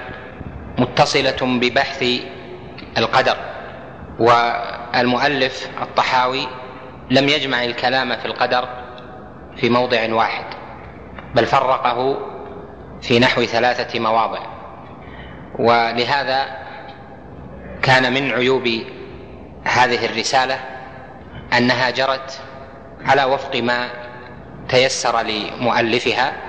[0.78, 2.06] متصلة ببحث
[2.98, 3.38] القدر
[4.20, 6.48] والمؤلف الطحاوي
[7.12, 8.70] لم يجمع الكلام في القدر
[9.58, 10.46] في موضع واحد
[11.36, 12.18] بل فرقه
[13.02, 14.40] في نحو ثلاثة مواضع.
[15.60, 16.46] ولهذا
[17.82, 18.68] كان من عيوب
[19.64, 20.60] هذه الرسالة
[21.58, 22.42] أنها جرت
[23.06, 23.90] على وفق ما
[24.70, 26.49] تيسر لمؤلفها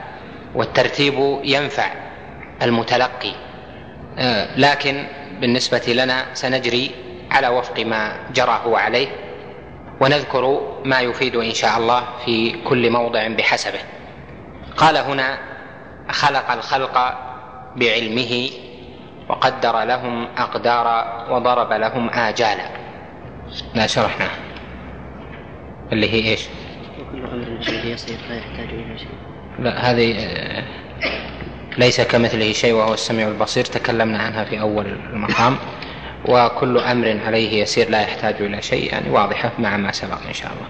[0.54, 1.90] والترتيب ينفع
[2.62, 3.32] المتلقي.
[4.18, 5.06] آه، لكن
[5.40, 6.90] بالنسبة لنا سنجري
[7.30, 9.08] على وفق ما جرى هو عليه
[10.00, 13.80] ونذكر ما يفيد إن شاء الله في كل موضع بحسبه.
[14.76, 15.38] قال هنا
[16.10, 17.14] خلق الخلق
[17.76, 18.50] بعلمه
[19.28, 22.64] وقدر لهم اقدارا وضرب لهم آجالا.
[23.74, 24.28] لا شرحنا.
[25.92, 26.48] اللي هي إيش؟
[27.00, 29.29] وكل أمر يصير لا يحتاج إلى شيء.
[29.60, 30.64] لا هذه آه،
[31.78, 33.64] ليس كمثله شيء وهو السميع البصير.
[33.64, 35.56] تكلمنا عنها في أول المقام.
[36.24, 38.92] وكل أمر عليه يسير لا يحتاج إلى شيء.
[38.92, 40.68] يعني واضحة مع ما سبق إن شاء الله.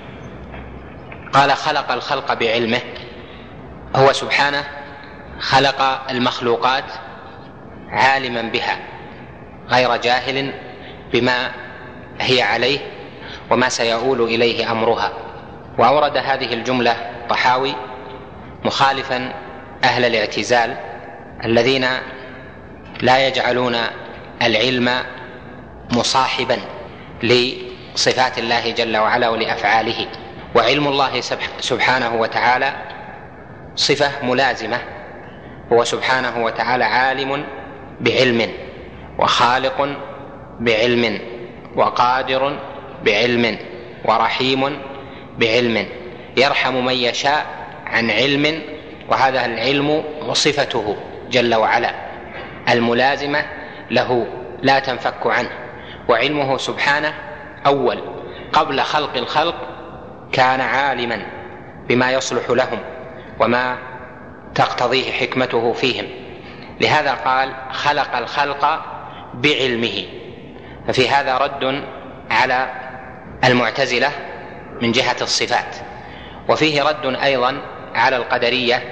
[1.33, 2.81] قال خلق الخلق بعلمه.
[3.97, 4.65] هو سبحانه
[5.39, 6.85] خلق المخلوقات
[7.89, 8.79] عالما بها
[9.69, 10.53] غير جاهل
[11.13, 11.51] بما
[12.21, 12.79] هي عليه
[13.51, 15.13] وما سيؤول إليه أمرها.
[15.79, 16.97] وأورد هذه الجملة
[17.29, 17.75] طحاوي
[18.65, 19.33] مخالفا
[19.85, 20.77] أهل الاعتزال
[21.45, 21.87] الذين
[23.01, 23.77] لا يجعلون
[24.43, 24.91] العلم
[25.93, 26.59] مصاحبا
[27.23, 30.07] لصفات الله جل وعلا ولأفعاله.
[30.55, 31.21] وعلم الله
[31.61, 32.73] سبحانه وتعالى
[33.77, 34.79] صفة ملازمة.
[35.73, 37.45] هو سبحانه وتعالى عالم
[38.01, 38.51] بعلم
[39.19, 39.97] وخالق
[40.61, 41.19] بعلم
[41.77, 42.59] وقادر
[43.05, 43.59] بعلم
[44.05, 44.79] ورحيم
[45.39, 45.87] بعلم.
[46.37, 47.60] يرحم من يشاء
[47.91, 48.63] عن علم
[49.09, 50.97] وهذا العلم وصفته
[51.31, 51.95] جل وعلا.
[52.69, 53.45] الملازمة
[53.91, 54.27] له
[54.63, 55.51] لا تنفك عنه
[56.09, 57.15] وعلمه سبحانه
[57.67, 58.03] أول.
[58.53, 59.55] قبل خلق الخلق
[60.33, 61.23] كان عالما
[61.89, 62.79] بما يصلح لهم
[63.41, 63.79] وما
[64.55, 66.05] تقتضيه حكمته فيهم.
[66.81, 68.85] لهذا قال خلق الخلق
[69.35, 70.05] بعلمه.
[70.89, 71.85] ففي هذا رد
[72.31, 72.71] على
[73.45, 74.11] المعتزلة
[74.83, 75.77] من جهة الصفات.
[76.49, 77.61] وفيه رد أيضا
[77.95, 78.83] على القدرية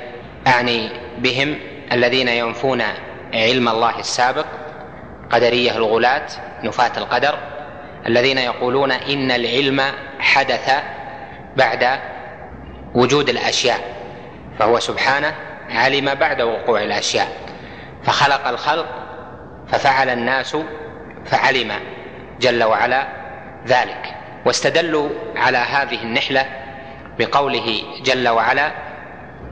[0.47, 0.89] أعني
[1.19, 1.59] بهم
[1.93, 2.83] الذين ينفون
[3.35, 4.47] علم الله السابق
[5.31, 6.27] قدرية الغلاة
[6.63, 7.39] نفاة القدر
[8.07, 9.83] الذين يقولون إن العلم
[10.19, 10.71] حدث
[11.57, 12.01] بعد
[12.95, 13.79] وجود الأشياء
[14.59, 15.35] فهو سبحانه
[15.71, 17.29] علم بعد وقوع الأشياء
[18.05, 18.87] فخلق الخلق
[19.69, 20.57] ففعل الناس
[21.27, 21.73] فعلم
[22.41, 23.09] جل وعلا
[23.67, 24.15] ذلك
[24.47, 26.47] واستدلوا على هذه النحلة
[27.19, 28.73] بقوله جل وعلا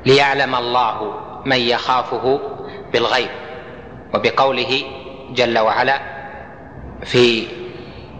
[0.06, 1.14] ليعلم الله
[1.44, 2.40] من يخافه
[2.92, 3.28] بالغيب
[4.14, 4.82] وبقوله
[5.30, 6.00] جل وعلا
[7.04, 7.46] في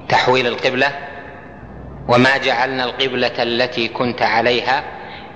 [0.08, 0.88] تحويل القبلة
[2.08, 4.84] وما جعلنا القبلة التي كنت عليها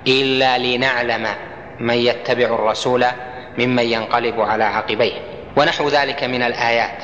[0.07, 1.27] إلا لنعلم
[1.81, 3.05] من يتبع الرسول
[3.59, 5.13] ممن ينقلب على عقبيه.
[5.57, 7.03] ونحو ذلك من الآيات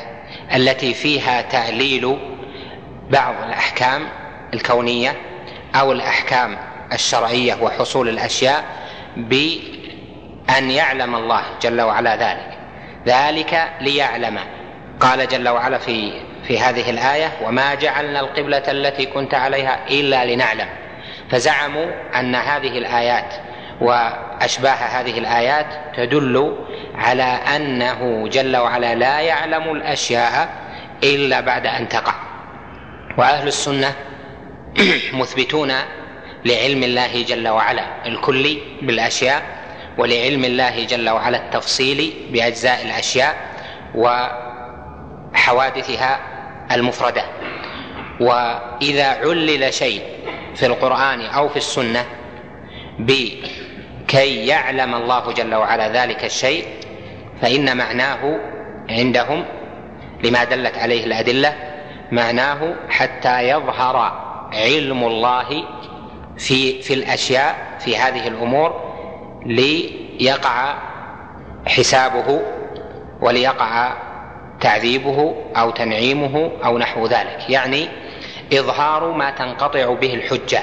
[0.55, 2.19] التي فيها تعليل
[3.11, 4.09] بعض الأحكام
[4.55, 5.17] الكونية
[5.75, 6.59] أو الأحكام
[6.93, 8.65] الشرعية وحصول الأشياء
[9.17, 12.59] بأن يعلم الله جل وعلا ذلك.
[13.07, 14.39] ذلك ليعلم.
[15.01, 16.13] قال جل وعلا في
[16.47, 20.69] في هذه الآية وما جعلنا القبلة التي كنت عليها إلا لنعلم.
[21.31, 21.87] فزعموا
[22.21, 23.35] أن هذه الآيات
[23.81, 25.67] وأشباه هذه الآيات
[25.97, 26.57] تدل
[26.95, 27.23] على
[27.57, 30.49] أنه جل وعلا لا يعلم الأشياء
[31.05, 32.15] إلا بعد أن تقع.
[33.19, 33.93] وأهل السنة
[35.21, 35.73] مثبتون
[36.47, 39.43] لعلم الله جل وعلا الكلي بالأشياء
[39.99, 43.37] ولعلم الله جل وعلا التفصيلي بأجزاء الأشياء
[45.35, 46.21] وحوادثها
[46.73, 47.23] المفردة.
[48.21, 50.03] وإذا علل شيء
[50.55, 52.05] في القرآن أو في السنة
[52.99, 56.67] بكي يعلم الله جل وعلا ذلك الشيء
[57.43, 58.39] فإن معناه
[58.91, 59.45] عندهم
[60.25, 61.57] لما دلت عليه الأدلة
[62.13, 63.97] معناه حتى يظهر
[64.53, 65.65] علم الله
[66.39, 68.87] في في الأشياء في هذه الأمور
[69.47, 70.75] ليقع
[71.67, 72.41] حسابه
[73.21, 73.93] وليقع
[74.61, 77.51] تعذيبه أو تنعيمه أو نحو ذلك.
[77.51, 77.89] يعني
[78.53, 80.63] إظهار ما تنقطع به الحجة.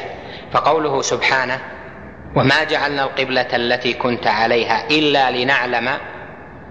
[0.52, 1.60] فقوله سبحانه
[2.36, 5.90] وما جعلنا القبلة التي كنت عليها إلا لنعلم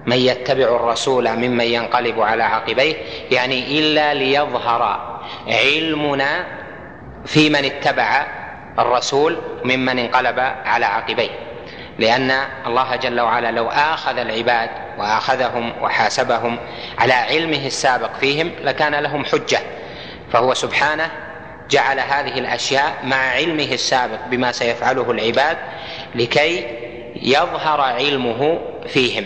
[0.07, 2.95] من يتبع الرسول ممن ينقلب على عقبيه
[3.31, 5.01] يعني إلا ليظهر
[5.49, 6.47] علمنا
[7.27, 8.27] في من اتبع
[8.79, 11.31] الرسول ممن انقلب على عقبيه
[11.99, 12.31] لأن
[12.67, 16.59] الله جل وعلا لو آخذ العباد وآخذهم وحاسبهم
[16.99, 19.59] على علمه السابق فيهم لكان لهم حجة
[20.33, 21.11] فهو سبحانه
[21.71, 25.57] جعل هذه الأشياء مع علمه السابق بما سيفعله العباد
[26.15, 26.67] لكي
[27.17, 29.25] يظهر علمه فيهم.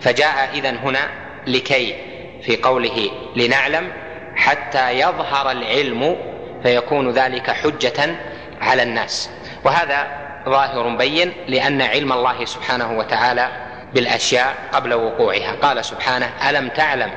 [0.00, 1.08] فجاء اذا هنا
[1.46, 1.94] لكي
[2.42, 3.92] في قوله لنعلم
[4.36, 6.16] حتى يظهر العلم
[6.62, 8.16] فيكون ذلك حجة
[8.62, 9.30] على الناس.
[9.64, 10.06] وهذا
[10.44, 13.48] ظاهر بين لأن علم الله سبحانه وتعالى
[13.94, 15.56] بالأشياء قبل وقوعها.
[15.62, 17.10] قال سبحانه ألم تعلم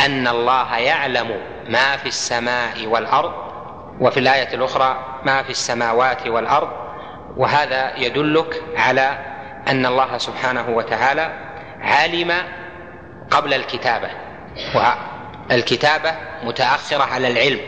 [0.00, 3.32] أن الله يعلم ما في السماء والأرض
[4.00, 6.68] وفي الآية الأخرى ما في السماوات والأرض؟
[7.36, 9.18] وهذا يدلك على
[9.68, 11.32] أن الله سبحانه وتعالى
[11.80, 12.32] علم
[13.30, 14.10] قبل الكتابة.
[15.50, 17.60] والكتابة متأخرة على العلم.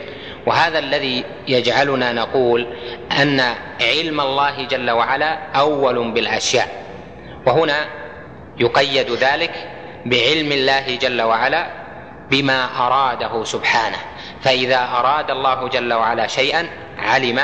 [0.47, 2.67] وهذا الذي يجعلنا نقول
[3.23, 3.41] أن
[3.81, 6.85] علم الله جل وعلا أول بالأشياء.
[7.47, 7.87] وهنا
[8.59, 9.69] يقيد ذلك
[10.07, 11.67] بعلم الله جل وعلا
[12.31, 13.97] بما أراده سبحانه.
[14.43, 16.69] فإذا أراد الله جل وعلا شيئا
[16.99, 17.41] علم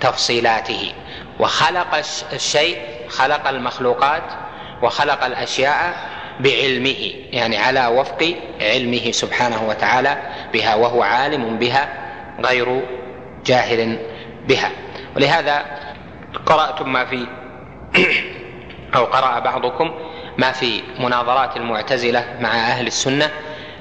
[0.00, 0.92] تفصيلاته.
[1.40, 2.02] وخلق
[2.32, 2.78] الشيء
[3.08, 4.22] خلق المخلوقات
[4.82, 5.96] وخلق الأشياء
[6.40, 7.12] بعلمه.
[7.32, 10.16] يعني على وفق علمه سبحانه وتعالى
[10.52, 12.03] بها وهو عالم بها
[12.40, 12.82] غير
[13.46, 13.98] جاهل
[14.48, 14.70] بها.
[15.16, 15.64] ولهذا
[16.46, 17.26] قرأتم ما في
[18.96, 19.94] أو قرأ بعضكم
[20.38, 23.30] ما في مناظرات المعتزلة مع أهل السنة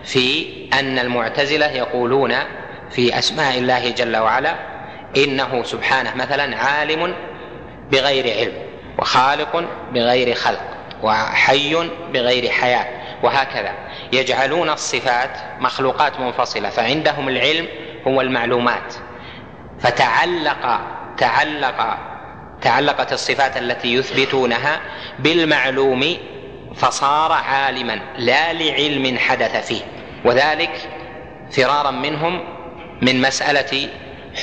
[0.03, 2.33] في أن المعتزلة يقولون
[2.91, 4.55] في أسماء الله جل وعلا
[5.17, 7.15] إنه سبحانه مثلا عالم
[7.91, 8.53] بغير علم
[8.97, 10.61] وخالق بغير خلق
[11.03, 12.85] وحي بغير حياة
[13.23, 13.73] وهكذا.
[14.13, 17.67] يجعلون الصفات مخلوقات منفصلة فعندهم العلم
[18.07, 18.93] هو المعلومات.
[19.79, 20.81] فتعلق
[21.17, 21.97] تعلق
[22.61, 24.79] تعلقت الصفات التي يثبتونها
[25.19, 26.17] بالمعلوم
[26.75, 29.81] فصار عالما لا لعلم حدث فيه.
[30.25, 30.89] وذلك
[31.51, 32.43] فرارا منهم
[33.01, 33.89] من مسألة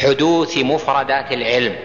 [0.03, 1.77] حدوث مفردات العلم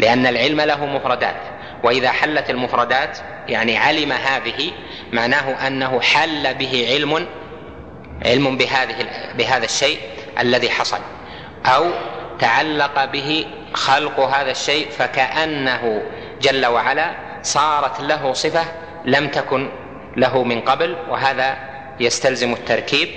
[0.00, 1.36] لأن العلم له مفردات.
[1.84, 3.18] وإذا حلت المفردات
[3.48, 4.70] يعني علم هذه
[5.12, 7.26] معناه أنه حل به علم
[8.26, 8.94] علم بهذه
[9.38, 9.98] بهذا الشيء
[10.38, 10.98] الذي حصل.
[11.66, 11.90] أو
[12.38, 16.02] تعلق به خلق هذا الشيء فكأنه
[16.42, 17.10] جل وعلا
[17.42, 18.64] صارت له صفة
[19.04, 19.68] لم تكن
[20.16, 21.56] له من قبل وهذا
[22.00, 23.08] يستلزم التركيب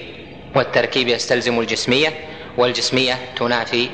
[0.56, 2.10] والتركيب يستلزم الجسمية
[2.58, 3.90] والجسمية تنافي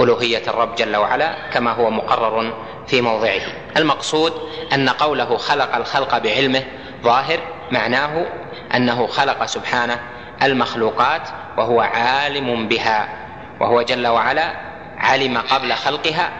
[0.00, 2.54] ألوهية الرب جل وعلا كما هو مقرر
[2.86, 3.40] في موضعه.
[3.76, 4.32] المقصود
[4.72, 6.62] أن قوله خلق الخلق بعلمه
[7.02, 7.38] ظاهر
[7.70, 8.26] معناه
[8.74, 10.00] أنه خلق سبحانه
[10.42, 11.28] المخلوقات
[11.58, 13.23] وهو عالم بها.
[13.60, 14.54] وهو جل وعلا
[14.98, 16.30] علم قبل خلقها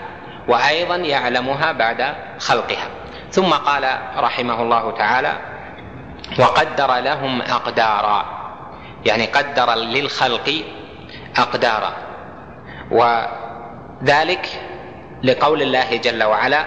[0.48, 2.88] وأيضا يعلمها بعد خلقها.
[3.30, 5.32] ثم قال رحمه الله تعالى
[6.38, 8.24] وقدر لهم أقدارا
[9.06, 10.64] يعني قدر للخلق
[11.36, 11.92] أقدارا.
[12.90, 14.46] وذلك
[15.22, 16.64] لقول الله جل وعلا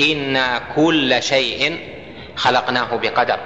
[0.00, 1.78] أنا كل شيء
[2.36, 3.38] خلقناه بقدر.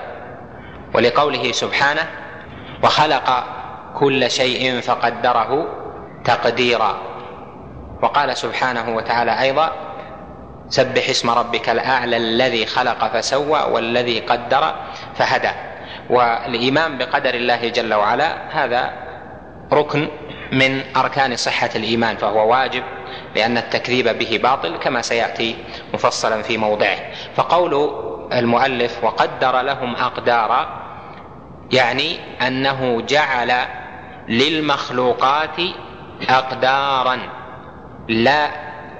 [0.94, 2.06] ولقوله سبحانه
[2.82, 3.44] وخلق
[3.94, 5.82] كل شيء فقدره.
[6.26, 6.98] تقديرا.
[8.02, 9.72] وقال سبحانه وتعالى أيضا
[10.68, 14.74] سبح اسم ربك الأعلى الذي خلق فسوى والذي قدر
[15.14, 15.50] فهدى.
[16.10, 18.92] والإيمان بقدر الله جل وعلا هذا
[19.72, 20.08] ركن
[20.52, 22.82] من أركان صحة الإيمان فهو واجب
[23.36, 25.56] لأن التكذيب به باطل كما سيأتي
[25.94, 26.96] مفصلا في موضعه.
[27.36, 27.90] فقول
[28.32, 30.86] المؤلف وقدر لهم اقدارا
[31.72, 33.52] يعني أنه جعل
[34.28, 35.56] للمخلوقات
[36.28, 37.18] اقدارا
[38.08, 38.50] لا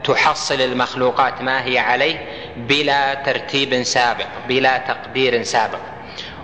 [0.05, 2.27] تحصل المخلوقات ما هي عليه
[2.57, 5.79] بلا ترتيب سابق بلا تقدير سابق.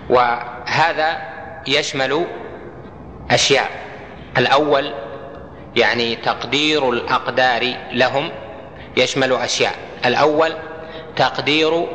[0.09, 1.21] وهذا
[1.67, 2.25] يشمل
[3.31, 3.69] أشياء.
[4.37, 4.93] الأول
[5.75, 8.29] يعني تقدير الأقدار لهم
[8.97, 9.75] يشمل أشياء.
[10.05, 10.53] الأول
[11.15, 11.87] تقدير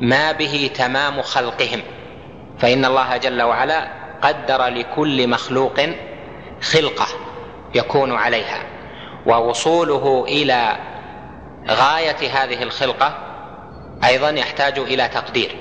[0.00, 1.82] ما به تمام خلقهم.
[2.58, 3.88] فإن الله جل وعلا
[4.22, 5.80] قدر لكل مخلوق
[6.62, 7.06] خلقه.
[7.74, 8.62] يكون عليها.
[9.26, 10.76] ووصوله إلى
[11.68, 13.14] غاية هذه الخلقة
[14.04, 15.56] أيضا يحتاج إلى تقدير.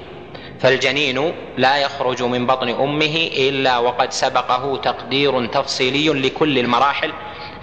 [0.59, 7.13] فالجنين لا يخرج من بطن أمه إلا وقد سبقه تقدير تفصيلي لكل المراحل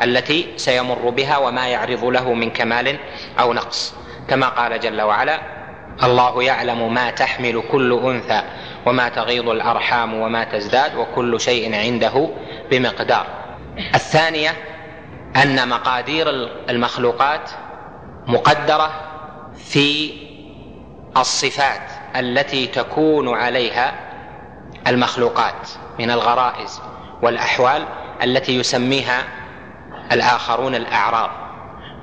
[0.03, 2.99] التي سيمر بها وما يعرض له من كمال
[3.41, 3.95] أو نقص.
[4.29, 5.41] كما قال جل وعلا
[6.03, 8.43] الله يعلم ما تحمل كل أنثى
[8.87, 12.29] وما تغيض الأرحام وما تزداد وكل شيء عنده
[12.71, 13.27] بمقدار
[13.95, 14.51] الثانية
[15.43, 16.29] أن مقادير
[16.71, 17.51] المخلوقات
[18.27, 18.91] مقدرة
[19.57, 20.13] في
[21.17, 23.95] الصفات التي تكون عليها
[24.87, 26.83] المخلوقات من الغرائز
[27.23, 27.85] والأحوال
[28.23, 29.25] التي يسميها
[30.13, 31.31] الآخرون الأعراض.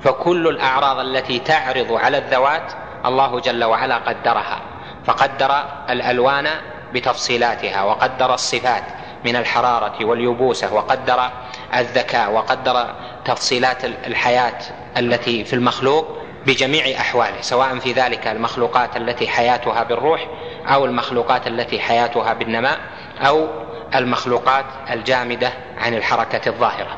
[0.02, 2.72] فكل الأعراض التي تعرض على الذوات
[3.06, 4.60] الله جل وعلا قدرها
[5.04, 6.46] فقدر الألوان
[6.92, 8.84] بتفصيلاتها وقدر الصفات
[9.24, 11.30] من الحرارة واليبوسة وقدر
[11.76, 12.94] الذكاء وقدر
[13.24, 14.58] تفصيلات الحياة
[14.96, 20.26] التي في المخلوق بجميع أحواله سواء في ذلك المخلوقات التي حياتها بالروح
[20.66, 22.78] أو المخلوقات التي حياتها بالنماء
[23.20, 23.48] أو
[23.94, 26.96] المخلوقات الجامدة عن الحركة الظاهرة.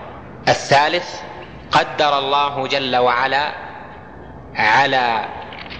[0.48, 1.20] الثالث
[1.70, 3.52] قدر الله جل وعلا
[4.54, 5.28] على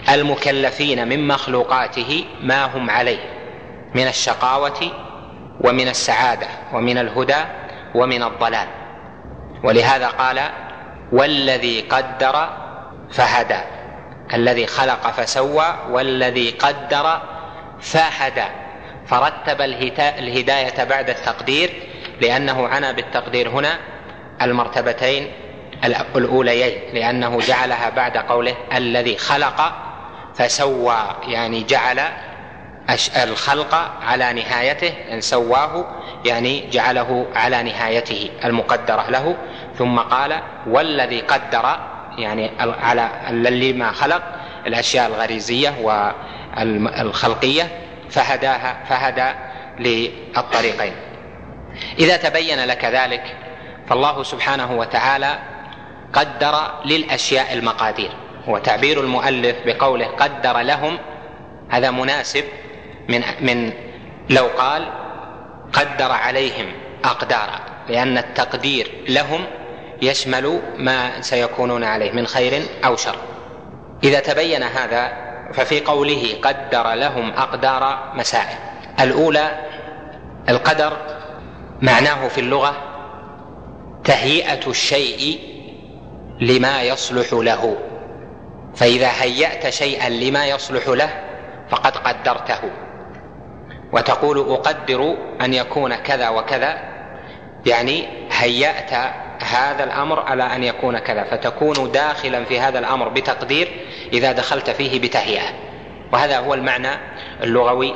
[0.09, 3.19] المكلفين من مخلوقاته ما هم عليه
[3.95, 4.91] من الشقاوة
[5.61, 7.45] ومن السعادة ومن الهدى
[7.95, 8.69] ومن الضلال.
[9.65, 10.41] ولهذا قال
[11.13, 12.49] والذي قدر
[13.13, 13.61] فهدى
[14.35, 17.21] الذي خلق فسوى والذي قدر
[17.81, 18.45] فهدى.
[19.07, 19.61] فرتب
[20.01, 21.71] الهداية بعد التقدير
[22.21, 23.79] لأنه عنى بالتقدير هنا
[24.43, 25.33] المرتبتين
[25.85, 29.73] الأوليين لأنه جعلها بعد قوله الذي خلق
[30.35, 32.01] فسوى يعني جعل
[33.23, 35.85] الخلق على نهايته إن سواه
[36.25, 39.37] يعني جعله على نهايته المقدرة له.
[39.79, 41.79] ثم قال والذي قدر
[42.19, 44.23] يعني على الذي ما خلق
[44.67, 47.69] الأشياء الغريزية والخلقية
[48.11, 49.35] فهداها فهدى
[49.79, 50.93] للطريقين.
[51.99, 53.37] إذا تبين لك ذلك
[53.89, 55.39] فالله سبحانه وتعالى
[56.13, 56.55] قدر
[56.85, 58.11] للأشياء المقادير.
[58.47, 60.99] وتعبير المؤلف بقوله قدر لهم
[61.71, 62.45] هذا مناسب
[63.09, 63.73] من من
[64.31, 64.93] لو قال
[65.73, 66.73] قدر عليهم
[67.05, 69.45] أقدارا لأن التقدير لهم
[70.03, 73.17] يشمل ما سيكونون عليه من خير أو شر.
[74.05, 78.57] إذا تبين هذا ففي قوله قدر لهم أقدار مسائل.
[79.01, 79.61] الأولى
[80.49, 80.97] القدر
[81.83, 82.77] معناه في اللغة
[84.05, 85.41] تهيئة الشيء
[86.41, 87.77] لما يصلح له.
[88.77, 91.11] فإذا هيأت شيئا لما يصلح له
[91.71, 92.86] فقد قدرته.
[93.93, 96.79] وتقول أقدر أن يكون كذا وكذا
[97.67, 98.93] يعني هيأت
[99.43, 103.69] هذا الأمر على أن يكون كذا فتكون داخلا في هذا الأمر بتقدير
[104.13, 105.49] إذا دخلت فيه بتهيئة.
[106.13, 106.91] وهذا هو المعنى
[107.43, 107.95] اللغوي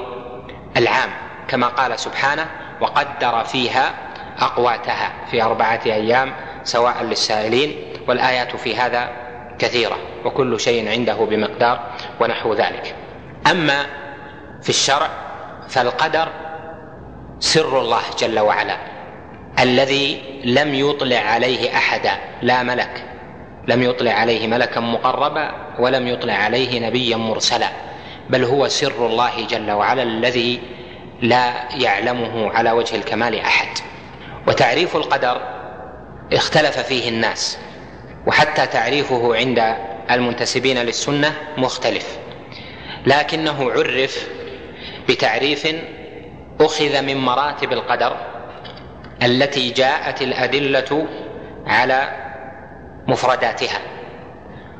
[0.76, 1.10] العام
[1.48, 2.46] كما قال سبحانه
[2.80, 3.94] وقدر فيها
[4.38, 6.32] أقواتها في أربعة أيام
[6.64, 7.76] سواء للسائلين
[8.08, 9.08] والآيات في هذا
[9.58, 11.80] كثيرة وكل شيء عنده بمقدار
[12.20, 12.94] ونحو ذلك.
[13.50, 13.86] أما
[14.62, 15.30] في الشرع
[15.70, 16.28] فالقدر
[17.40, 18.76] سر الله جل وعلا
[19.59, 23.05] الذي لم يطلع عليه أحدا لا ملك
[23.68, 27.68] لم يطلع عليه ملكا مقربا ولم يطلع عليه نبيا مرسلا
[28.30, 30.60] بل هو سر الله جل وعلا الذي
[31.22, 33.78] لا يعلمه على وجه الكمال أحد.
[34.48, 35.40] وتعريف القدر
[36.32, 37.59] اختلف فيه الناس
[38.26, 39.76] وحتى تعريفه عند
[40.10, 42.18] المنتسبين للسنة مختلف
[43.06, 44.28] لكنه عرف
[45.10, 45.76] بتعريف
[46.60, 48.16] أخذ من مراتب القدر
[49.22, 51.06] التي جاءت الأدلة
[51.66, 52.08] على
[53.08, 53.78] مفرداتها.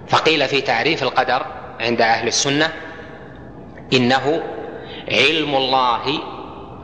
[0.09, 1.47] فقيل في تعريف القدر
[1.81, 2.69] عند أهل السنة
[3.93, 4.43] إنه
[5.09, 6.03] علم الله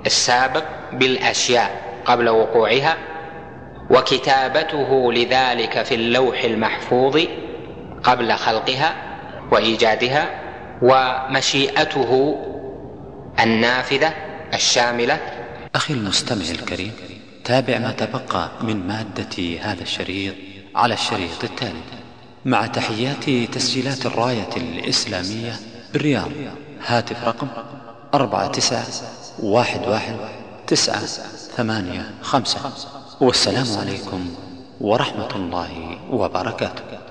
[0.06, 2.97] السابق بالأشياء قبل وقوعها
[3.90, 7.20] وكتابته لذلك في اللوح المحفوظ
[8.02, 8.94] قبل خلقها
[9.52, 10.27] وإيجادها
[10.82, 12.39] ومشيئته
[13.41, 14.15] النافذة
[14.55, 15.21] الشاملة.
[15.75, 16.93] أخي المستمع الكريم
[17.45, 20.35] تابع ما تبقى من مادة هذا الشريط
[20.75, 21.83] على الشريط التالي.
[22.45, 25.53] مع تحيات تسجيلات الراية الإسلامية
[25.93, 26.31] بالرياض.
[26.87, 27.49] هاتف رقم
[28.15, 28.87] أربعة تسعة
[29.39, 30.17] واحد واحد
[30.67, 31.07] تسعة
[31.57, 32.73] ثمانية خمسة.
[33.21, 34.35] والسلام عليكم
[34.81, 37.06] ورحمة الله وبركاته.